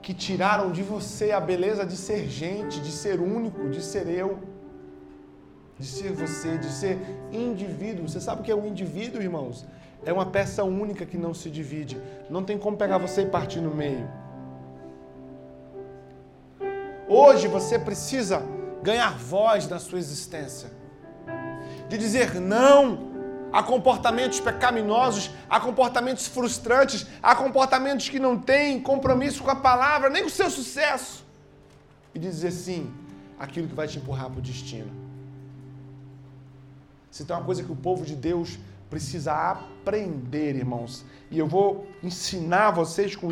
que 0.00 0.12
tiraram 0.12 0.72
de 0.72 0.82
você 0.82 1.30
a 1.30 1.40
beleza 1.40 1.86
de 1.86 1.96
ser 1.96 2.28
gente, 2.28 2.80
de 2.80 2.90
ser 2.90 3.20
único, 3.20 3.68
de 3.68 3.82
ser 3.82 4.08
eu, 4.08 4.38
de 5.78 5.86
ser 5.86 6.12
você, 6.12 6.58
de 6.58 6.66
ser 6.66 6.98
indivíduo. 7.32 8.08
Você 8.08 8.20
sabe 8.20 8.40
o 8.40 8.44
que 8.44 8.50
é 8.50 8.56
um 8.56 8.66
indivíduo, 8.66 9.22
irmãos? 9.22 9.64
É 10.04 10.12
uma 10.12 10.26
peça 10.26 10.64
única 10.64 11.06
que 11.06 11.16
não 11.16 11.32
se 11.32 11.50
divide. 11.50 12.00
Não 12.28 12.42
tem 12.42 12.58
como 12.58 12.76
pegar 12.76 12.98
você 12.98 13.22
e 13.22 13.26
partir 13.26 13.60
no 13.60 13.74
meio. 13.74 14.08
Hoje 17.08 17.46
você 17.46 17.78
precisa 17.78 18.42
ganhar 18.82 19.16
voz 19.16 19.68
na 19.68 19.78
sua 19.78 19.98
existência 19.98 20.70
de 21.92 21.98
dizer 21.98 22.40
não 22.40 23.12
a 23.52 23.62
comportamentos 23.62 24.40
pecaminosos, 24.40 25.30
a 25.48 25.60
comportamentos 25.60 26.26
frustrantes, 26.26 27.06
a 27.22 27.36
comportamentos 27.36 28.08
que 28.08 28.18
não 28.18 28.38
têm 28.38 28.80
compromisso 28.80 29.42
com 29.42 29.50
a 29.50 29.56
palavra, 29.56 30.08
nem 30.08 30.22
com 30.22 30.28
o 30.28 30.32
seu 30.32 30.48
sucesso. 30.48 31.22
E 32.14 32.18
dizer 32.18 32.50
sim 32.50 32.90
aquilo 33.38 33.68
que 33.68 33.74
vai 33.74 33.86
te 33.86 33.98
empurrar 33.98 34.30
para 34.30 34.38
o 34.38 34.42
destino. 34.42 34.90
Se 37.10 37.26
tem 37.26 37.36
uma 37.36 37.44
coisa 37.44 37.62
que 37.62 37.70
o 37.70 37.76
povo 37.76 38.06
de 38.06 38.16
Deus 38.16 38.58
precisa 38.92 39.32
aprender, 39.32 40.54
irmãos, 40.54 41.02
e 41.30 41.38
eu 41.38 41.46
vou 41.46 41.86
ensinar 42.02 42.72
vocês 42.72 43.16
com 43.16 43.26